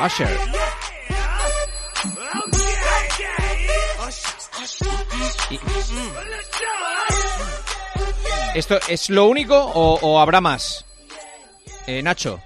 Usher. 0.00 0.28
¿Esto 8.54 8.78
es 8.88 9.10
lo 9.10 9.26
único 9.26 9.56
o, 9.56 10.18
habrá 10.20 10.40
más? 10.40 10.84
Eh, 11.86 12.02
Nacho. 12.02 12.40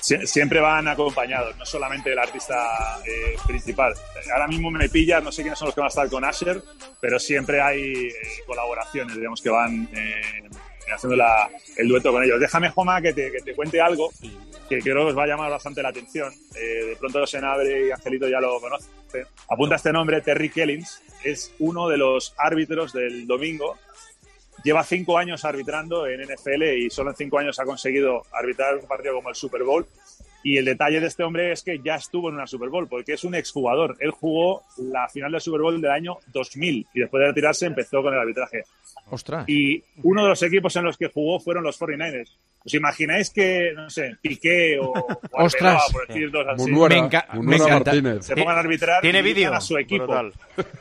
Sie- 0.00 0.26
siempre 0.26 0.60
van 0.60 0.86
acompañados, 0.88 1.56
no 1.56 1.64
solamente 1.64 2.12
el 2.12 2.18
artista 2.18 3.00
eh, 3.06 3.36
principal. 3.46 3.94
Ahora 4.32 4.46
mismo 4.48 4.70
me 4.70 4.88
pillas, 4.88 5.22
no 5.22 5.32
sé 5.32 5.42
quiénes 5.42 5.58
son 5.58 5.66
los 5.66 5.74
que 5.74 5.80
van 5.80 5.86
a 5.86 5.88
estar 5.88 6.08
con 6.10 6.24
Asher, 6.24 6.62
pero 7.00 7.18
siempre 7.18 7.62
hay 7.62 7.80
eh, 8.08 8.12
colaboraciones, 8.46 9.16
digamos, 9.16 9.40
que 9.40 9.48
van 9.50 9.88
eh, 9.94 10.42
haciendo 10.92 11.16
la- 11.16 11.48
el 11.76 11.88
dueto 11.88 12.12
con 12.12 12.22
ellos. 12.22 12.40
Déjame, 12.40 12.70
Joma, 12.70 13.00
que 13.00 13.12
te, 13.12 13.30
que 13.30 13.40
te 13.40 13.54
cuente 13.54 13.80
algo 13.80 14.10
que 14.68 14.78
creo 14.80 15.04
que 15.04 15.10
os 15.10 15.18
va 15.18 15.24
a 15.24 15.26
llamar 15.26 15.50
bastante 15.50 15.82
la 15.82 15.90
atención. 15.90 16.32
Eh, 16.56 16.84
de 16.86 16.96
pronto 16.96 17.26
Senabre 17.26 17.86
y 17.86 17.90
Angelito 17.90 18.28
ya 18.28 18.40
lo 18.40 18.60
conocen. 18.60 18.90
Apunta 19.48 19.76
este 19.76 19.92
nombre, 19.92 20.20
Terry 20.22 20.50
Kellings, 20.50 21.02
es 21.22 21.52
uno 21.60 21.88
de 21.88 21.96
los 21.98 22.34
árbitros 22.38 22.92
del 22.92 23.26
domingo 23.26 23.78
lleva 24.62 24.82
cinco 24.82 25.18
años 25.18 25.44
arbitrando 25.44 26.06
en 26.06 26.22
NFL 26.22 26.62
y 26.78 26.88
solo 26.88 27.10
en 27.10 27.16
cinco 27.16 27.38
años 27.38 27.58
ha 27.60 27.66
conseguido 27.66 28.22
arbitrar 28.32 28.76
un 28.76 28.86
partido 28.86 29.14
como 29.14 29.28
el 29.28 29.34
Super 29.34 29.62
Bowl. 29.62 29.86
Y 30.44 30.58
el 30.58 30.66
detalle 30.66 31.00
de 31.00 31.06
este 31.06 31.24
hombre 31.24 31.52
es 31.52 31.62
que 31.62 31.80
ya 31.82 31.94
estuvo 31.94 32.28
en 32.28 32.34
una 32.34 32.46
Super 32.46 32.68
Bowl, 32.68 32.86
porque 32.86 33.14
es 33.14 33.24
un 33.24 33.34
exjugador. 33.34 33.96
Él 33.98 34.10
jugó 34.10 34.62
la 34.76 35.08
final 35.08 35.32
del 35.32 35.40
Super 35.40 35.62
Bowl 35.62 35.80
del 35.80 35.90
año 35.90 36.18
2000 36.32 36.86
y 36.92 37.00
después 37.00 37.20
de 37.22 37.28
retirarse 37.28 37.64
empezó 37.64 38.02
con 38.02 38.12
el 38.12 38.20
arbitraje. 38.20 38.62
Ostras. 39.10 39.48
Y 39.48 39.82
uno 40.02 40.22
de 40.22 40.28
los 40.28 40.42
equipos 40.42 40.76
en 40.76 40.84
los 40.84 40.98
que 40.98 41.08
jugó 41.08 41.40
fueron 41.40 41.64
los 41.64 41.80
49ers. 41.80 42.30
¿Os 42.66 42.72
imagináis 42.72 43.28
que, 43.28 43.72
no 43.76 43.90
sé, 43.90 44.16
Piqué 44.22 44.78
o, 44.80 44.86
o 44.92 44.94
Arbeloa, 44.96 45.44
Ostras. 45.44 45.82
por 45.92 46.06
decir 46.08 46.30
dos 46.30 46.46
así, 46.48 46.62
Munuera, 46.62 46.94
Me 46.96 47.02
enca- 47.10 47.26
me 47.42 47.56
encanta. 47.56 47.74
Martínez. 47.92 48.24
se 48.24 48.34
pongan 48.34 48.56
a 48.56 48.60
arbitrar 48.60 49.02
Tiene 49.02 49.18
y 49.18 49.22
vídeo. 49.22 49.52
a 49.52 49.60
su 49.60 49.76
equipo? 49.76 50.06
Brutal. 50.06 50.32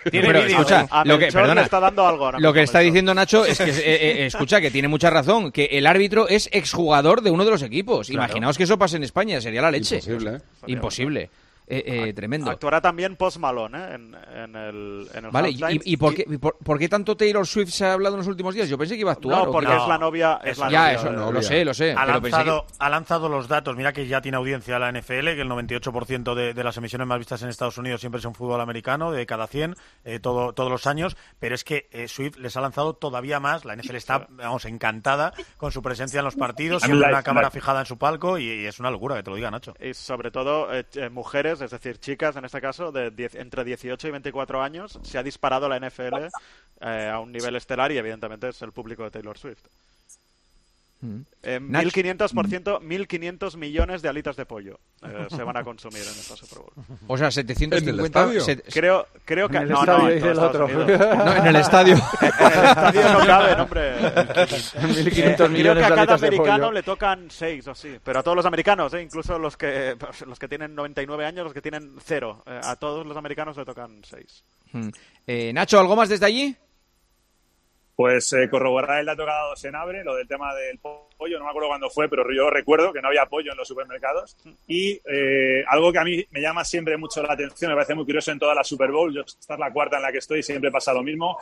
Pero 0.10 0.40
escucha, 0.40 0.88
A 0.90 1.04
lo 1.04 1.20
que, 1.20 1.28
perdona, 1.28 1.62
está 1.64 1.82
dando 1.82 2.08
algo 2.08 2.26
ahora 2.26 2.40
lo 2.40 2.54
que 2.54 2.62
está 2.62 2.80
diciendo 2.80 3.14
Nacho 3.14 3.46
es 3.46 3.58
que, 3.58 3.64
eh, 3.70 3.74
eh, 3.76 4.26
escucha, 4.28 4.62
que 4.62 4.72
tiene 4.72 4.88
mucha 4.88 5.10
razón, 5.10 5.52
que 5.52 5.66
el 5.66 5.86
árbitro 5.86 6.30
es 6.30 6.48
exjugador 6.54 7.22
de 7.22 7.32
uno 7.32 7.44
de 7.44 7.52
los 7.52 7.62
equipos. 7.62 8.08
Claro. 8.08 8.24
Imaginaos 8.28 8.58
que 8.58 8.64
eso 8.64 8.78
pase 8.80 8.96
en 8.96 9.04
España, 9.04 9.42
sería 9.42 9.62
la 9.62 9.72
leche. 9.72 9.96
Imposible, 9.98 10.36
¿eh? 10.38 10.40
Imposible. 10.68 11.30
Eh, 11.68 11.84
eh, 12.10 12.14
tremendo. 12.14 12.52
Actuará 12.52 12.82
también 12.82 13.16
Post 13.16 13.38
Malone 13.38 13.78
¿eh? 13.78 13.94
en, 13.96 14.16
en 14.36 14.56
el, 14.56 15.08
en 15.14 15.26
el 15.26 15.32
Vale, 15.32 15.50
¿y, 15.52 15.60
y 15.94 15.98
por, 15.98 16.14
qué, 16.14 16.26
y 16.30 16.38
por, 16.38 16.58
por 16.58 16.78
qué 16.78 16.90
tanto 16.90 17.16
Taylor 17.16 17.48
Swift 17.48 17.70
se 17.70 17.86
ha 17.86 17.94
hablado 17.94 18.16
en 18.16 18.20
los 18.20 18.28
últimos 18.28 18.54
días? 18.54 18.68
Yo 18.70 18.78
pensé 18.78 18.96
que 18.96 19.02
iba 19.02 19.12
a 19.12 19.14
actuar. 19.14 19.44
No, 19.44 19.50
¿o 19.50 19.52
porque 19.52 19.74
es 19.76 19.88
la 19.88 19.98
novia. 19.98 20.40
Es 20.44 20.58
la 20.58 20.70
ya, 20.70 20.80
novia 20.82 20.94
eso 20.96 21.12
no, 21.12 21.32
lo 21.32 21.42
sé, 21.42 21.64
lo 21.64 21.74
sé. 21.74 21.94
Ha 21.98 22.06
pero 22.06 22.22
pensé 22.22 22.38
que- 22.40 22.46
lanzado, 22.46 22.66
ha 22.80 22.90
lanzado 22.90 23.30
los 23.30 23.48
datos. 23.48 23.76
Mira 23.78 23.94
que 23.94 24.08
ya 24.08 24.22
tiene 24.22 24.38
audiencia 24.38 24.78
la 24.80 24.92
NFL, 24.92 25.36
que 25.36 25.42
el 25.42 25.50
98% 25.50 26.34
de, 26.36 26.54
de 26.54 26.64
las 26.64 26.78
emisiones 26.78 27.08
más 27.08 27.18
vistas 27.20 27.42
en 27.44 27.50
Estados 27.50 27.78
Unidos 27.78 28.02
siempre 28.02 28.22
son 28.22 28.34
fútbol 28.36 28.60
americano, 28.62 29.12
de 29.12 29.26
cada 29.26 29.48
100, 29.48 29.76
eh, 30.04 30.20
todo, 30.20 30.54
todos 30.54 30.70
los 30.72 30.86
años. 30.88 31.16
Pero 31.40 31.56
es 31.56 31.64
que 31.64 31.88
eh, 31.92 32.08
Swift 32.08 32.38
les 32.38 32.56
ha 32.58 32.62
lanzado 32.62 32.94
todavía 32.94 33.40
más. 33.40 33.66
La 33.66 33.76
NFL 33.76 33.96
está, 33.96 34.28
vamos, 34.32 34.66
encantada 34.66 35.34
con 35.58 35.72
su 35.72 35.82
presencia 35.82 36.20
en 36.20 36.26
los 36.26 36.36
partidos, 36.36 36.84
siempre 36.84 37.08
una 37.08 37.24
cámara 37.24 37.50
fijada 37.52 37.80
en 37.82 37.86
su 37.86 37.98
palco 37.98 38.38
y, 38.38 38.44
y 38.50 38.66
es 38.66 38.80
una 38.80 38.92
locura 38.92 39.16
que 39.16 39.24
te 39.24 39.30
lo 39.30 39.36
diga 39.36 39.50
Nacho. 39.52 39.74
Y 39.80 39.94
sobre 39.94 40.32
todo 40.32 40.74
eh, 40.74 40.86
eh, 40.96 41.10
es 41.62 41.72
decir, 41.72 42.00
chicas 42.00 42.36
en 42.36 42.46
este 42.46 42.62
caso, 42.62 42.92
de 42.92 43.12
diez- 43.12 43.36
entre 43.36 43.64
18 43.64 44.08
y 44.08 44.12
24 44.12 44.62
años, 44.62 45.00
se 45.04 45.18
ha 45.18 45.24
disparado 45.24 45.68
la 45.70 45.78
NFL 45.80 46.28
eh, 46.82 47.10
a 47.12 47.20
un 47.20 47.32
nivel 47.32 47.56
estelar 47.56 47.92
y 47.92 47.98
evidentemente 47.98 48.50
es 48.50 48.62
el 48.62 48.72
público 48.72 49.04
de 49.04 49.12
Taylor 49.12 49.38
Swift. 49.38 49.64
Eh, 51.46 51.60
Nach- 51.62 51.84
1500%, 51.84 52.80
1.500 52.82 53.58
millones 53.58 54.02
de 54.02 54.08
alitas 54.08 54.38
de 54.38 54.46
pollo 54.46 54.80
eh, 55.06 55.28
se 55.30 55.44
van 55.44 55.58
a 55.58 55.64
consumir 55.64 56.02
en 56.02 56.08
esta 56.08 56.38
Super 56.38 56.60
Bowl. 56.60 56.72
O 57.08 57.18
sea, 57.18 57.30
750... 57.30 58.24
¿En 58.24 58.30
el 58.32 58.42
set- 58.42 58.64
Creo, 58.74 59.08
creo 59.26 59.50
que... 59.50 59.58
En 59.58 59.64
el 59.64 59.70
no, 59.70 59.80
estadio, 59.82 60.04
no, 60.04 60.10
en 60.10 60.26
el 60.26 60.40
otro. 60.40 60.68
No, 61.28 61.34
en 61.36 61.48
el 61.48 61.56
estadio. 61.58 61.96
en 62.22 62.28
el 62.58 62.66
estadio 62.66 63.14
no 63.14 63.26
caben, 63.26 63.60
hombre. 63.60 64.00
1.500 64.00 64.74
Eh, 64.80 65.36
creo 65.36 65.50
millones 65.50 65.78
que 65.82 65.86
a 65.86 65.90
de 65.90 65.90
cada 65.90 66.02
alitas 66.02 66.22
de 66.22 66.28
americano 66.28 66.58
pollo. 66.68 66.72
le 66.72 66.84
tocan 66.84 67.30
6 67.30 67.68
o 67.68 67.72
así. 67.72 67.98
Pero 68.04 68.20
a 68.20 68.24
todos 68.24 68.38
los 68.38 68.46
americanos, 68.46 68.94
¿eh? 68.94 69.02
incluso 69.02 69.38
los 69.38 69.58
que, 69.58 69.98
los 70.26 70.40
que 70.40 70.48
tienen 70.48 70.74
99 70.74 71.26
años, 71.26 71.44
los 71.44 71.54
que 71.54 71.62
tienen 71.62 71.96
0. 72.06 72.44
a 72.46 72.76
todos 72.78 73.06
los 73.06 73.18
americanos 73.18 73.58
le 73.58 73.66
tocan 73.66 74.02
6. 74.04 74.44
Mm. 74.72 74.90
Eh, 75.28 75.52
Nacho, 75.54 75.80
¿algo 75.80 75.96
más 75.98 76.08
desde 76.10 76.26
allí? 76.26 76.56
Pues 77.96 78.34
eh, 78.34 78.50
corroborar 78.50 79.00
el 79.00 79.06
dato 79.06 79.24
que 79.24 79.32
ha 79.32 79.36
dado 79.36 79.56
Senabre, 79.56 80.04
lo 80.04 80.16
del 80.16 80.28
tema 80.28 80.54
del 80.56 80.80
pollo, 80.80 81.38
no 81.38 81.46
me 81.46 81.50
acuerdo 81.52 81.70
cuándo 81.70 81.90
fue, 81.92 82.10
pero 82.10 82.24
yo 82.34 82.50
recuerdo 82.50 82.92
que 82.92 83.02
no 83.02 83.10
había 83.10 83.28
pollo 83.28 83.52
en 83.52 83.58
los 83.58 83.68
supermercados. 83.68 84.36
Y 84.68 85.00
eh, 85.06 85.64
algo 85.68 85.92
que 85.92 86.00
a 86.00 86.04
mí 86.04 86.26
me 86.32 86.42
llama 86.42 86.66
siempre 86.66 86.98
mucho 86.98 87.22
la 87.22 87.34
atención, 87.34 87.70
me 87.70 87.76
parece 87.76 87.94
muy 87.94 88.06
curioso 88.06 88.32
en 88.32 88.40
toda 88.40 88.56
la 88.56 88.64
Super 88.64 88.92
Bowl, 88.92 89.14
yo, 89.14 89.22
esta 89.22 89.54
es 89.54 89.60
la 89.60 89.72
cuarta 89.72 89.98
en 89.98 90.04
la 90.04 90.12
que 90.12 90.18
estoy, 90.18 90.42
siempre 90.42 90.72
pasa 90.72 90.94
lo 90.94 91.04
mismo. 91.04 91.38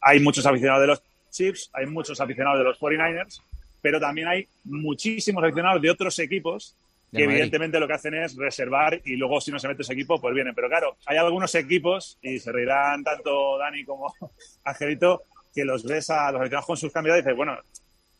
Hay 0.00 0.20
muchos 0.20 0.46
aficionados 0.46 0.82
de 0.82 0.86
los 0.86 1.02
Chiefs, 1.30 1.70
hay 1.72 1.86
muchos 1.86 2.20
aficionados 2.20 2.58
de 2.58 2.64
los 2.64 2.78
49ers, 2.78 3.42
pero 3.82 3.98
también 3.98 4.28
hay 4.28 4.46
muchísimos 4.64 5.42
aficionados 5.42 5.82
de 5.82 5.90
otros 5.90 6.18
equipos 6.20 6.76
que 7.12 7.24
evidentemente 7.24 7.80
lo 7.80 7.86
que 7.86 7.94
hacen 7.94 8.14
es 8.14 8.36
reservar 8.36 9.00
y 9.04 9.16
luego 9.16 9.40
si 9.40 9.50
no 9.50 9.58
se 9.58 9.68
mete 9.68 9.82
ese 9.82 9.92
equipo, 9.92 10.20
pues 10.20 10.34
vienen. 10.34 10.54
Pero 10.54 10.68
claro, 10.68 10.96
hay 11.06 11.16
algunos 11.16 11.54
equipos, 11.54 12.18
y 12.20 12.38
se 12.38 12.52
reirán 12.52 13.02
tanto 13.04 13.58
Dani 13.58 13.84
como 13.84 14.12
Angelito, 14.64 15.22
que 15.56 15.64
los 15.64 15.82
ves 15.84 16.10
a 16.10 16.30
los 16.30 16.40
aficionados 16.42 16.66
con 16.66 16.76
sus 16.76 16.92
candidatos 16.92 17.20
y 17.20 17.24
dices, 17.24 17.36
bueno, 17.36 17.58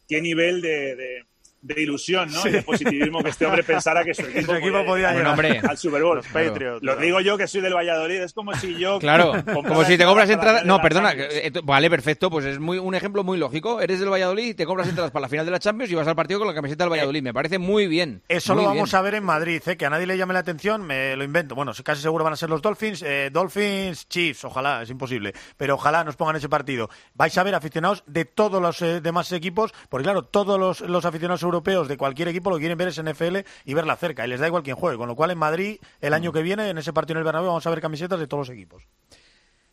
¿qué 0.08 0.20
nivel 0.22 0.60
de, 0.62 0.96
de- 0.96 1.24
de 1.62 1.82
ilusión, 1.82 2.30
¿no? 2.32 2.46
Y 2.46 2.52
de 2.52 2.62
positivismo 2.62 3.22
que 3.22 3.30
este 3.30 3.46
hombre 3.46 3.62
pensara 3.62 4.04
que 4.04 4.14
su 4.14 4.22
equipo, 4.26 4.52
Su 4.52 4.58
equipo 4.58 4.84
podía 4.84 5.12
llegar 5.12 5.68
al 5.68 5.78
Super 5.78 6.02
Bowl. 6.02 6.16
Los 6.16 6.26
Patriots. 6.28 6.82
Lo 6.82 6.96
digo 6.96 7.20
yo 7.20 7.36
que 7.36 7.46
soy 7.46 7.60
del 7.60 7.74
Valladolid, 7.74 8.22
es 8.22 8.32
como 8.32 8.54
si 8.54 8.76
yo 8.76 8.98
Claro, 8.98 9.32
como 9.52 9.84
si 9.84 9.96
te 9.96 10.04
compras 10.04 10.30
entradas 10.30 10.64
No, 10.64 10.80
perdona, 10.80 11.12
eh, 11.12 11.48
eh, 11.48 11.52
vale, 11.64 11.90
perfecto, 11.90 12.30
pues 12.30 12.44
es 12.44 12.58
muy 12.58 12.78
un 12.78 12.94
ejemplo 12.94 13.24
muy 13.24 13.38
lógico. 13.38 13.80
Eres 13.80 14.00
del 14.00 14.10
Valladolid 14.10 14.48
y 14.48 14.54
te 14.54 14.66
compras 14.66 14.88
entradas 14.88 15.10
para 15.10 15.22
la 15.22 15.28
final 15.28 15.44
de 15.44 15.52
la 15.52 15.58
Champions 15.58 15.90
y 15.92 15.94
vas 15.94 16.06
al 16.06 16.16
partido 16.16 16.40
con 16.40 16.48
la 16.48 16.54
camiseta 16.54 16.84
del 16.84 16.92
Valladolid. 16.92 17.22
Me 17.22 17.34
parece 17.34 17.58
muy 17.58 17.86
bien. 17.86 18.22
Eso 18.28 18.54
muy 18.54 18.62
lo 18.62 18.68
vamos 18.68 18.90
bien. 18.90 18.98
a 18.98 19.02
ver 19.02 19.14
en 19.14 19.24
Madrid, 19.24 19.62
¿eh? 19.66 19.76
que 19.76 19.86
a 19.86 19.90
nadie 19.90 20.06
le 20.06 20.16
llame 20.16 20.34
la 20.34 20.40
atención, 20.40 20.82
me 20.82 21.16
lo 21.16 21.24
invento. 21.24 21.54
Bueno, 21.54 21.72
casi 21.84 22.02
seguro 22.02 22.24
van 22.24 22.32
a 22.32 22.36
ser 22.36 22.50
los 22.50 22.62
Dolphins, 22.62 23.02
eh, 23.02 23.30
Dolphins, 23.32 24.08
Chiefs, 24.08 24.44
ojalá, 24.44 24.82
es 24.82 24.90
imposible, 24.90 25.32
pero 25.56 25.74
ojalá 25.74 26.04
nos 26.04 26.16
pongan 26.16 26.36
ese 26.36 26.48
partido. 26.48 26.88
Vais 27.14 27.36
a 27.36 27.42
ver 27.42 27.54
aficionados 27.54 28.04
de 28.06 28.24
todos 28.24 28.60
los 28.60 28.80
eh, 28.82 29.00
demás 29.00 29.32
equipos, 29.32 29.72
porque 29.88 30.04
claro, 30.04 30.22
todos 30.22 30.58
los, 30.58 30.80
los 30.80 31.04
aficionados 31.04 31.42
europeos 31.46 31.88
de 31.88 31.96
cualquier 31.96 32.28
equipo 32.28 32.50
lo 32.50 32.56
que 32.56 32.60
quieren 32.60 32.76
ver 32.78 32.88
es 32.88 33.02
NFL 33.02 33.38
y 33.64 33.74
verla 33.74 33.96
cerca, 33.96 34.26
y 34.26 34.28
les 34.28 34.40
da 34.40 34.46
igual 34.46 34.62
quién 34.62 34.76
juegue. 34.76 34.98
Con 34.98 35.08
lo 35.08 35.16
cual 35.16 35.30
en 35.30 35.38
Madrid, 35.38 35.78
el 36.00 36.12
año 36.12 36.32
que 36.32 36.42
viene, 36.42 36.68
en 36.68 36.78
ese 36.78 36.92
partido 36.92 37.14
en 37.14 37.18
el 37.20 37.24
Bernabéu, 37.24 37.48
vamos 37.48 37.66
a 37.66 37.70
ver 37.70 37.80
camisetas 37.80 38.18
de 38.20 38.26
todos 38.26 38.48
los 38.48 38.54
equipos. 38.54 38.82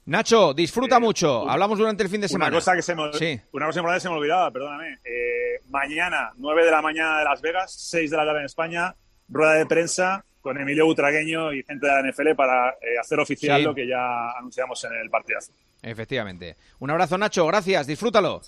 Nacho, 0.06 0.54
disfruta 0.54 1.00
mucho. 1.00 1.50
Hablamos 1.50 1.78
durante 1.78 2.04
el 2.04 2.10
fin 2.10 2.20
de 2.20 2.28
semana. 2.28 2.50
Una 2.50 2.58
cosa 2.58 2.76
que 2.76 2.82
se 2.82 2.94
me, 2.94 3.14
Sí. 3.14 3.40
una 3.54 3.68
cosa 3.68 3.80
importante 3.80 3.98
que 3.98 4.02
se 4.02 4.10
me 4.10 4.16
olvidaba, 4.16 4.52
perdóname. 4.52 4.98
Eh, 5.06 5.62
mañana, 5.70 6.32
9 6.36 6.66
de 6.66 6.72
la 6.72 6.82
mañana 6.82 7.20
de 7.20 7.24
Las 7.24 7.42
Vegas, 7.42 7.74
6 7.74 8.12
de 8.12 8.18
la 8.18 8.26
tarde 8.26 8.40
en 8.40 8.46
España, 8.46 8.96
rueda 9.30 9.54
de 9.54 9.66
prensa 9.66 10.26
con 10.42 10.60
Emilio 10.60 10.86
Butragueño 10.86 11.54
y 11.54 11.64
gente 11.64 11.88
de 11.88 11.94
la 11.94 12.00
NFL 12.02 12.36
para 12.36 12.72
eh, 12.72 13.00
hacer 13.00 13.18
oficial 13.22 13.60
Sí. 13.62 13.66
lo 13.66 13.74
que 13.74 13.88
ya 13.88 14.32
anunciamos 14.38 14.84
en 14.84 14.92
el 14.94 15.10
partidazo. 15.10 15.54
Efectivamente. 15.82 16.58
Un 16.80 16.90
abrazo, 16.92 17.18
Nacho. 17.18 17.48
Gracias. 17.48 17.88
Disfrútalo. 17.88 18.42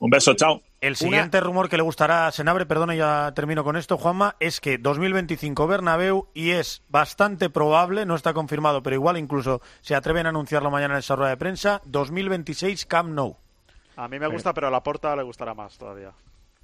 Un 0.00 0.08
beso, 0.08 0.32
chao. 0.34 0.62
El 0.80 0.96
siguiente 0.96 1.40
rumor 1.40 1.68
que 1.68 1.76
le 1.76 1.82
gustará 1.82 2.26
a 2.26 2.32
Senabre, 2.32 2.64
perdona, 2.64 2.94
ya 2.94 3.32
termino 3.34 3.62
con 3.62 3.76
esto, 3.76 3.98
Juanma, 3.98 4.34
es 4.40 4.58
que 4.58 4.78
2025 4.78 5.66
Bernabéu 5.66 6.28
y 6.32 6.52
es 6.52 6.82
bastante 6.88 7.50
probable, 7.50 8.06
no 8.06 8.14
está 8.14 8.32
confirmado, 8.32 8.82
pero 8.82 8.96
igual 8.96 9.18
incluso 9.18 9.60
se 9.82 9.94
atreven 9.94 10.24
a 10.24 10.30
anunciarlo 10.30 10.70
mañana 10.70 10.94
en 10.94 11.00
esa 11.00 11.16
rueda 11.16 11.30
de 11.30 11.36
prensa, 11.36 11.82
2026 11.84 12.86
Camp 12.86 13.10
Nou. 13.10 13.36
A 13.96 14.08
mí 14.08 14.18
me 14.18 14.26
gusta, 14.28 14.54
pero 14.54 14.68
a 14.68 14.70
la 14.70 14.82
porta 14.82 15.14
le 15.14 15.22
gustará 15.22 15.52
más 15.52 15.76
todavía. 15.76 16.12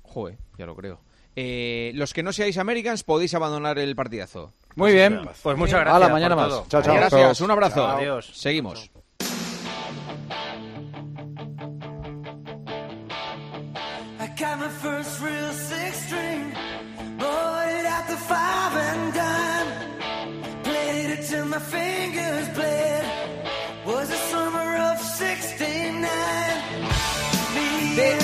Joder, 0.01 0.39
ya 0.57 0.65
lo 0.65 0.75
creo. 0.75 0.99
Eh, 1.37 1.93
los 1.95 2.15
que 2.15 2.23
no 2.23 2.33
seáis 2.33 2.57
Americans 2.57 3.03
podéis 3.03 3.35
abandonar 3.35 3.79
el 3.79 3.95
partidazo. 3.95 4.55
Muy 4.77 4.93
bien. 4.95 5.29
Pues 5.43 5.59
muchas 5.59 5.81
gracias. 5.81 5.95
Hala, 5.95 6.09
mañana 6.09 6.37
más. 6.37 6.67
Chao, 6.69 6.81
chao. 6.81 6.95
Gracias, 6.95 7.43
un 7.43 7.51
abrazo. 7.51 7.81
Chao. 7.87 7.99
Adiós. 7.99 8.31
Seguimos. 8.33 8.91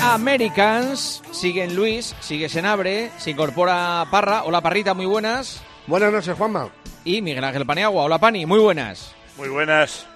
Americans. 0.02 1.22
Siguen 1.30 1.76
Luis, 1.76 2.14
sigue 2.20 2.48
Senabre, 2.48 3.10
se 3.18 3.30
incorpora 3.30 4.04
Parra. 4.10 4.42
Hola, 4.42 4.60
Parrita, 4.60 4.94
muy 4.94 5.06
buenas. 5.06 5.62
Buenas 5.86 6.12
noches, 6.12 6.36
Juanma. 6.36 6.70
Y 7.04 7.22
Miguel 7.22 7.44
Ángel 7.44 7.64
Paniagua. 7.64 8.04
Hola, 8.04 8.18
Pani, 8.18 8.44
muy 8.44 8.58
buenas. 8.58 9.14
Muy 9.36 9.48
buenas. 9.48 10.06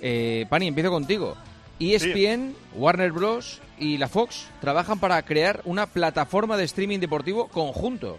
Eh, 0.00 0.46
Pani, 0.48 0.68
empiezo 0.68 0.90
contigo. 0.90 1.36
ESPN, 1.78 2.54
Warner 2.74 3.12
Bros. 3.12 3.60
y 3.78 3.98
la 3.98 4.08
Fox 4.08 4.48
trabajan 4.60 4.98
para 4.98 5.20
crear 5.22 5.60
una 5.64 5.86
plataforma 5.86 6.56
de 6.56 6.64
streaming 6.64 7.00
deportivo 7.00 7.48
conjunto. 7.48 8.18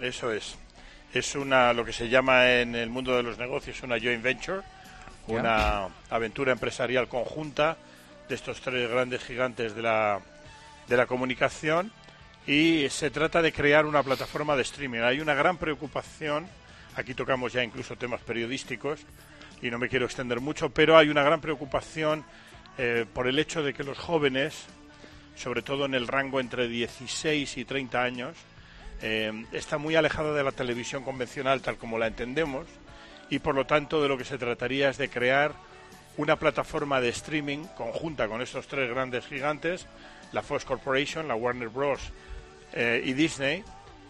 Eso 0.00 0.32
es. 0.32 0.56
Es 1.12 1.36
una 1.36 1.72
lo 1.72 1.84
que 1.84 1.92
se 1.92 2.08
llama 2.08 2.50
en 2.50 2.74
el 2.74 2.90
mundo 2.90 3.16
de 3.16 3.22
los 3.22 3.38
negocios 3.38 3.80
una 3.84 4.00
joint 4.00 4.22
venture, 4.22 4.62
una 5.28 5.88
aventura 6.10 6.50
empresarial 6.50 7.06
conjunta 7.06 7.76
de 8.28 8.34
estos 8.34 8.60
tres 8.60 8.90
grandes 8.90 9.22
gigantes 9.22 9.76
de 9.76 9.82
la, 9.82 10.20
de 10.88 10.96
la 10.96 11.06
comunicación 11.06 11.92
y 12.46 12.88
se 12.90 13.10
trata 13.10 13.40
de 13.42 13.52
crear 13.52 13.86
una 13.86 14.02
plataforma 14.02 14.56
de 14.56 14.62
streaming. 14.62 15.00
Hay 15.00 15.20
una 15.20 15.34
gran 15.34 15.56
preocupación, 15.56 16.46
aquí 16.96 17.14
tocamos 17.14 17.52
ya 17.52 17.62
incluso 17.62 17.96
temas 17.96 18.20
periodísticos 18.20 19.00
y 19.62 19.70
no 19.70 19.78
me 19.78 19.88
quiero 19.88 20.04
extender 20.04 20.40
mucho, 20.40 20.70
pero 20.70 20.96
hay 20.96 21.08
una 21.08 21.22
gran 21.22 21.40
preocupación 21.40 22.24
eh, 22.76 23.06
por 23.12 23.28
el 23.28 23.38
hecho 23.38 23.62
de 23.62 23.72
que 23.72 23.84
los 23.84 23.98
jóvenes, 23.98 24.66
sobre 25.36 25.62
todo 25.62 25.86
en 25.86 25.94
el 25.94 26.06
rango 26.06 26.40
entre 26.40 26.68
16 26.68 27.56
y 27.56 27.64
30 27.64 28.02
años, 28.02 28.36
eh, 29.00 29.32
está 29.52 29.78
muy 29.78 29.96
alejada 29.96 30.34
de 30.34 30.44
la 30.44 30.52
televisión 30.52 31.02
convencional 31.02 31.62
tal 31.62 31.76
como 31.76 31.98
la 31.98 32.06
entendemos 32.06 32.66
y 33.30 33.38
por 33.38 33.54
lo 33.54 33.66
tanto 33.66 34.02
de 34.02 34.08
lo 34.08 34.16
que 34.16 34.24
se 34.24 34.38
trataría 34.38 34.88
es 34.88 34.98
de 34.98 35.08
crear 35.08 35.52
una 36.16 36.36
plataforma 36.36 37.00
de 37.00 37.08
streaming 37.08 37.64
conjunta 37.76 38.28
con 38.28 38.40
estos 38.40 38.68
tres 38.68 38.88
grandes 38.88 39.26
gigantes, 39.26 39.86
la 40.32 40.42
Fox 40.42 40.64
Corporation, 40.64 41.28
la 41.28 41.34
Warner 41.34 41.68
Bros. 41.68 42.00
eh, 42.72 43.02
y 43.04 43.12
Disney, 43.12 43.62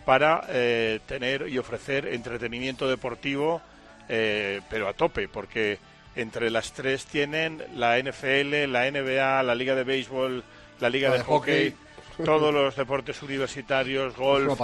para 0.04 0.44
eh, 0.48 1.00
tener 1.06 1.48
y 1.48 1.58
ofrecer 1.58 2.06
entretenimiento 2.06 2.88
deportivo, 2.88 3.60
eh, 4.08 4.60
pero 4.70 4.88
a 4.88 4.92
tope, 4.94 5.28
porque 5.28 5.78
entre 6.16 6.50
las 6.50 6.72
tres 6.72 7.04
tienen 7.06 7.62
la 7.74 7.98
NFL, 7.98 8.70
la 8.70 8.90
NBA, 8.90 9.42
la 9.42 9.54
Liga 9.54 9.74
de 9.74 9.84
Béisbol, 9.84 10.44
la 10.80 10.88
Liga 10.88 11.08
La 11.08 11.14
de, 11.14 11.18
de 11.18 11.24
hockey, 11.24 11.70
hockey. 12.16 12.24
todos 12.24 12.54
los 12.54 12.76
deportes 12.76 13.22
universitarios, 13.22 14.16
golf, 14.16 14.58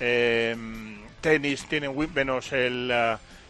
eh, 0.00 0.56
tenis, 1.20 1.66
tienen 1.66 1.94
menos 2.14 2.52
el, 2.52 2.90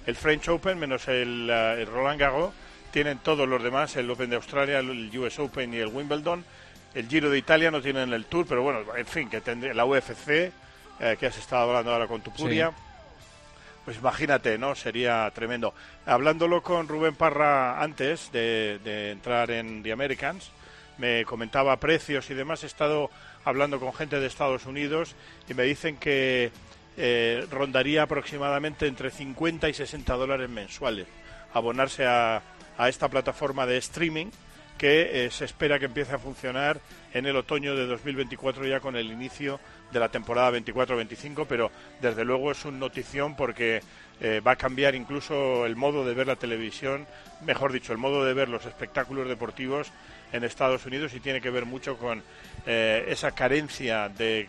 el 0.07 0.17
French 0.17 0.49
Open, 0.49 0.79
menos 0.79 1.07
el, 1.09 1.51
el 1.51 1.87
Roland 1.87 2.21
Garros, 2.21 2.53
tienen 2.93 3.19
todos 3.19 3.49
los 3.49 3.63
demás, 3.63 3.97
el 3.97 4.09
Open 4.11 4.31
de 4.31 4.37
Australia, 4.37 4.79
el 4.79 5.11
US 5.19 5.39
Open 5.41 5.75
y 5.75 5.79
el 5.79 5.89
Wimbledon. 5.89 6.45
El 6.95 7.09
Giro 7.09 7.29
de 7.29 7.39
Italia 7.39 7.71
no 7.71 7.83
tienen 7.83 8.13
el 8.13 8.27
Tour, 8.27 8.47
pero 8.49 8.63
bueno, 8.63 8.81
en 8.97 9.07
fin, 9.07 9.29
que 9.29 9.41
tendría 9.41 9.75
la 9.75 9.85
UFC, 9.85 10.29
eh, 10.29 11.17
que 11.19 11.27
has 11.27 11.37
estado 11.37 11.69
hablando 11.69 11.93
ahora 11.93 12.07
con 12.07 12.21
Tupuria. 12.21 12.73
Pues 13.85 13.99
imagínate, 13.99 14.57
¿no? 14.57 14.75
Sería 14.75 15.31
tremendo. 15.35 15.75
Hablándolo 16.07 16.63
con 16.63 16.89
Rubén 16.89 17.17
Parra 17.17 17.83
antes 17.83 18.31
de, 18.33 18.79
de 18.83 19.11
entrar 19.11 19.51
en 19.51 19.83
The 19.83 19.93
Americans, 19.93 20.51
me 20.99 21.25
comentaba 21.25 21.77
precios 21.79 22.31
y 22.31 22.35
demás. 22.35 22.63
He 22.63 22.67
estado 22.67 23.11
hablando 23.45 23.81
con 23.81 23.93
gente 23.93 24.21
de 24.21 24.27
Estados 24.27 24.65
Unidos 24.65 25.15
y 25.49 25.55
me 25.55 25.65
dicen 25.65 25.97
que 25.97 26.51
eh, 26.97 27.47
rondaría 27.51 28.05
aproximadamente 28.05 28.87
entre 28.87 29.11
50 29.11 29.69
y 29.69 29.75
60 29.75 30.15
dólares 30.15 30.49
mensuales 30.49 31.09
abonarse 31.53 32.07
a, 32.07 32.41
a 32.79 32.89
esta 32.89 33.09
plataforma 33.09 33.67
de 33.67 33.79
streaming 33.79 34.27
que 34.79 35.27
eh, 35.27 35.31
se 35.31 35.45
espera 35.45 35.79
que 35.79 35.87
empiece 35.87 36.15
a 36.15 36.19
funcionar 36.19 36.81
en 37.13 37.27
el 37.27 37.37
otoño 37.37 37.77
de 37.77 37.87
2024 37.87 38.67
ya 38.67 38.81
con 38.81 38.97
el 38.97 39.11
inicio 39.11 39.61
de 39.93 40.01
la 40.01 40.09
temporada 40.09 40.59
24-25, 40.59 41.47
pero 41.49 41.71
desde 42.01 42.25
luego 42.25 42.51
es 42.51 42.65
un 42.65 42.79
notición 42.79 43.37
porque 43.37 43.81
eh, 44.21 44.41
va 44.41 44.53
a 44.53 44.57
cambiar 44.57 44.95
incluso 44.95 45.67
el 45.67 45.77
modo 45.77 46.05
de 46.05 46.15
ver 46.15 46.27
la 46.27 46.37
televisión, 46.37 47.07
mejor 47.43 47.73
dicho, 47.73 47.93
el 47.93 47.99
modo 47.99 48.25
de 48.25 48.35
ver 48.35 48.49
los 48.49 48.67
espectáculos 48.67 49.29
deportivos 49.29 49.93
en 50.33 50.45
Estados 50.45 50.85
Unidos 50.87 51.15
y 51.15 51.21
tiene 51.21 51.41
que 51.41 51.51
ver 51.51 51.67
mucho 51.67 51.97
con 51.97 52.23
eh, 52.67 53.05
esa 53.09 53.33
carencia 53.33 54.09
de 54.09 54.49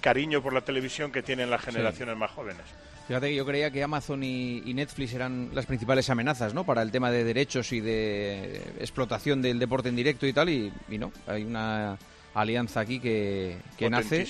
cariño 0.00 0.42
por 0.42 0.52
la 0.52 0.60
televisión 0.60 1.10
que 1.10 1.22
tienen 1.22 1.50
las 1.50 1.62
generaciones 1.62 2.16
más 2.16 2.30
jóvenes. 2.30 2.64
Fíjate 3.06 3.28
que 3.28 3.34
yo 3.34 3.44
creía 3.44 3.70
que 3.70 3.82
Amazon 3.82 4.22
y, 4.24 4.62
y 4.64 4.72
Netflix 4.74 5.12
eran 5.12 5.50
las 5.52 5.66
principales 5.66 6.08
amenazas, 6.08 6.54
¿no? 6.54 6.64
Para 6.64 6.80
el 6.82 6.90
tema 6.90 7.10
de 7.10 7.22
derechos 7.24 7.70
y 7.72 7.80
de 7.80 8.56
explotación 8.80 9.42
del 9.42 9.58
deporte 9.58 9.90
en 9.90 9.96
directo 9.96 10.26
y 10.26 10.32
tal, 10.32 10.48
y, 10.48 10.72
y 10.88 10.96
no, 10.98 11.12
hay 11.26 11.44
una 11.44 11.98
alianza 12.34 12.80
aquí 12.80 13.00
que, 13.00 13.58
que 13.76 13.90
nace 13.90 14.26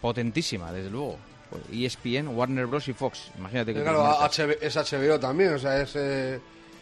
Potentísima. 0.00 0.70
desde 0.72 0.90
luego. 0.90 1.18
E 1.72 1.86
ESPN, 1.86 2.28
Warner 2.28 2.66
Bros. 2.66 2.86
y 2.88 2.92
Fox. 2.92 3.30
Imagínate 3.38 3.72
que 3.72 3.82
claro, 3.82 4.04
HB 4.20 4.58
es 4.60 4.76
HBO 4.76 5.18
también, 5.18 5.54
o 5.54 5.58
sea, 5.58 5.80
es... 5.80 5.92
eh, 5.96 6.38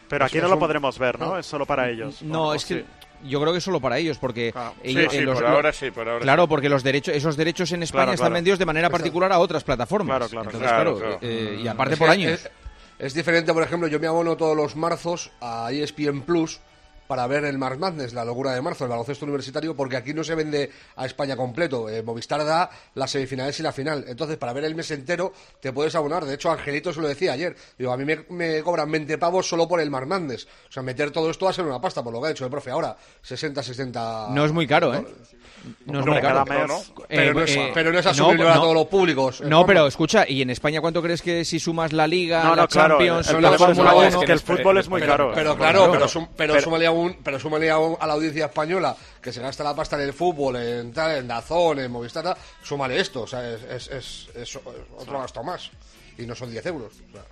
Pero 0.08 0.26
es- 0.26 0.32
aquí 0.32 0.40
no 0.42 0.48
lo 0.48 0.58
podremos 0.58 0.98
ver, 0.98 1.18
¿no? 1.20 1.38
Es 1.38 1.46
solo 1.46 1.64
para 1.64 1.88
ellos. 1.88 2.22
No, 2.22 2.48
¿O 2.48 2.54
es 2.54 2.64
que 2.64 2.80
sí? 2.80 2.84
Yo 3.28 3.40
creo 3.40 3.52
que 3.52 3.58
es 3.58 3.64
solo 3.64 3.80
para 3.80 3.98
ellos, 3.98 4.18
porque 4.18 4.52
Sí, 4.82 4.90
ellos- 4.90 5.12
sí, 5.12 5.18
en 5.18 5.26
los- 5.26 5.34
por 5.40 5.46
ahora 5.46 5.72
sí, 5.72 5.90
por 5.90 6.08
ahora 6.08 6.22
claro, 6.22 6.42
sí. 6.44 6.48
porque 6.48 6.68
los 6.68 6.82
derechos, 6.82 7.14
esos 7.14 7.36
derechos 7.36 7.72
en 7.72 7.82
España 7.82 8.04
Claro, 8.04 8.12
están 8.14 8.24
claro. 8.26 8.34
vendidos 8.34 8.58
de 8.58 8.66
manera 8.66 8.90
particular 8.90 9.32
a 9.32 9.38
otras 9.38 9.64
plataformas. 9.64 10.16
Claro, 10.16 10.28
claro, 10.30 10.44
Entonces, 10.50 10.68
claro, 10.70 10.96
claro, 10.98 11.18
claro. 11.18 11.32
eh, 11.34 11.60
y 11.62 11.68
aparte 11.68 11.94
Es 11.94 11.98
por 11.98 12.08
que 12.08 12.12
años. 12.14 12.32
Es, 12.32 12.50
es 12.98 13.14
diferente, 13.14 13.52
por 13.52 13.62
ejemplo, 13.62 13.88
yo 13.88 14.00
me 14.00 14.06
abono 14.06 14.36
todos 14.36 14.56
los 14.56 14.74
marzos 14.76 15.30
a 15.40 15.70
ESPN 15.72 16.22
Plus 16.22 16.60
para 17.06 17.26
ver 17.26 17.44
el 17.44 17.58
March 17.58 17.78
Madness, 17.78 18.12
la 18.14 18.24
locura 18.24 18.52
de 18.52 18.62
marzo, 18.62 18.84
el 18.84 18.90
baloncesto 18.90 19.24
universitario, 19.24 19.74
porque 19.76 19.96
aquí 19.96 20.12
no 20.14 20.24
se 20.24 20.34
vende 20.34 20.70
a 20.96 21.06
España 21.06 21.36
completo. 21.36 21.88
Eh, 21.88 22.02
Movistar 22.02 22.44
da 22.44 22.70
las 22.94 23.10
semifinales 23.10 23.58
y 23.60 23.62
la 23.62 23.72
final. 23.72 24.04
Entonces, 24.08 24.36
para 24.36 24.52
ver 24.52 24.64
el 24.64 24.74
mes 24.74 24.90
entero, 24.90 25.32
te 25.60 25.72
puedes 25.72 25.94
abonar. 25.94 26.24
De 26.24 26.34
hecho, 26.34 26.50
Angelito 26.50 26.92
se 26.92 27.00
lo 27.00 27.08
decía 27.08 27.32
ayer. 27.32 27.56
Digo, 27.78 27.92
a 27.92 27.96
mí 27.96 28.04
me, 28.04 28.24
me 28.30 28.62
cobran 28.62 28.90
20 28.90 29.18
pavos 29.18 29.48
solo 29.48 29.66
por 29.68 29.80
el 29.80 29.90
March 29.90 30.06
Madness. 30.06 30.44
O 30.68 30.72
sea, 30.72 30.82
meter 30.82 31.10
todo 31.10 31.30
esto 31.30 31.44
va 31.46 31.50
a 31.50 31.54
ser 31.54 31.64
una 31.64 31.80
pasta, 31.80 32.02
por 32.02 32.12
lo 32.12 32.20
que 32.20 32.28
ha 32.28 32.30
hecho 32.30 32.44
el 32.44 32.50
profe. 32.50 32.70
Ahora, 32.70 32.96
60, 33.22 33.62
60. 33.62 34.28
No 34.30 34.44
es 34.44 34.52
muy 34.52 34.66
caro, 34.66 34.94
¿eh? 34.94 35.04
No 35.86 36.00
es 36.00 36.06
muy 36.06 36.20
caro. 36.20 36.44
Pero, 37.08 37.34
no 37.34 37.42
es, 37.42 37.56
Eh, 37.56 37.70
pero 37.74 37.92
no 37.92 37.98
es 37.98 38.04
no, 38.04 38.10
asumible 38.10 38.48
a 38.48 38.54
no. 38.54 38.60
todos 38.60 38.74
los 38.74 38.86
públicos. 38.86 39.40
eh, 39.40 39.44
No, 39.46 39.66
pero 39.66 39.86
escucha, 39.86 40.24
¿y 40.28 40.42
en 40.42 40.50
España 40.50 40.80
cuánto 40.80 41.02
crees 41.02 41.22
que 41.22 41.44
si 41.44 41.58
sumas 41.58 41.92
la 41.92 42.06
Liga, 42.06 42.42
No, 42.44 42.54
la 42.56 42.66
claro, 42.68 42.94
Champions, 42.98 43.28
el- 43.30 43.36
el 43.36 43.42
la 43.42 43.52
fútbol 43.52 43.70
es 43.70 43.76
Fórmula 43.76 43.94
muy- 43.94 44.06
1? 44.06 44.20
es 44.20 44.26
que 44.26 44.32
el 44.32 44.40
fútbol 44.40 44.78
es 44.78 44.88
muy 44.88 45.00
pero, 45.00 45.12
caro. 45.12 45.32
Pero 45.34 45.52
eh. 45.52 45.56
claro, 45.56 45.80
pero, 45.92 46.06
pero 46.36 46.52
Pero- 46.54 46.54
súmale, 46.96 47.12
a 47.12 47.16
un, 47.16 47.22
pero 47.22 47.38
súmale 47.40 47.70
a, 47.70 48.06
la 48.06 48.12
audiencia 48.14 48.46
española 48.46 48.96
que 49.20 49.32
se 49.32 49.40
gasta 49.40 49.62
la 49.64 49.74
pasta 49.74 49.96
en 49.96 50.02
el 50.02 50.12
fútbol, 50.12 50.56
en, 50.56 50.92
tal, 50.92 51.16
en 51.18 51.28
Dazón, 51.28 51.78
en 51.80 51.90
Movistar, 51.90 52.24
tal, 52.24 52.36
súmale 52.62 52.98
esto. 53.00 53.22
O 53.22 53.26
sea, 53.26 53.48
es, 53.54 53.62
es, 53.64 53.88
es- 53.88 54.28
es 54.34 54.56
otro 54.96 55.18
gasto 55.20 55.42
más. 55.42 55.70
Y 56.18 56.26
no 56.26 56.34
son 56.34 56.50
10 56.50 56.64
euros. 56.66 56.92
o 57.08 57.12
sea. 57.12 57.24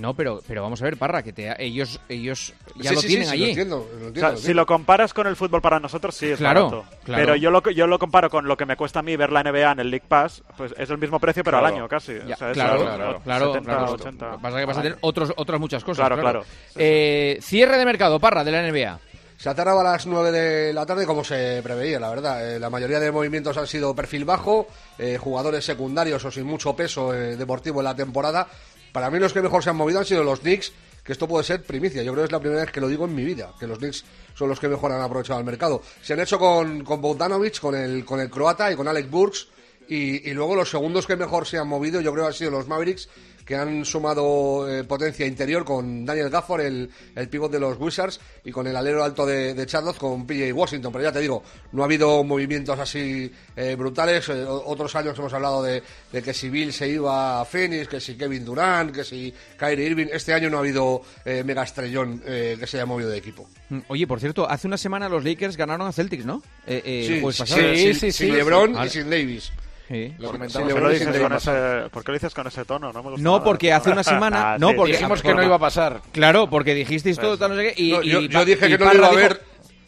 No, 0.00 0.14
pero, 0.14 0.40
pero 0.46 0.62
vamos 0.62 0.80
a 0.82 0.84
ver, 0.84 0.96
Parra, 0.96 1.22
que 1.22 1.32
te, 1.32 1.54
ellos, 1.64 2.00
ellos 2.08 2.52
ya 2.76 2.90
Sí, 2.90 2.94
lo 2.96 3.00
sí, 3.02 3.06
tienen 3.08 3.26
sí, 3.28 3.30
sí, 3.30 3.34
allí. 3.34 3.42
lo 3.44 3.48
entiendo, 3.50 3.76
lo 3.76 3.82
O 3.82 4.06
entiendo, 4.08 4.20
sea, 4.20 4.30
lo 4.30 4.36
si 4.36 4.54
lo 4.54 4.66
comparas 4.66 5.14
con 5.14 5.26
el 5.26 5.36
fútbol 5.36 5.60
para 5.62 5.78
nosotros, 5.80 6.14
sí 6.14 6.30
es 6.30 6.38
Claro, 6.38 6.70
barato. 6.70 6.84
claro. 7.04 7.22
Pero 7.22 7.36
yo 7.36 7.50
lo, 7.50 7.62
yo 7.70 7.86
lo 7.86 7.98
comparo 7.98 8.28
con 8.30 8.46
lo 8.46 8.56
que 8.56 8.66
me 8.66 8.76
cuesta 8.76 8.98
a 9.00 9.02
mí 9.02 9.16
ver 9.16 9.30
la 9.32 9.42
NBA 9.42 9.72
en 9.72 9.80
el 9.80 9.90
League 9.90 10.06
Pass, 10.08 10.42
pues 10.56 10.74
es 10.76 10.90
el 10.90 10.98
mismo 10.98 11.18
precio, 11.20 11.42
pero 11.44 11.58
Claro. 11.58 11.66
al 11.66 11.80
año 11.80 11.88
casi. 11.88 12.12
O 12.16 12.36
sea, 12.36 12.50
es 12.50 12.54
claro, 12.54 12.80
claro, 12.84 13.20
claro, 13.22 13.46
70, 13.52 13.70
claro. 13.76 13.92
80. 13.92 14.26
Lo 14.26 14.36
que 14.36 14.42
pasa 14.42 14.56
es 14.56 14.60
que 14.62 14.66
vas 14.66 14.78
a 14.78 14.82
tener 14.82 14.98
otros, 15.00 15.32
otras 15.36 15.60
muchas 15.60 15.84
cosas. 15.84 16.06
Claro, 16.06 16.20
Claro, 16.20 16.40
claro. 16.40 16.54
Eh, 16.76 17.38
cierre 17.40 17.78
de 17.78 17.84
mercado, 17.84 18.18
Parra, 18.20 18.44
de 18.44 18.50
la 18.52 18.62
NBA. 18.62 18.98
Se 19.36 19.50
ha 19.50 19.54
cerrado 19.54 19.80
a 19.80 19.84
las 19.84 20.06
9 20.06 20.30
de 20.30 20.72
la 20.72 20.86
tarde 20.86 21.04
como 21.04 21.22
se 21.24 21.60
preveía, 21.62 21.98
la 22.00 22.08
verdad. 22.08 22.54
Eh, 22.54 22.58
la 22.58 22.70
mayoría 22.70 23.00
de 23.00 23.10
movimientos 23.10 23.56
han 23.58 23.66
sido 23.66 23.94
perfil 23.94 24.24
bajo, 24.24 24.68
eh, 24.96 25.18
jugadores 25.20 25.64
secundarios 25.64 26.24
o 26.24 26.30
sin 26.30 26.44
mucho 26.46 26.74
peso 26.74 27.12
eh, 27.12 27.36
deportivo 27.36 27.80
en 27.80 27.84
la 27.84 27.96
temporada. 27.96 28.46
Para 28.94 29.10
mí 29.10 29.18
los 29.18 29.32
que 29.32 29.42
mejor 29.42 29.60
se 29.64 29.70
han 29.70 29.76
movido 29.76 29.98
han 29.98 30.04
sido 30.04 30.22
los 30.22 30.38
Knicks, 30.38 30.70
que 31.02 31.10
esto 31.10 31.26
puede 31.26 31.42
ser 31.42 31.64
primicia. 31.64 32.04
Yo 32.04 32.12
creo 32.12 32.22
que 32.22 32.26
es 32.26 32.32
la 32.32 32.38
primera 32.38 32.60
vez 32.62 32.70
que 32.70 32.80
lo 32.80 32.86
digo 32.86 33.06
en 33.06 33.12
mi 33.16 33.24
vida, 33.24 33.52
que 33.58 33.66
los 33.66 33.78
Knicks 33.78 34.04
son 34.36 34.48
los 34.48 34.60
que 34.60 34.68
mejor 34.68 34.92
han 34.92 35.00
aprovechado 35.00 35.40
el 35.40 35.44
mercado. 35.44 35.82
Se 36.00 36.12
han 36.12 36.20
hecho 36.20 36.38
con, 36.38 36.84
con 36.84 37.00
Bogdanovic, 37.00 37.58
con 37.58 37.74
el, 37.74 38.04
con 38.04 38.20
el 38.20 38.30
croata 38.30 38.70
y 38.70 38.76
con 38.76 38.86
Alex 38.86 39.10
Burks. 39.10 39.48
Y, 39.88 40.30
y 40.30 40.32
luego 40.32 40.54
los 40.54 40.70
segundos 40.70 41.08
que 41.08 41.16
mejor 41.16 41.44
se 41.44 41.58
han 41.58 41.66
movido, 41.66 42.00
yo 42.00 42.12
creo 42.12 42.28
han 42.28 42.34
sido 42.34 42.52
los 42.52 42.68
Mavericks, 42.68 43.08
que 43.44 43.56
han 43.56 43.84
sumado 43.84 44.68
eh, 44.68 44.84
potencia 44.84 45.26
interior 45.26 45.64
con 45.64 46.04
Daniel 46.06 46.30
Gafford, 46.30 46.62
el, 46.62 46.90
el 47.14 47.28
pívot 47.28 47.50
de 47.52 47.60
los 47.60 47.78
Wizards, 47.78 48.20
y 48.44 48.50
con 48.50 48.66
el 48.66 48.74
alero 48.76 49.04
alto 49.04 49.26
de, 49.26 49.54
de 49.54 49.66
Charlotte, 49.66 49.98
con 49.98 50.26
PJ 50.26 50.52
Washington. 50.52 50.92
Pero 50.92 51.04
ya 51.04 51.12
te 51.12 51.20
digo, 51.20 51.42
no 51.72 51.82
ha 51.82 51.84
habido 51.86 52.24
movimientos 52.24 52.78
así 52.78 53.30
eh, 53.56 53.74
brutales. 53.76 54.28
Eh, 54.28 54.44
otros 54.46 54.94
años 54.96 55.18
hemos 55.18 55.32
hablado 55.32 55.62
de, 55.62 55.82
de 56.12 56.22
que 56.22 56.32
si 56.32 56.48
Bill 56.48 56.72
se 56.72 56.88
iba 56.88 57.40
a 57.40 57.44
Phoenix, 57.44 57.88
que 57.88 58.00
si 58.00 58.14
Kevin 58.16 58.44
Durant, 58.44 58.92
que 58.94 59.04
si 59.04 59.32
Kyrie 59.58 59.86
Irving. 59.86 60.06
Este 60.12 60.32
año 60.32 60.48
no 60.50 60.56
ha 60.56 60.60
habido 60.60 61.02
eh, 61.24 61.42
mega 61.44 61.62
estrellón 61.62 62.22
eh, 62.26 62.56
que 62.58 62.66
se 62.66 62.78
haya 62.78 62.86
movido 62.86 63.10
de 63.10 63.18
equipo. 63.18 63.48
Mm, 63.68 63.80
Oye, 63.88 64.06
por 64.06 64.20
cierto, 64.20 64.48
hace 64.48 64.66
una 64.66 64.78
semana 64.78 65.08
los 65.08 65.24
Lakers 65.24 65.56
ganaron 65.56 65.86
a 65.86 65.92
Celtics, 65.92 66.24
¿no? 66.24 66.42
Eh, 66.66 66.82
eh, 66.84 67.04
Sí, 67.06 67.20
jueves 67.20 67.36
sí, 67.36 67.94
sí, 67.94 67.94
sí, 67.94 68.12
sin 68.12 68.34
LeBron 68.36 68.76
y 68.84 68.88
sin 68.88 69.10
Davis. 69.10 69.52
Sí. 69.88 70.14
Lo 70.18 70.30
sin 70.30 70.38
¿Por 70.38 70.48
qué 70.48 70.58
lo 70.60 70.64
LeBron 70.66 70.90
y 70.90 70.92
dices 70.94 71.08
sin 71.14 71.20
con 71.22 71.30
Davis. 71.32 71.46
ese- 71.46 71.90
¿Por 71.90 72.04
qué 72.04 72.12
lo 72.12 72.14
dices 72.14 72.34
con 72.34 72.46
ese 72.46 72.64
tono? 72.64 72.92
No, 72.92 73.02
me 73.02 73.10
gusta 73.10 73.22
No, 73.22 73.32
nada. 73.32 73.44
porque 73.44 73.72
hace 73.72 73.90
una 73.90 74.02
semana. 74.02 74.34
Ah, 74.54 74.56
no, 74.58 74.70
sí, 74.70 74.74
porque 74.76 74.92
dijimos 74.92 75.22
que 75.22 75.34
no 75.34 75.42
iba 75.42 75.56
a 75.56 75.58
pasar. 75.58 76.00
Claro, 76.12 76.48
porque 76.48 76.74
dijisteis 76.74 77.18
todo, 77.18 77.36
tal, 77.36 77.50
no 77.50 77.56
sé 77.56 77.74
qué. 77.74 77.82
Y, 77.82 77.92
No, 77.92 78.02
y 78.02 78.08
yo, 78.10 78.20
yo 78.20 78.38
Pa- 78.38 78.44
dije 78.46 78.66
y 78.66 78.70
que 78.70 78.78
no 78.78 78.84
lo 78.92 78.94
iba 78.98 79.08
a 79.08 79.12
ver. 79.12 79.42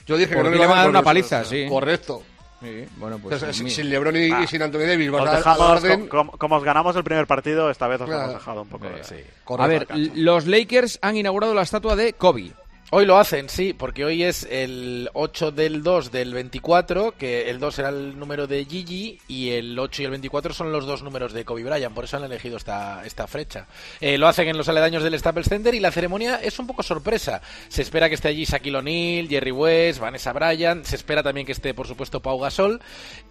Yo 0.06 0.16
dije 0.16 0.34
que 0.34 0.42
no 0.42 0.48
iba 0.50 0.58
le 0.58 0.66
van 0.66 0.78
a 0.78 0.80
dar 0.82 0.90
una 0.90 1.02
paliza, 1.02 1.44
sí. 1.44 1.66
Correcto. 1.68 2.22
Sí, 2.62 2.84
bueno, 2.96 3.18
pues. 3.18 3.34
Entonces, 3.34 3.62
mi- 3.62 3.70
sin 3.70 3.90
LeBron 3.90 4.16
y, 4.16 4.42
y 4.42 4.46
sin 4.46 4.62
Anthony 4.62 4.78
Davis, 4.86 5.10
vas 5.10 5.22
Os 5.24 5.30
dejamos, 5.36 5.60
orden. 5.60 6.08
com- 6.08 6.26
com- 6.28 6.38
como 6.38 6.56
os 6.56 6.64
ganamos 6.64 6.96
el 6.96 7.04
primer 7.04 7.26
partido, 7.26 7.70
esta 7.70 7.86
vez 7.86 8.00
os 8.00 8.06
Claro. 8.06 8.22
hemos 8.24 8.34
dejado 8.34 8.62
un 8.62 8.68
poco. 8.68 8.86
de- 8.86 9.62
A 9.62 9.66
ver, 9.66 9.86
los 10.14 10.46
Lakers 10.46 10.98
han 11.02 11.16
inaugurado 11.16 11.52
la 11.54 11.62
estatua 11.62 11.96
de 11.96 12.12
Kobe. 12.14 12.52
Hoy 12.90 13.04
lo 13.04 13.18
hacen, 13.18 13.48
sí, 13.48 13.72
porque 13.72 14.04
hoy 14.04 14.22
es 14.22 14.46
el 14.48 15.10
8 15.12 15.50
del 15.50 15.82
2 15.82 16.12
del 16.12 16.32
24, 16.32 17.16
que 17.18 17.50
el 17.50 17.58
2 17.58 17.78
era 17.80 17.88
el 17.88 18.16
número 18.16 18.46
de 18.46 18.64
Gigi 18.64 19.18
y 19.26 19.50
el 19.50 19.76
8 19.76 20.02
y 20.02 20.04
el 20.04 20.12
24 20.12 20.54
son 20.54 20.70
los 20.70 20.86
dos 20.86 21.02
números 21.02 21.32
de 21.32 21.44
Kobe 21.44 21.64
Bryant, 21.64 21.92
por 21.92 22.04
eso 22.04 22.16
han 22.16 22.22
elegido 22.22 22.56
esta, 22.56 23.04
esta 23.04 23.26
fecha. 23.26 23.66
Eh, 24.00 24.18
lo 24.18 24.28
hacen 24.28 24.46
en 24.46 24.56
los 24.56 24.68
aledaños 24.68 25.02
del 25.02 25.18
Staples 25.18 25.48
Center 25.48 25.74
y 25.74 25.80
la 25.80 25.90
ceremonia 25.90 26.36
es 26.36 26.60
un 26.60 26.68
poco 26.68 26.84
sorpresa. 26.84 27.42
Se 27.66 27.82
espera 27.82 28.08
que 28.08 28.14
esté 28.14 28.28
allí 28.28 28.44
Shaquille 28.44 28.76
O'Neal, 28.76 29.26
Jerry 29.26 29.50
West, 29.50 29.98
Vanessa 29.98 30.32
Bryant, 30.32 30.84
se 30.84 30.94
espera 30.94 31.24
también 31.24 31.44
que 31.44 31.52
esté, 31.52 31.74
por 31.74 31.88
supuesto, 31.88 32.22
Pau 32.22 32.38
Gasol, 32.38 32.80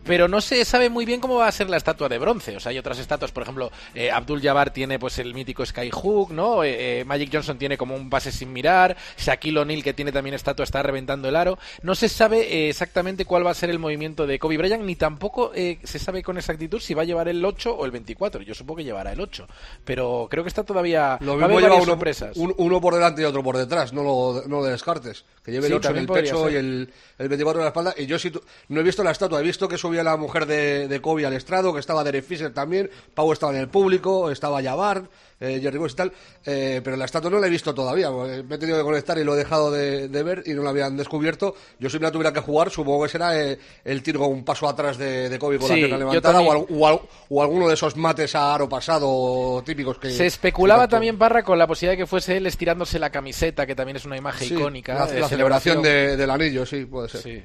pero 0.04 0.28
no 0.28 0.42
se 0.42 0.66
sabe 0.66 0.90
muy 0.90 1.06
bien 1.06 1.22
cómo 1.22 1.36
va 1.36 1.48
a 1.48 1.52
ser 1.54 1.70
la 1.70 1.78
estatua 1.78 2.10
de 2.10 2.18
bronce. 2.18 2.58
O 2.58 2.60
sea, 2.60 2.72
hay 2.72 2.78
otras 2.78 3.00
estatuas, 3.00 3.32
por 3.32 3.44
ejemplo, 3.44 3.72
eh, 3.94 4.12
Abdul 4.12 4.42
Jabbar 4.42 4.72
tiene 4.72 5.00
pues 5.00 5.18
el 5.18 5.34
mítico 5.34 5.66
Skyhook, 5.66 6.32
¿no? 6.32 6.62
Eh, 6.62 7.00
eh, 7.00 7.06
Magic 7.06 7.30
Johnson 7.32 7.58
tiene 7.58 7.78
como 7.78 7.96
un 7.96 8.10
pase 8.10 8.34
sin 8.34 8.52
mirar, 8.52 8.98
Shaquille 9.18 9.45
O'Neal, 9.58 9.84
que 9.84 9.94
tiene 9.94 10.12
también 10.12 10.34
estatua, 10.34 10.64
está 10.64 10.82
reventando 10.82 11.28
el 11.30 11.36
aro. 11.36 11.58
No 11.84 11.94
se 11.96 12.10
sabe 12.10 12.42
eh, 12.42 12.70
exactamente 12.70 13.26
cuál 13.26 13.46
va 13.46 13.52
a 13.52 13.54
ser 13.56 13.70
el 13.70 13.80
movimiento 13.80 14.26
de 14.26 14.40
Kobe 14.40 14.58
Bryant, 14.58 14.84
ni 14.84 14.96
tampoco 14.96 15.52
eh, 15.54 15.80
se 15.84 16.00
sabe 16.00 16.24
con 16.24 16.38
exactitud 16.38 16.80
si 16.80 16.94
va 16.94 17.04
a 17.04 17.06
llevar 17.06 17.28
el 17.28 17.44
8 17.44 17.76
o 17.76 17.86
el 17.86 17.92
24. 17.92 18.42
Yo 18.42 18.54
supongo 18.56 18.78
que 18.78 18.84
llevará 18.84 19.12
el 19.12 19.20
8, 19.22 19.48
pero 19.84 20.28
creo 20.30 20.44
que 20.44 20.50
está 20.50 20.64
todavía... 20.64 21.18
Lo 21.22 21.36
mismo 21.36 21.60
lleva 21.60 21.76
uno, 21.76 21.86
sorpresas. 21.86 22.36
un- 22.38 22.54
uno 22.58 22.82
por 22.82 22.94
delante 22.96 23.22
y 23.22 23.26
otro 23.26 23.44
por 23.44 23.58
detrás, 23.58 23.94
no 23.94 24.04
lo, 24.04 24.44
no 24.48 24.58
lo 24.62 24.64
descartes. 24.66 25.26
Que 25.44 25.52
lleve 25.52 25.68
Sí, 25.68 25.74
el 25.74 25.80
8 25.80 25.90
en 25.92 25.98
el 25.98 26.08
pecho 26.08 26.44
ser. 26.46 26.54
y 26.54 26.56
el, 26.56 26.94
el 27.20 27.30
24 27.30 27.60
en 27.62 27.64
la 27.66 27.70
espalda. 27.70 27.94
Y 27.98 28.06
yo 28.08 28.18
tu- 28.20 28.42
no 28.70 28.80
he 28.80 28.84
visto 28.84 29.04
la 29.04 29.12
estatua, 29.12 29.40
he 29.40 29.44
visto 29.44 29.68
que 29.68 29.78
subía 29.78 30.04
la 30.04 30.18
mujer 30.18 30.46
de, 30.46 30.88
de 30.88 31.02
Kobe 31.02 31.26
al 31.26 31.34
estrado, 31.34 31.74
que 31.74 31.80
estaba 31.80 32.04
Derek 32.04 32.24
Fisher 32.26 32.54
también, 32.54 32.90
Pau 33.14 33.32
estaba 33.32 33.54
en 33.54 33.60
el 33.60 33.68
público, 33.68 34.32
estaba 34.32 34.64
Jabbar, 34.64 35.04
eh, 35.40 35.60
Jerry 35.62 35.78
West 35.78 35.94
y 35.94 35.98
tal, 35.98 36.14
eh, 36.46 36.82
pero 36.84 36.96
la 36.98 37.06
estatua 37.06 37.30
no 37.30 37.40
la 37.40 37.48
he 37.48 37.50
visto 37.50 37.74
todavía. 37.74 38.08
eh, 38.28 38.44
Me 38.48 38.56
he 38.56 38.58
tenido 38.58 38.78
que 38.78 38.84
conectar 38.84 39.18
y 39.18 39.24
lo 39.24 39.34
he 39.36 39.38
dejado 39.38 39.70
de, 39.72 40.08
de 40.08 40.24
ver 40.24 40.44
y 40.46 40.54
no 40.54 40.64
la 40.64 40.70
habían 40.70 40.96
descubierto. 40.98 41.56
Yo 41.80 41.90
si 41.90 41.98
me 42.00 42.04
la 42.04 42.12
tuviera 42.12 42.32
que 42.34 42.40
jugar, 42.40 42.70
supongo 42.70 43.04
que 43.04 43.10
será 43.10 43.40
eh, 43.40 43.58
el 43.84 44.02
tiro 44.04 44.26
un 44.28 44.44
paso 44.46 44.68
atrás 44.68 44.98
de, 44.98 45.30
de 45.30 45.38
Kobe 45.40 45.58
con 45.60 45.68
Sí, 45.68 45.74
la 45.82 45.88
pierna 45.88 45.98
levantada 45.98 46.42
o, 46.42 46.52
al- 46.52 46.66
o 46.70 46.88
al- 46.88 47.00
o 47.30 47.42
alguno 47.44 47.68
de 47.68 47.74
esos 47.74 47.96
mates 47.98 48.34
a 48.36 48.54
aro 48.56 48.70
pasado 48.70 49.62
típicos 49.66 49.98
que... 50.00 50.10
Se 50.12 50.26
especulaba 50.26 50.88
también, 50.88 51.18
Parra, 51.18 51.44
con 51.44 51.58
la 51.58 51.68
posibilidad 51.68 51.94
de 51.94 51.98
que 52.04 52.08
fuese 52.08 52.38
él 52.38 52.48
estirándose 52.48 53.00
la 53.00 53.10
camiseta, 53.10 53.66
que 53.66 53.76
también 53.76 53.98
es 53.98 54.06
una 54.06 54.18
imagen 54.18 54.48
Sí, 54.48 54.54
icónica. 54.56 54.94
La, 54.94 55.06
de 55.08 55.20
la 55.20 55.28
celebración 55.30 55.82
de- 55.82 56.16
del 56.18 56.30
anillo, 56.30 56.66
sí, 56.66 56.86
puede 56.86 57.10
ser. 57.10 57.44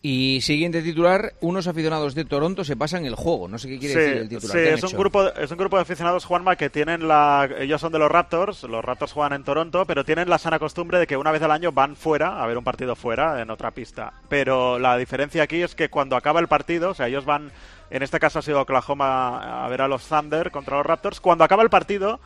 Y 0.00 0.40
siguiente 0.42 0.80
titular, 0.80 1.32
unos 1.40 1.66
aficionados 1.66 2.14
de 2.14 2.24
Toronto 2.24 2.62
se 2.64 2.76
pasan 2.76 3.04
el 3.04 3.16
juego. 3.16 3.48
No 3.48 3.58
sé 3.58 3.68
qué 3.68 3.78
quiere 3.80 3.94
Sí, 3.94 4.00
decir 4.00 4.16
el 4.18 4.28
titular. 4.28 4.56
sí, 4.56 4.62
¿Qué 4.62 4.68
han 4.68 4.74
es 4.74 4.82
un 4.84 4.88
hecho? 4.90 4.98
grupo 4.98 5.28
es 5.34 5.50
un 5.50 5.56
grupo 5.58 5.76
de 5.76 5.82
aficionados 5.82 6.24
Juanma 6.24 6.54
que 6.54 6.70
tienen 6.70 7.08
la 7.08 7.48
ellos 7.58 7.80
son 7.80 7.90
de 7.92 7.98
los 7.98 8.08
Raptors, 8.08 8.62
los 8.62 8.84
Raptors 8.84 9.12
juegan 9.12 9.32
en 9.32 9.42
Toronto, 9.42 9.84
pero 9.86 10.04
tienen 10.04 10.30
la 10.30 10.38
sana 10.38 10.60
costumbre 10.60 11.00
de 11.00 11.08
que 11.08 11.16
una 11.16 11.32
vez 11.32 11.42
al 11.42 11.50
año 11.50 11.72
van 11.72 11.96
fuera 11.96 12.40
a 12.40 12.46
ver 12.46 12.56
un 12.56 12.62
partido 12.62 12.94
fuera 12.94 13.42
en 13.42 13.50
otra 13.50 13.72
pista. 13.72 14.12
Pero 14.28 14.78
la 14.78 14.96
diferencia 14.96 15.42
aquí 15.42 15.62
es 15.62 15.74
que 15.74 15.88
cuando 15.88 16.14
acaba 16.16 16.38
el 16.38 16.46
partido, 16.46 16.90
o 16.90 16.94
sea, 16.94 17.08
ellos 17.08 17.24
van 17.24 17.50
en 17.90 18.02
este 18.04 18.20
caso 18.20 18.38
ha 18.38 18.42
sido 18.42 18.60
Oklahoma 18.60 19.64
a 19.64 19.68
ver 19.68 19.82
a 19.82 19.88
los 19.88 20.06
Thunder 20.06 20.52
contra 20.52 20.76
los 20.76 20.86
Raptors, 20.86 21.20
cuando 21.20 21.42
acaba 21.42 21.64
el 21.64 21.70
partido 21.70 22.20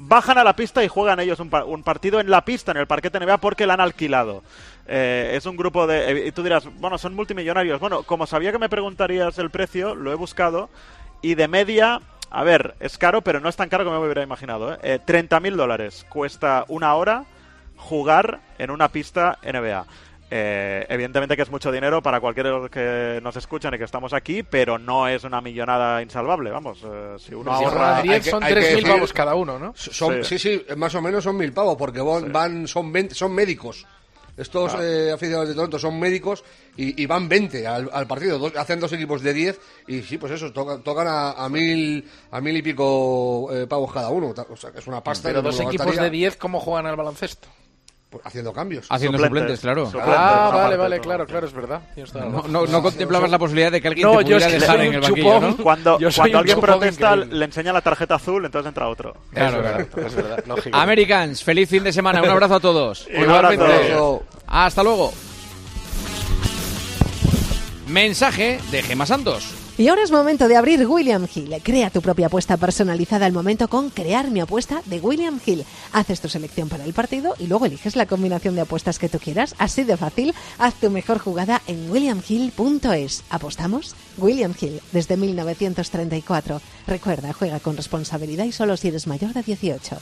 bajan 0.00 0.38
a 0.38 0.44
la 0.44 0.54
pista 0.54 0.84
y 0.84 0.88
juegan 0.88 1.18
ellos 1.18 1.40
un, 1.40 1.50
un 1.66 1.82
partido 1.82 2.20
en 2.20 2.30
la 2.30 2.44
pista, 2.44 2.70
en 2.70 2.76
el 2.76 2.86
parquete 2.86 3.18
NBA, 3.18 3.38
porque 3.38 3.66
la 3.66 3.74
han 3.74 3.80
alquilado. 3.80 4.44
Eh, 4.88 5.32
es 5.36 5.44
un 5.46 5.56
grupo 5.56 5.86
de... 5.86 6.10
eh, 6.10 6.26
Y 6.28 6.32
tú 6.32 6.42
dirás, 6.42 6.64
bueno, 6.80 6.96
son 6.98 7.14
multimillonarios. 7.14 7.78
Bueno, 7.78 8.02
como 8.04 8.26
sabía 8.26 8.50
que 8.52 8.58
me 8.58 8.68
preguntarías 8.70 9.38
el 9.38 9.50
precio, 9.50 9.94
lo 9.94 10.10
he 10.12 10.14
buscado. 10.14 10.70
Y 11.20 11.34
de 11.34 11.46
media, 11.48 12.00
a 12.30 12.42
ver, 12.44 12.74
es 12.80 12.96
caro, 12.96 13.20
pero 13.22 13.38
no 13.40 13.48
es 13.48 13.56
tan 13.56 13.68
caro 13.68 13.84
como 13.84 13.98
me 13.98 14.04
hubiera 14.06 14.22
imaginado. 14.22 14.72
¿eh? 14.74 14.78
Eh, 14.82 14.98
30.000 15.06 15.54
dólares 15.56 16.06
cuesta 16.08 16.64
una 16.68 16.94
hora 16.94 17.24
jugar 17.76 18.40
en 18.58 18.70
una 18.70 18.88
pista 18.88 19.38
NBA. 19.42 19.86
Eh, 20.30 20.84
evidentemente 20.90 21.36
que 21.36 21.42
es 21.42 21.50
mucho 21.50 21.72
dinero 21.72 22.02
para 22.02 22.20
cualquiera 22.20 22.50
que 22.70 23.18
nos 23.22 23.34
escuchan 23.36 23.72
y 23.74 23.78
que 23.78 23.84
estamos 23.84 24.12
aquí, 24.12 24.42
pero 24.42 24.78
no 24.78 25.08
es 25.08 25.24
una 25.24 25.40
millonada 25.40 26.02
insalvable, 26.02 26.50
vamos. 26.50 26.82
eh, 26.84 27.16
si 27.18 27.34
uno 27.34 27.56
Si 27.56 27.64
ahorra... 27.64 27.88
ahorran 27.96 28.02
10 28.02 28.14
hay 28.14 28.20
que- 28.20 28.30
son 28.30 28.44
hay 28.44 28.54
que 28.54 28.60
3.000 28.60 28.64
decir- 28.76 28.86
pavos 28.88 29.12
cada 29.14 29.34
uno, 29.34 29.58
¿no? 29.58 29.72
Son, 29.74 30.22
sí. 30.24 30.38
sí, 30.38 30.66
más 30.76 30.94
o 30.94 31.00
menos 31.00 31.24
son 31.24 31.34
mil 31.36 31.52
pavos, 31.54 31.76
porque 31.78 32.00
van, 32.02 32.30
van- 32.30 32.66
son, 32.68 32.92
20 32.92 33.14
son 33.14 33.32
médicos. 33.34 33.86
Estos 34.38 34.70
Claro. 34.72 34.86
eh, 34.86 35.12
aficionados 35.12 35.48
de 35.48 35.54
Toronto 35.54 35.78
son 35.78 35.98
médicos 35.98 36.44
y, 36.76 37.02
y 37.02 37.06
van 37.06 37.28
20 37.28 37.66
al, 37.66 37.90
al 37.92 38.06
partido. 38.06 38.38
Dos- 38.38 38.56
hacen 38.56 38.78
dos 38.80 38.92
equipos 38.92 39.20
de 39.22 39.34
10 39.34 39.60
y 39.88 40.00
sí, 40.02 40.16
pues 40.16 40.32
eso, 40.32 40.52
tocan, 40.52 40.82
tocan 40.82 41.06
a, 41.08 41.32
a 41.32 41.48
mil 41.48 42.08
a 42.30 42.40
mil 42.40 42.56
y 42.56 42.62
pico 42.62 43.48
eh, 43.52 43.66
pavos 43.66 43.92
cada 43.92 44.08
uno. 44.10 44.32
O 44.48 44.56
sea, 44.56 44.70
que 44.70 44.78
es 44.78 44.86
una 44.86 45.02
pasta. 45.02 45.28
Pero 45.28 45.42
dos 45.42 45.58
equipos 45.60 45.96
de 45.96 46.08
10, 46.08 46.36
¿cómo 46.36 46.60
juegan 46.60 46.86
al 46.86 46.96
baloncesto? 46.96 47.48
Pues, 48.10 48.24
haciendo 48.26 48.52
cambios. 48.52 48.86
Haciendo 48.88 49.18
suplentes, 49.18 49.60
claro. 49.60 49.90
Ah, 50.02 50.50
vale, 50.54 50.76
vale, 50.76 51.00
claro, 51.00 51.26
claro, 51.26 51.46
es 51.46 51.52
verdad. 51.52 51.82
No, 51.96 52.04
razón. 52.04 52.52
no, 52.52 52.66
no 52.66 52.82
contemplabas 52.82 53.30
la 53.30 53.38
posibilidad 53.38 53.70
de 53.70 53.80
que 53.82 53.88
alguien 53.88 54.06
No, 54.06 54.18
te 54.18 54.24
yo 54.24 54.36
pudiera 54.36 54.46
es 54.46 54.52
que 54.54 54.60
dejar 54.60 54.80
en 54.80 54.94
el 54.94 55.00
banquillo. 55.00 55.40
¿no? 55.40 55.56
Cuando, 55.58 55.98
Yo 55.98 56.08
cuando 56.16 56.38
alguien 56.38 56.60
protesta, 56.60 57.10
increíble. 57.14 57.38
le 57.38 57.44
enseña 57.44 57.72
la 57.72 57.80
tarjeta 57.82 58.14
azul, 58.14 58.44
entonces 58.44 58.68
entra 58.68 58.88
otro. 58.88 59.14
Claro, 59.32 59.56
Es 59.56 59.62
claro. 59.62 59.78
verdad, 59.78 60.06
es 60.06 60.14
verdad, 60.14 60.44
lógico. 60.46 60.76
Americans, 60.76 61.44
feliz 61.44 61.68
fin 61.68 61.84
de 61.84 61.92
semana. 61.92 62.22
Un 62.22 62.28
abrazo 62.30 62.54
a 62.54 62.60
todos. 62.60 63.06
Un 63.14 63.30
abrazo. 63.30 63.54
Igualmente. 63.54 64.24
Hasta 64.46 64.82
luego. 64.82 65.12
Mensaje 67.88 68.58
de 68.70 68.82
Gema 68.82 69.06
Santos. 69.06 69.54
Y 69.78 69.86
ahora 69.86 70.02
es 70.02 70.10
momento 70.10 70.48
de 70.48 70.56
abrir 70.56 70.84
William 70.88 71.28
Hill. 71.32 71.54
Crea 71.62 71.88
tu 71.90 72.02
propia 72.02 72.26
apuesta 72.26 72.56
personalizada 72.56 73.26
al 73.26 73.32
momento 73.32 73.68
con 73.68 73.90
Crear 73.90 74.28
mi 74.28 74.40
apuesta 74.40 74.82
de 74.86 74.98
William 74.98 75.38
Hill. 75.46 75.64
Haces 75.92 76.20
tu 76.20 76.28
selección 76.28 76.68
para 76.68 76.84
el 76.84 76.92
partido 76.92 77.36
y 77.38 77.46
luego 77.46 77.66
eliges 77.66 77.94
la 77.94 78.06
combinación 78.06 78.56
de 78.56 78.62
apuestas 78.62 78.98
que 78.98 79.08
tú 79.08 79.20
quieras. 79.20 79.54
Así 79.56 79.84
de 79.84 79.96
fácil, 79.96 80.34
haz 80.58 80.74
tu 80.74 80.90
mejor 80.90 81.20
jugada 81.20 81.62
en 81.68 81.92
williamhill.es. 81.92 83.22
¿Apostamos? 83.30 83.94
William 84.16 84.52
Hill, 84.60 84.80
desde 84.90 85.16
1934. 85.16 86.60
Recuerda, 86.88 87.32
juega 87.32 87.60
con 87.60 87.76
responsabilidad 87.76 88.46
y 88.46 88.52
solo 88.52 88.76
si 88.76 88.88
eres 88.88 89.06
mayor 89.06 89.32
de 89.32 89.44
18. 89.44 89.96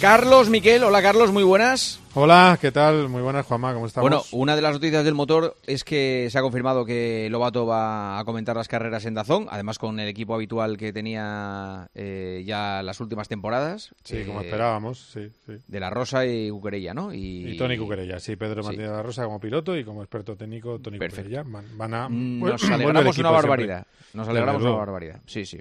Carlos 0.00 0.48
Miquel, 0.48 0.82
hola 0.82 1.02
Carlos, 1.02 1.30
muy 1.30 1.42
buenas. 1.42 2.00
Hola, 2.14 2.56
¿qué 2.58 2.72
tal? 2.72 3.10
Muy 3.10 3.20
buenas, 3.20 3.44
Juanma, 3.44 3.74
¿cómo 3.74 3.84
estamos? 3.84 4.08
Bueno, 4.08 4.24
una 4.32 4.56
de 4.56 4.62
las 4.62 4.72
noticias 4.72 5.04
del 5.04 5.12
motor 5.12 5.58
es 5.66 5.84
que 5.84 6.26
se 6.30 6.38
ha 6.38 6.40
confirmado 6.40 6.86
que 6.86 7.28
Lobato 7.30 7.66
va 7.66 8.18
a 8.18 8.24
comentar 8.24 8.56
las 8.56 8.66
carreras 8.66 9.04
en 9.04 9.12
Dazón, 9.12 9.46
además 9.50 9.78
con 9.78 10.00
el 10.00 10.08
equipo 10.08 10.34
habitual 10.34 10.78
que 10.78 10.94
tenía 10.94 11.90
eh, 11.94 12.42
ya 12.46 12.82
las 12.82 12.98
últimas 13.00 13.28
temporadas. 13.28 13.94
Sí, 14.02 14.24
como 14.24 14.40
eh, 14.40 14.44
esperábamos, 14.46 15.10
sí, 15.12 15.28
sí. 15.44 15.52
De 15.68 15.80
la 15.80 15.90
Rosa 15.90 16.24
y 16.24 16.48
Cuquerella, 16.48 16.94
¿no? 16.94 17.12
Y, 17.12 17.58
Tony 17.58 17.76
Cuquerella, 17.76 18.18
sí, 18.20 18.36
Pedro 18.36 18.62
Martínez 18.62 18.88
de 18.88 18.96
la 18.96 19.02
Rosa 19.02 19.24
como 19.24 19.38
piloto 19.38 19.76
y 19.76 19.84
como 19.84 20.02
experto 20.02 20.34
técnico 20.34 20.78
Tony. 20.78 20.98
Cuquerella. 20.98 21.42
Van, 21.44 21.76
van 21.76 21.92
a... 21.92 22.08
Nos 22.08 22.64
alegramos 22.64 23.02
una 23.02 23.12
siempre. 23.12 23.32
barbaridad. 23.32 23.86
Nos 24.14 24.26
alegramos 24.26 24.62
una 24.62 24.76
barbaridad. 24.76 25.20
Sí, 25.26 25.44
sí. 25.44 25.60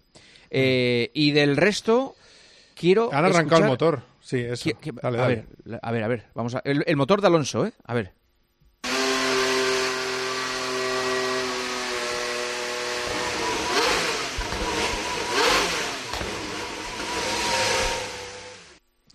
Eh, 0.49 1.11
y 1.13 1.31
del 1.31 1.57
resto, 1.57 2.15
quiero. 2.73 3.09
Han 3.13 3.25
arrancado 3.25 3.63
el 3.63 3.67
motor, 3.67 4.08
sí, 4.29 4.39
eso. 4.39 4.69
Dale, 5.01 5.17
a, 5.17 5.21
dale. 5.21 5.45
Ver, 5.65 5.79
a 5.81 5.91
ver, 5.91 6.03
a 6.03 6.07
ver, 6.07 6.25
vamos 6.35 6.55
a. 6.55 6.61
El, 6.63 6.83
el 6.87 6.95
motor 6.95 7.21
de 7.21 7.27
Alonso, 7.27 7.65
¿eh? 7.65 7.73
A 7.85 7.93
ver. 7.93 8.13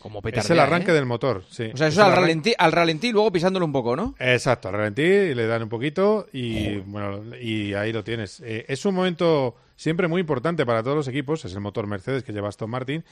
Como 0.00 0.20
Es 0.22 0.50
el 0.50 0.60
arranque 0.60 0.90
¿eh? 0.90 0.94
del 0.94 1.06
motor, 1.06 1.44
sí. 1.48 1.70
O 1.72 1.76
sea, 1.78 1.86
Es 1.88 1.94
eso 1.94 2.02
el 2.02 2.06
al 2.08 2.12
arran- 2.12 2.20
ralentí, 2.20 2.52
al 2.58 2.72
ralentí 2.72 3.06
y 3.08 3.12
luego 3.12 3.32
pisándolo 3.32 3.64
un 3.64 3.72
poco, 3.72 3.96
¿no? 3.96 4.14
Exacto, 4.18 4.68
al 4.68 4.74
ralentí 4.74 5.00
y 5.02 5.34
le 5.34 5.46
dan 5.46 5.62
un 5.62 5.70
poquito 5.70 6.26
y 6.30 6.76
bueno, 6.80 7.34
y 7.40 7.72
ahí 7.72 7.90
lo 7.90 8.04
tienes. 8.04 8.40
Eh, 8.40 8.66
es 8.68 8.84
un 8.84 8.94
momento 8.94 9.56
siempre 9.76 10.06
muy 10.06 10.20
importante 10.20 10.66
para 10.66 10.82
todos 10.82 10.94
los 10.96 11.08
equipos, 11.08 11.46
es 11.46 11.54
el 11.54 11.60
motor 11.60 11.86
Mercedes 11.86 12.22
que 12.22 12.34
lleva 12.34 12.48
Aston 12.50 12.68
Martin 12.68 13.02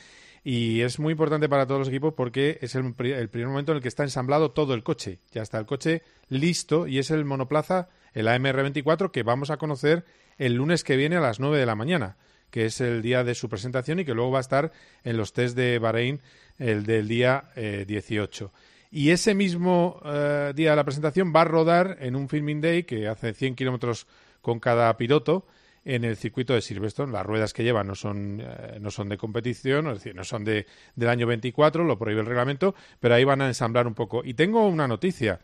y 0.44 0.80
es 0.80 0.98
muy 0.98 1.12
importante 1.12 1.48
para 1.48 1.66
todos 1.66 1.80
los 1.80 1.88
equipos 1.88 2.14
porque 2.14 2.58
es 2.62 2.74
el, 2.74 2.94
pri- 2.94 3.12
el 3.12 3.28
primer 3.28 3.48
momento 3.48 3.72
en 3.72 3.76
el 3.76 3.82
que 3.82 3.88
está 3.88 4.02
ensamblado 4.02 4.50
todo 4.50 4.74
el 4.74 4.82
coche. 4.82 5.20
Ya 5.32 5.42
está 5.42 5.58
el 5.58 5.66
coche 5.66 6.02
listo 6.28 6.86
y 6.86 6.98
es 6.98 7.10
el 7.10 7.24
monoplaza, 7.24 7.88
el 8.12 8.26
AMR24 8.26 9.10
que 9.10 9.22
vamos 9.22 9.50
a 9.50 9.56
conocer 9.56 10.04
el 10.38 10.54
lunes 10.54 10.82
que 10.84 10.96
viene 10.96 11.16
a 11.16 11.20
las 11.20 11.38
9 11.40 11.58
de 11.58 11.66
la 11.66 11.74
mañana 11.76 12.16
que 12.50 12.66
es 12.66 12.82
el 12.82 13.00
día 13.00 13.24
de 13.24 13.34
su 13.34 13.48
presentación 13.48 13.98
y 14.00 14.04
que 14.04 14.12
luego 14.12 14.30
va 14.32 14.36
a 14.38 14.42
estar 14.42 14.72
en 15.04 15.16
los 15.16 15.32
test 15.32 15.56
de 15.56 15.78
Bahrein 15.78 16.20
el 16.58 16.84
del 16.84 17.08
día 17.08 17.44
eh, 17.56 17.86
18. 17.88 18.52
Y 18.90 19.08
ese 19.08 19.34
mismo 19.34 19.98
eh, 20.04 20.52
día 20.54 20.70
de 20.70 20.76
la 20.76 20.84
presentación 20.84 21.32
va 21.34 21.40
a 21.40 21.44
rodar 21.46 21.96
en 22.00 22.14
un 22.14 22.28
filming 22.28 22.60
day 22.60 22.82
que 22.82 23.08
hace 23.08 23.32
100 23.32 23.54
kilómetros 23.54 24.06
con 24.42 24.60
cada 24.60 24.94
piloto 24.98 25.46
en 25.84 26.04
el 26.04 26.16
circuito 26.16 26.54
de 26.54 26.60
Silverstone. 26.60 27.12
Las 27.12 27.26
ruedas 27.26 27.52
que 27.52 27.64
lleva 27.64 27.84
no 27.84 27.94
son, 27.94 28.40
eh, 28.40 28.78
no 28.80 28.90
son 28.90 29.08
de 29.08 29.18
competición, 29.18 29.88
es 29.88 29.94
decir, 29.94 30.14
no 30.14 30.24
son 30.24 30.44
de, 30.44 30.66
del 30.94 31.08
año 31.08 31.26
24, 31.26 31.84
lo 31.84 31.98
prohíbe 31.98 32.20
el 32.20 32.26
reglamento, 32.26 32.74
pero 33.00 33.14
ahí 33.14 33.24
van 33.24 33.42
a 33.42 33.48
ensamblar 33.48 33.86
un 33.86 33.94
poco. 33.94 34.22
Y 34.24 34.34
tengo 34.34 34.66
una 34.66 34.88
noticia. 34.88 35.40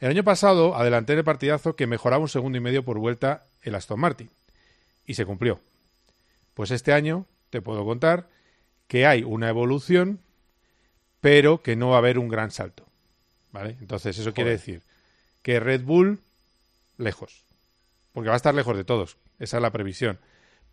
El 0.00 0.10
año 0.10 0.24
pasado 0.24 0.76
adelanté 0.76 1.12
el 1.12 1.24
partidazo 1.24 1.76
que 1.76 1.86
mejoraba 1.86 2.22
un 2.22 2.28
segundo 2.28 2.58
y 2.58 2.60
medio 2.60 2.84
por 2.84 2.98
vuelta 2.98 3.46
el 3.62 3.74
Aston 3.74 4.00
Martin. 4.00 4.30
Y 5.06 5.14
se 5.14 5.26
cumplió. 5.26 5.60
Pues 6.54 6.70
este 6.70 6.92
año 6.92 7.26
te 7.50 7.62
puedo 7.62 7.84
contar 7.84 8.28
que 8.86 9.06
hay 9.06 9.22
una 9.22 9.48
evolución, 9.48 10.20
pero 11.20 11.62
que 11.62 11.76
no 11.76 11.90
va 11.90 11.96
a 11.96 11.98
haber 11.98 12.18
un 12.18 12.28
gran 12.28 12.50
salto. 12.50 12.86
¿Vale? 13.52 13.76
Entonces, 13.80 14.18
eso 14.18 14.32
quiere 14.32 14.50
decir 14.50 14.82
que 15.42 15.60
Red 15.60 15.82
Bull, 15.82 16.20
lejos. 16.98 17.44
Porque 18.12 18.28
va 18.28 18.34
a 18.34 18.36
estar 18.36 18.54
lejos 18.54 18.76
de 18.76 18.84
todos. 18.84 19.16
Esa 19.40 19.56
es 19.56 19.62
la 19.62 19.72
previsión. 19.72 20.20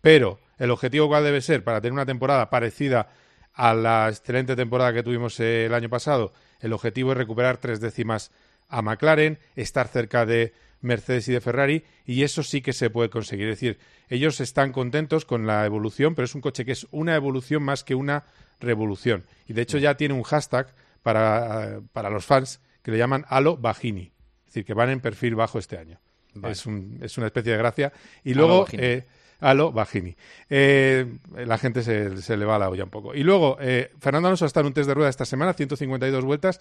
Pero 0.00 0.38
el 0.58 0.70
objetivo 0.70 1.08
cuál 1.08 1.24
debe 1.24 1.40
ser 1.40 1.64
para 1.64 1.80
tener 1.80 1.94
una 1.94 2.06
temporada 2.06 2.50
parecida 2.50 3.08
a 3.54 3.74
la 3.74 4.08
excelente 4.08 4.54
temporada 4.54 4.92
que 4.92 5.02
tuvimos 5.02 5.40
eh, 5.40 5.66
el 5.66 5.74
año 5.74 5.88
pasado, 5.88 6.32
el 6.60 6.72
objetivo 6.72 7.10
es 7.10 7.18
recuperar 7.18 7.56
tres 7.56 7.80
décimas 7.80 8.30
a 8.68 8.82
McLaren, 8.82 9.38
estar 9.56 9.88
cerca 9.88 10.26
de 10.26 10.52
Mercedes 10.80 11.26
y 11.28 11.32
de 11.32 11.40
Ferrari, 11.40 11.84
y 12.04 12.22
eso 12.22 12.42
sí 12.42 12.60
que 12.60 12.72
se 12.72 12.90
puede 12.90 13.10
conseguir. 13.10 13.48
Es 13.48 13.56
decir, 13.56 13.78
ellos 14.08 14.40
están 14.40 14.72
contentos 14.72 15.24
con 15.24 15.46
la 15.46 15.66
evolución, 15.66 16.14
pero 16.14 16.26
es 16.26 16.34
un 16.34 16.40
coche 16.40 16.64
que 16.64 16.72
es 16.72 16.86
una 16.92 17.16
evolución 17.16 17.62
más 17.62 17.82
que 17.82 17.94
una 17.94 18.24
revolución. 18.60 19.24
Y 19.46 19.54
de 19.54 19.62
hecho 19.62 19.78
ya 19.78 19.96
tiene 19.96 20.14
un 20.14 20.22
hashtag 20.22 20.72
para, 21.02 21.80
para 21.92 22.10
los 22.10 22.26
fans 22.26 22.60
que 22.82 22.92
le 22.92 22.98
llaman 22.98 23.24
Halo 23.28 23.56
Bajini. 23.56 24.12
Es 24.40 24.46
decir, 24.46 24.64
que 24.64 24.74
van 24.74 24.90
en 24.90 25.00
perfil 25.00 25.34
bajo 25.34 25.58
este 25.58 25.78
año. 25.78 26.00
Vale. 26.40 26.52
Es, 26.52 26.66
un- 26.66 26.98
es 27.02 27.16
una 27.18 27.26
especie 27.26 27.52
de 27.52 27.58
gracia. 27.58 27.92
Y 28.24 28.34
luego, 28.34 28.60
Bajini. 28.60 28.82
eh, 28.84 29.06
Halo 29.40 29.70
Bajini. 29.72 30.16
Eh, 30.50 31.06
la 31.46 31.58
gente 31.58 31.82
se, 31.82 32.20
se 32.22 32.36
le 32.36 32.44
va 32.44 32.58
la 32.58 32.68
olla 32.68 32.84
un 32.84 32.90
poco. 32.90 33.14
Y 33.14 33.22
luego, 33.22 33.56
eh, 33.60 33.90
Fernando 34.00 34.28
Alonso 34.28 34.46
está 34.46 34.60
en 34.60 34.66
un 34.66 34.72
test 34.72 34.88
de 34.88 34.94
rueda 34.94 35.08
esta 35.10 35.24
semana, 35.24 35.52
152 35.52 36.24
vueltas, 36.24 36.60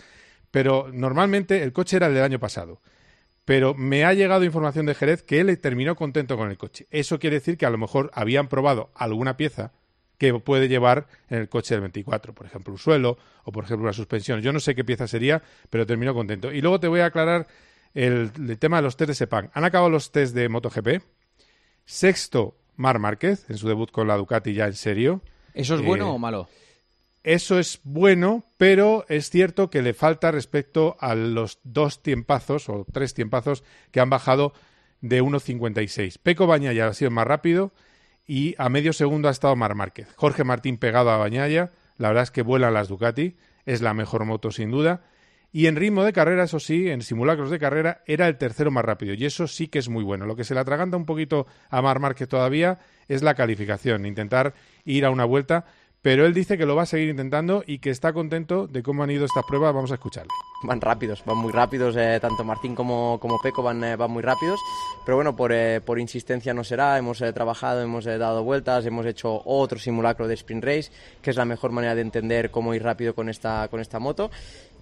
pero 0.52 0.88
normalmente 0.94 1.64
el 1.64 1.74
coche 1.74 1.98
era 1.98 2.08
el 2.08 2.14
del 2.14 2.24
año 2.24 2.40
pasado. 2.40 2.82
Pero 3.46 3.74
me 3.74 4.04
ha 4.04 4.14
llegado 4.14 4.44
información 4.44 4.86
de 4.86 4.94
Jerez 4.94 5.24
que 5.24 5.40
él 5.40 5.58
terminó 5.60 5.96
contento 5.96 6.36
con 6.38 6.50
el 6.52 6.58
coche. 6.58 6.86
Eso 6.92 7.18
quiere 7.18 7.38
decir 7.38 7.58
que 7.58 7.66
a 7.66 7.70
lo 7.70 7.78
mejor 7.78 8.12
habían 8.14 8.48
probado 8.50 8.92
alguna 8.94 9.38
pieza 9.38 9.72
que 10.18 10.34
puede 10.34 10.68
llevar 10.68 11.08
en 11.30 11.38
el 11.40 11.48
coche 11.50 11.74
del 11.76 11.82
24, 11.82 12.34
por 12.34 12.46
ejemplo, 12.46 12.74
un 12.74 12.80
suelo 12.80 13.18
o, 13.44 13.52
por 13.52 13.64
ejemplo, 13.64 13.84
una 13.86 13.94
suspensión. 13.94 14.42
Yo 14.42 14.52
no 14.52 14.60
sé 14.60 14.76
qué 14.76 14.84
pieza 14.84 15.08
sería, 15.08 15.42
pero 15.70 15.86
terminó 15.86 16.14
contento. 16.14 16.52
Y 16.52 16.60
luego 16.62 16.80
te 16.80 16.88
voy 16.88 17.00
a 17.00 17.06
aclarar 17.06 17.48
el, 18.06 18.32
el 18.38 18.60
tema 18.60 18.78
de 18.78 18.84
los 18.84 18.96
test 18.96 19.10
de 19.10 19.16
Sepang. 19.16 19.50
Han 19.54 19.64
acabado 19.64 19.90
los 19.90 20.12
test 20.12 20.36
de 20.36 20.48
MotoGP. 20.50 21.02
Sexto, 21.86 22.56
Mar 22.76 23.00
Márquez, 23.00 23.50
en 23.50 23.58
su 23.58 23.68
debut 23.68 23.92
con 23.92 24.08
la 24.08 24.18
Ducati 24.18 24.54
ya 24.54 24.66
en 24.66 24.74
serio. 24.74 25.22
¿Eso 25.54 25.76
es 25.76 25.82
Eh, 25.82 25.86
bueno 25.86 26.14
o 26.14 26.20
malo? 26.20 26.48
Eso 27.24 27.60
es 27.60 27.82
bueno, 27.84 28.46
pero 28.58 29.06
es 29.10 29.30
cierto 29.30 29.70
que 29.70 29.82
le 29.82 29.94
falta 29.94 30.32
respecto 30.32 30.96
a 31.00 31.16
los 31.16 31.60
dos 31.64 32.02
tiempazos 32.04 32.70
o 32.70 32.86
tres 32.92 33.14
tiempazos 33.14 33.64
que 33.92 34.00
han 34.00 34.10
bajado 34.10 34.54
de 35.02 35.22
1.56. 35.22 36.20
Peco 36.22 36.48
Bañaya 36.48 36.88
ha 36.88 36.94
sido 36.94 37.12
más 37.12 37.28
rápido 37.28 37.74
y 38.26 38.56
a 38.58 38.70
medio 38.70 38.94
segundo 38.94 39.28
ha 39.28 39.32
estado 39.32 39.56
Mar 39.56 39.76
Márquez. 39.76 40.08
Jorge 40.16 40.44
Martín 40.44 40.78
pegado 40.78 41.10
a 41.10 41.18
Bañaya, 41.18 41.72
la 41.98 42.10
verdad 42.10 42.24
es 42.24 42.32
que 42.32 42.44
vuelan 42.44 42.74
las 42.74 42.88
Ducati, 42.88 43.36
es 43.66 43.82
la 43.82 43.94
mejor 43.94 44.24
moto 44.24 44.52
sin 44.52 44.72
duda. 44.72 45.02
Y 45.52 45.68
en 45.68 45.76
ritmo 45.76 46.04
de 46.04 46.14
carrera, 46.14 46.44
eso 46.44 46.60
sí, 46.60 46.90
en 46.90 47.02
simulacros 47.02 47.50
de 47.50 47.60
carrera, 47.60 48.02
era 48.06 48.28
el 48.28 48.38
tercero 48.38 48.70
más 48.70 48.84
rápido. 48.84 49.14
Y 49.14 49.26
eso 49.26 49.48
sí 49.48 49.68
que 49.68 49.80
es 49.80 49.90
muy 49.90 50.04
bueno. 50.04 50.26
Lo 50.26 50.36
que 50.36 50.44
se 50.44 50.54
le 50.54 50.60
atraganta 50.60 50.98
un 50.98 51.06
poquito 51.06 51.48
a 51.70 51.82
Mar 51.82 52.00
Márquez 52.00 52.28
todavía 52.28 52.80
es 53.08 53.24
la 53.24 53.34
calificación, 53.34 54.06
intentar 54.06 54.54
ir 54.86 55.06
a 55.06 55.10
una 55.10 55.26
vuelta. 55.26 55.66
Pero 56.02 56.26
él 56.26 56.34
dice 56.34 56.58
que 56.58 56.66
lo 56.66 56.76
va 56.76 56.84
a 56.84 56.86
seguir 56.86 57.10
intentando 57.10 57.64
y 57.66 57.80
que 57.80 57.90
está 57.90 58.14
contento 58.14 58.68
de 58.68 58.84
cómo 58.84 59.04
han 59.04 59.12
ido 59.12 59.26
estas 59.26 59.44
pruebas. 59.46 59.74
Vamos 59.74 59.92
a 59.92 59.96
escucharle. 59.96 60.30
Van 60.64 60.80
rápidos, 60.80 61.24
van 61.26 61.38
muy 61.38 61.52
rápidos, 61.52 61.96
eh, 61.98 62.18
tanto 62.22 62.44
Martín 62.44 62.76
como, 62.76 63.20
como 63.20 63.40
Peco 63.42 63.62
van, 63.62 63.84
eh, 63.84 63.96
van 63.96 64.10
muy 64.10 64.24
rápidos, 64.24 64.60
pero 65.06 65.16
bueno, 65.16 65.36
por, 65.36 65.52
eh, 65.52 65.82
por 65.82 66.00
insistencia 66.00 66.52
no 66.52 66.64
será, 66.64 66.98
hemos 66.98 67.20
trabajado, 67.20 67.82
hemos 67.84 68.06
dado 68.06 68.44
vueltas, 68.44 68.86
hemos 68.88 69.06
hecho 69.06 69.40
otro 69.46 69.78
simulacro 69.78 70.28
de 70.28 70.34
sprint 70.34 70.64
race, 70.64 70.92
que 71.22 71.30
es 71.30 71.36
la 71.36 71.46
mejor 71.46 71.72
manera 71.72 71.94
de 71.94 72.02
entender 72.02 72.50
cómo 72.50 72.74
ir 72.74 72.82
rápido 72.82 73.14
con 73.14 73.30
esta, 73.30 73.68
con 73.68 73.82
esta 73.82 74.00
moto. 74.00 74.32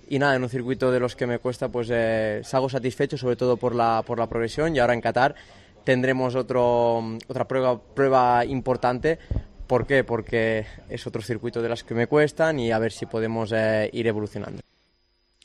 Y 0.07 0.19
nada, 0.19 0.35
en 0.35 0.43
un 0.43 0.49
circuito 0.49 0.91
de 0.91 0.99
los 0.99 1.15
que 1.15 1.27
me 1.27 1.39
cuesta, 1.39 1.69
pues 1.69 1.89
eh, 1.91 2.41
salgo 2.43 2.69
satisfecho, 2.69 3.17
sobre 3.17 3.35
todo 3.35 3.57
por 3.57 3.73
la, 3.75 4.03
por 4.05 4.19
la 4.19 4.27
progresión, 4.27 4.75
y 4.75 4.79
ahora 4.79 4.93
en 4.93 5.01
Qatar 5.01 5.35
tendremos 5.83 6.35
otro, 6.35 7.03
otra 7.27 7.47
prueba, 7.47 7.79
prueba 7.81 8.45
importante. 8.45 9.19
¿Por 9.67 9.87
qué? 9.87 10.03
Porque 10.03 10.65
es 10.89 11.07
otro 11.07 11.21
circuito 11.21 11.61
de 11.61 11.69
las 11.69 11.83
que 11.83 11.95
me 11.95 12.07
cuestan 12.07 12.59
y 12.59 12.71
a 12.71 12.79
ver 12.79 12.91
si 12.91 13.05
podemos 13.05 13.51
eh, 13.51 13.89
ir 13.93 14.05
evolucionando. 14.07 14.61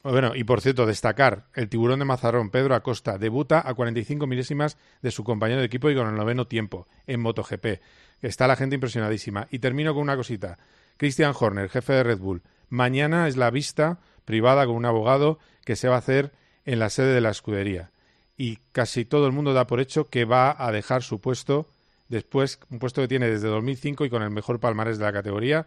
Bueno, 0.02 0.34
y 0.34 0.44
por 0.44 0.62
cierto, 0.62 0.86
destacar, 0.86 1.44
el 1.54 1.68
tiburón 1.68 1.98
de 1.98 2.06
Mazarrón, 2.06 2.50
Pedro 2.50 2.74
Acosta, 2.74 3.18
debuta 3.18 3.62
a 3.66 3.74
45 3.74 4.26
milésimas 4.26 4.78
de 5.02 5.11
su 5.11 5.24
compañero 5.24 5.61
de 5.61 5.66
equipo 5.66 5.90
y 5.90 5.94
con 5.94 6.08
el 6.08 6.14
noveno 6.14 6.46
tiempo 6.46 6.86
en 7.06 7.20
MotoGP. 7.20 7.80
Está 8.22 8.46
la 8.46 8.56
gente 8.56 8.74
impresionadísima. 8.74 9.46
Y 9.50 9.58
termino 9.58 9.92
con 9.92 10.02
una 10.02 10.16
cosita. 10.16 10.58
Christian 10.96 11.34
Horner, 11.38 11.68
jefe 11.68 11.92
de 11.92 12.02
Red 12.02 12.18
Bull. 12.18 12.42
Mañana 12.70 13.28
es 13.28 13.36
la 13.36 13.50
vista 13.50 13.98
privada 14.24 14.66
con 14.66 14.76
un 14.76 14.84
abogado 14.86 15.38
que 15.64 15.76
se 15.76 15.88
va 15.88 15.96
a 15.96 15.98
hacer 15.98 16.32
en 16.64 16.78
la 16.78 16.90
sede 16.90 17.14
de 17.14 17.20
la 17.20 17.30
escudería. 17.30 17.90
Y 18.36 18.58
casi 18.72 19.04
todo 19.04 19.26
el 19.26 19.32
mundo 19.32 19.52
da 19.52 19.66
por 19.66 19.80
hecho 19.80 20.08
que 20.08 20.24
va 20.24 20.54
a 20.58 20.72
dejar 20.72 21.02
su 21.02 21.20
puesto 21.20 21.68
después, 22.08 22.58
un 22.70 22.78
puesto 22.78 23.00
que 23.02 23.08
tiene 23.08 23.28
desde 23.28 23.48
2005 23.48 24.04
y 24.04 24.10
con 24.10 24.22
el 24.22 24.30
mejor 24.30 24.60
palmarés 24.60 24.98
de 24.98 25.04
la 25.04 25.12
categoría, 25.12 25.66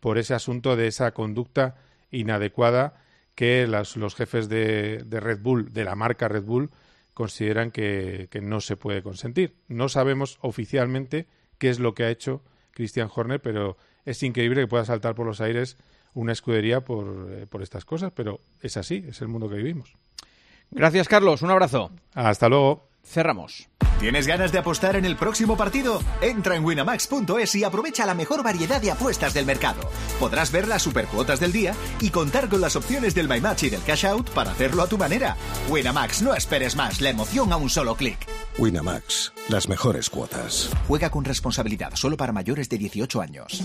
por 0.00 0.18
ese 0.18 0.34
asunto 0.34 0.76
de 0.76 0.86
esa 0.86 1.12
conducta 1.12 1.76
inadecuada 2.10 2.94
que 3.34 3.66
las- 3.66 3.96
los 3.96 4.14
jefes 4.14 4.48
de, 4.48 5.04
Red 5.10 5.40
Bull, 5.40 5.72
de 5.72 5.84
la 5.84 5.94
marca 5.96 6.28
Red 6.28 6.44
Bull, 6.44 6.70
consideran 7.14 7.70
que, 7.70 8.28
que 8.30 8.40
no 8.40 8.60
se 8.60 8.76
puede 8.76 9.02
consentir. 9.02 9.54
No 9.68 9.88
sabemos 9.88 10.38
oficialmente 10.40 11.26
qué 11.58 11.70
es 11.70 11.78
lo 11.78 11.94
que 11.94 12.04
ha 12.04 12.10
hecho 12.10 12.42
Christian 12.72 13.08
Horner, 13.14 13.40
pero 13.40 13.76
es 14.04 14.22
increíble 14.22 14.62
que 14.62 14.66
pueda 14.68 14.84
saltar 14.84 15.14
por 15.14 15.26
los 15.26 15.40
aires 15.40 15.76
una 16.14 16.32
escudería 16.32 16.80
por, 16.80 17.28
eh, 17.30 17.46
por 17.46 17.62
estas 17.62 17.84
cosas, 17.84 18.12
pero 18.14 18.40
es 18.62 18.76
así, 18.76 19.04
es 19.08 19.20
el 19.20 19.28
mundo 19.28 19.48
que 19.48 19.56
vivimos. 19.56 19.94
Gracias, 20.70 21.08
Carlos. 21.08 21.42
Un 21.42 21.50
abrazo. 21.50 21.90
Hasta 22.14 22.48
luego. 22.48 22.88
Cerramos. 23.04 23.68
¿Tienes 24.00 24.26
ganas 24.26 24.50
de 24.50 24.58
apostar 24.58 24.96
en 24.96 25.04
el 25.04 25.16
próximo 25.16 25.56
partido? 25.56 26.00
Entra 26.20 26.56
en 26.56 26.64
winamax.es 26.64 27.54
y 27.54 27.64
aprovecha 27.64 28.06
la 28.06 28.14
mejor 28.14 28.42
variedad 28.42 28.80
de 28.80 28.90
apuestas 28.90 29.34
del 29.34 29.46
mercado. 29.46 29.80
Podrás 30.18 30.50
ver 30.50 30.66
las 30.66 30.82
supercuotas 30.82 31.38
del 31.38 31.52
día 31.52 31.74
y 32.00 32.10
contar 32.10 32.48
con 32.48 32.60
las 32.60 32.76
opciones 32.76 33.14
del 33.14 33.28
My 33.28 33.40
Match 33.40 33.64
y 33.64 33.70
del 33.70 33.82
Cash 33.82 34.06
Out 34.06 34.30
para 34.30 34.50
hacerlo 34.50 34.82
a 34.82 34.88
tu 34.88 34.98
manera. 34.98 35.36
Winamax, 35.68 36.22
no 36.22 36.34
esperes 36.34 36.76
más, 36.76 37.00
la 37.00 37.10
emoción 37.10 37.52
a 37.52 37.56
un 37.56 37.70
solo 37.70 37.94
clic. 37.94 38.18
Winamax, 38.58 39.32
las 39.48 39.68
mejores 39.68 40.10
cuotas. 40.10 40.70
Juega 40.88 41.10
con 41.10 41.24
responsabilidad, 41.24 41.92
solo 41.94 42.16
para 42.16 42.32
mayores 42.32 42.68
de 42.68 42.78
18 42.78 43.20
años. 43.20 43.62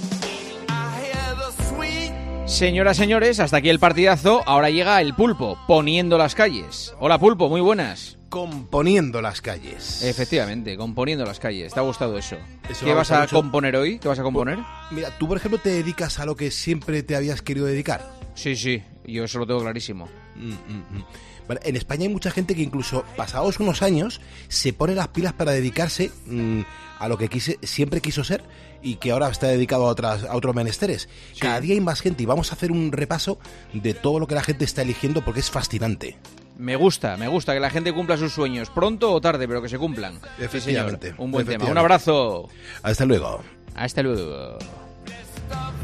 Señoras, 2.50 2.98
señores, 2.98 3.40
hasta 3.40 3.58
aquí 3.58 3.70
el 3.70 3.78
partidazo. 3.80 4.42
Ahora 4.48 4.72
llega 4.72 5.00
el 5.02 5.14
pulpo, 5.14 5.58
poniendo 5.68 6.18
las 6.18 6.34
calles. 6.34 6.96
Hola, 7.00 7.20
pulpo, 7.20 7.48
muy 7.48 7.62
buenas. 7.62 8.18
Componiendo 8.30 9.22
las 9.22 9.40
calles. 9.40 10.02
Efectivamente, 10.04 10.76
componiendo 10.76 11.26
las 11.26 11.40
calles. 11.40 11.74
¿Te 11.74 11.80
ha 11.80 11.84
gustado 11.84 12.18
eso? 12.18 12.38
Eso 12.68 12.86
¿Qué 12.86 12.94
vas 12.94 13.12
a 13.12 13.22
mucho. 13.22 13.36
componer 13.36 13.76
hoy? 13.76 14.00
¿Qué 14.00 14.08
vas 14.08 14.18
a 14.20 14.24
componer? 14.24 14.58
Mira, 14.90 15.16
tú 15.20 15.28
por 15.28 15.38
ejemplo 15.38 15.60
te 15.60 15.70
dedicas 15.70 16.20
a 16.20 16.26
lo 16.26 16.36
que 16.36 16.50
siempre 16.50 17.04
te 17.04 17.16
habías 17.16 17.42
querido 17.44 17.68
dedicar. 17.68 18.12
Sí, 18.34 18.56
sí, 18.56 18.82
yo 19.06 19.24
eso 19.26 19.38
lo 19.40 19.46
tengo 19.48 19.62
clarísimo. 19.62 20.10
Mm, 20.36 20.50
mm, 20.50 20.98
mm. 20.98 21.04
Vale, 21.50 21.62
en 21.64 21.76
España 21.76 22.04
hay 22.04 22.10
mucha 22.10 22.30
gente 22.30 22.54
que 22.54 22.62
incluso 22.62 23.04
pasados 23.18 23.60
unos 23.60 23.82
años 23.82 24.22
se 24.50 24.72
pone 24.72 24.94
las 24.94 25.08
pilas 25.08 25.34
para 25.34 25.52
dedicarse 25.52 26.12
mm, 26.28 26.62
a 27.00 27.08
lo 27.08 27.18
que 27.18 27.28
quise, 27.28 27.58
siempre 27.64 28.02
quiso 28.02 28.24
ser 28.24 28.44
y 28.84 28.98
que 28.98 29.12
ahora 29.12 29.30
está 29.30 29.48
dedicado 29.48 29.88
a, 29.88 29.90
otras, 29.90 30.26
a 30.26 30.36
otros 30.36 30.54
menesteres. 30.54 31.10
Cada 31.40 31.60
día 31.60 31.74
hay 31.74 31.82
más 31.82 32.02
gente 32.02 32.22
y 32.22 32.28
vamos 32.28 32.52
a 32.52 32.54
hacer 32.54 32.72
un 32.72 32.92
repaso 32.92 33.40
de 33.74 33.96
todo 33.96 34.20
lo 34.20 34.28
que 34.28 34.36
la 34.36 34.44
gente 34.44 34.64
está 34.64 34.84
eligiendo 34.84 35.26
porque 35.26 35.40
es 35.40 35.50
fascinante. 35.50 36.18
Me 36.56 36.76
gusta, 36.76 37.18
me 37.18 37.28
gusta 37.28 37.56
que 37.56 37.60
la 37.60 37.72
gente 37.72 37.94
cumpla 37.94 38.18
sus 38.18 38.32
sueños, 38.32 38.70
pronto 38.70 39.12
o 39.12 39.20
tarde, 39.20 39.48
pero 39.48 39.60
que 39.60 39.70
se 39.70 39.80
cumplan. 39.80 40.14
Sí, 40.14 40.20
señor. 40.20 40.46
Efectivamente, 40.46 41.16
Un 41.18 41.32
buen 41.32 41.48
tema. 41.48 41.66
Un 41.66 41.78
abrazo. 41.80 42.48
Hasta 42.84 43.06
luego. 43.06 43.42
Hasta 43.74 44.04
luego. 44.04 44.60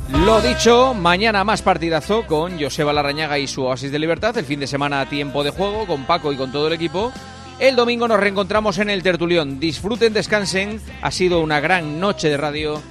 Lo 0.10 0.40
dicho, 0.42 0.94
mañana 0.94 1.44
más 1.44 1.62
partidazo 1.62 2.26
con 2.28 2.60
Joseba 2.62 2.94
Larrañaga 2.94 3.40
y 3.40 3.48
su 3.48 3.64
Oasis 3.64 3.92
de 3.92 4.00
Libertad. 4.00 4.38
El 4.38 4.46
fin 4.46 4.60
de 4.60 4.68
semana 4.68 5.02
a 5.02 5.10
tiempo 5.10 5.44
de 5.44 5.50
juego 5.50 5.86
con 5.88 6.06
Paco 6.06 6.32
y 6.32 6.38
con 6.38 6.52
todo 6.52 6.68
el 6.68 6.74
equipo. 6.74 7.12
El 7.60 7.76
domingo 7.76 8.08
nos 8.08 8.20
reencontramos 8.20 8.78
en 8.78 8.90
el 8.90 9.02
Tertulión. 9.02 9.60
Disfruten, 9.60 10.14
descansen. 10.14 10.82
Ha 11.02 11.12
sido 11.12 11.40
una 11.42 11.60
gran 11.60 12.00
noche 12.00 12.30
de 12.30 12.38
radio. 12.38 12.82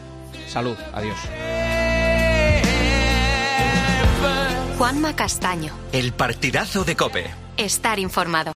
Salud. 0.49 0.77
Adiós. 0.93 1.17
Juanma 4.77 5.17
Castaño. 5.17 5.73
El 5.93 6.13
partidazo 6.13 6.85
de 6.85 6.97
Cope. 6.97 7.31
Estar 7.57 7.99
informado. 7.99 8.53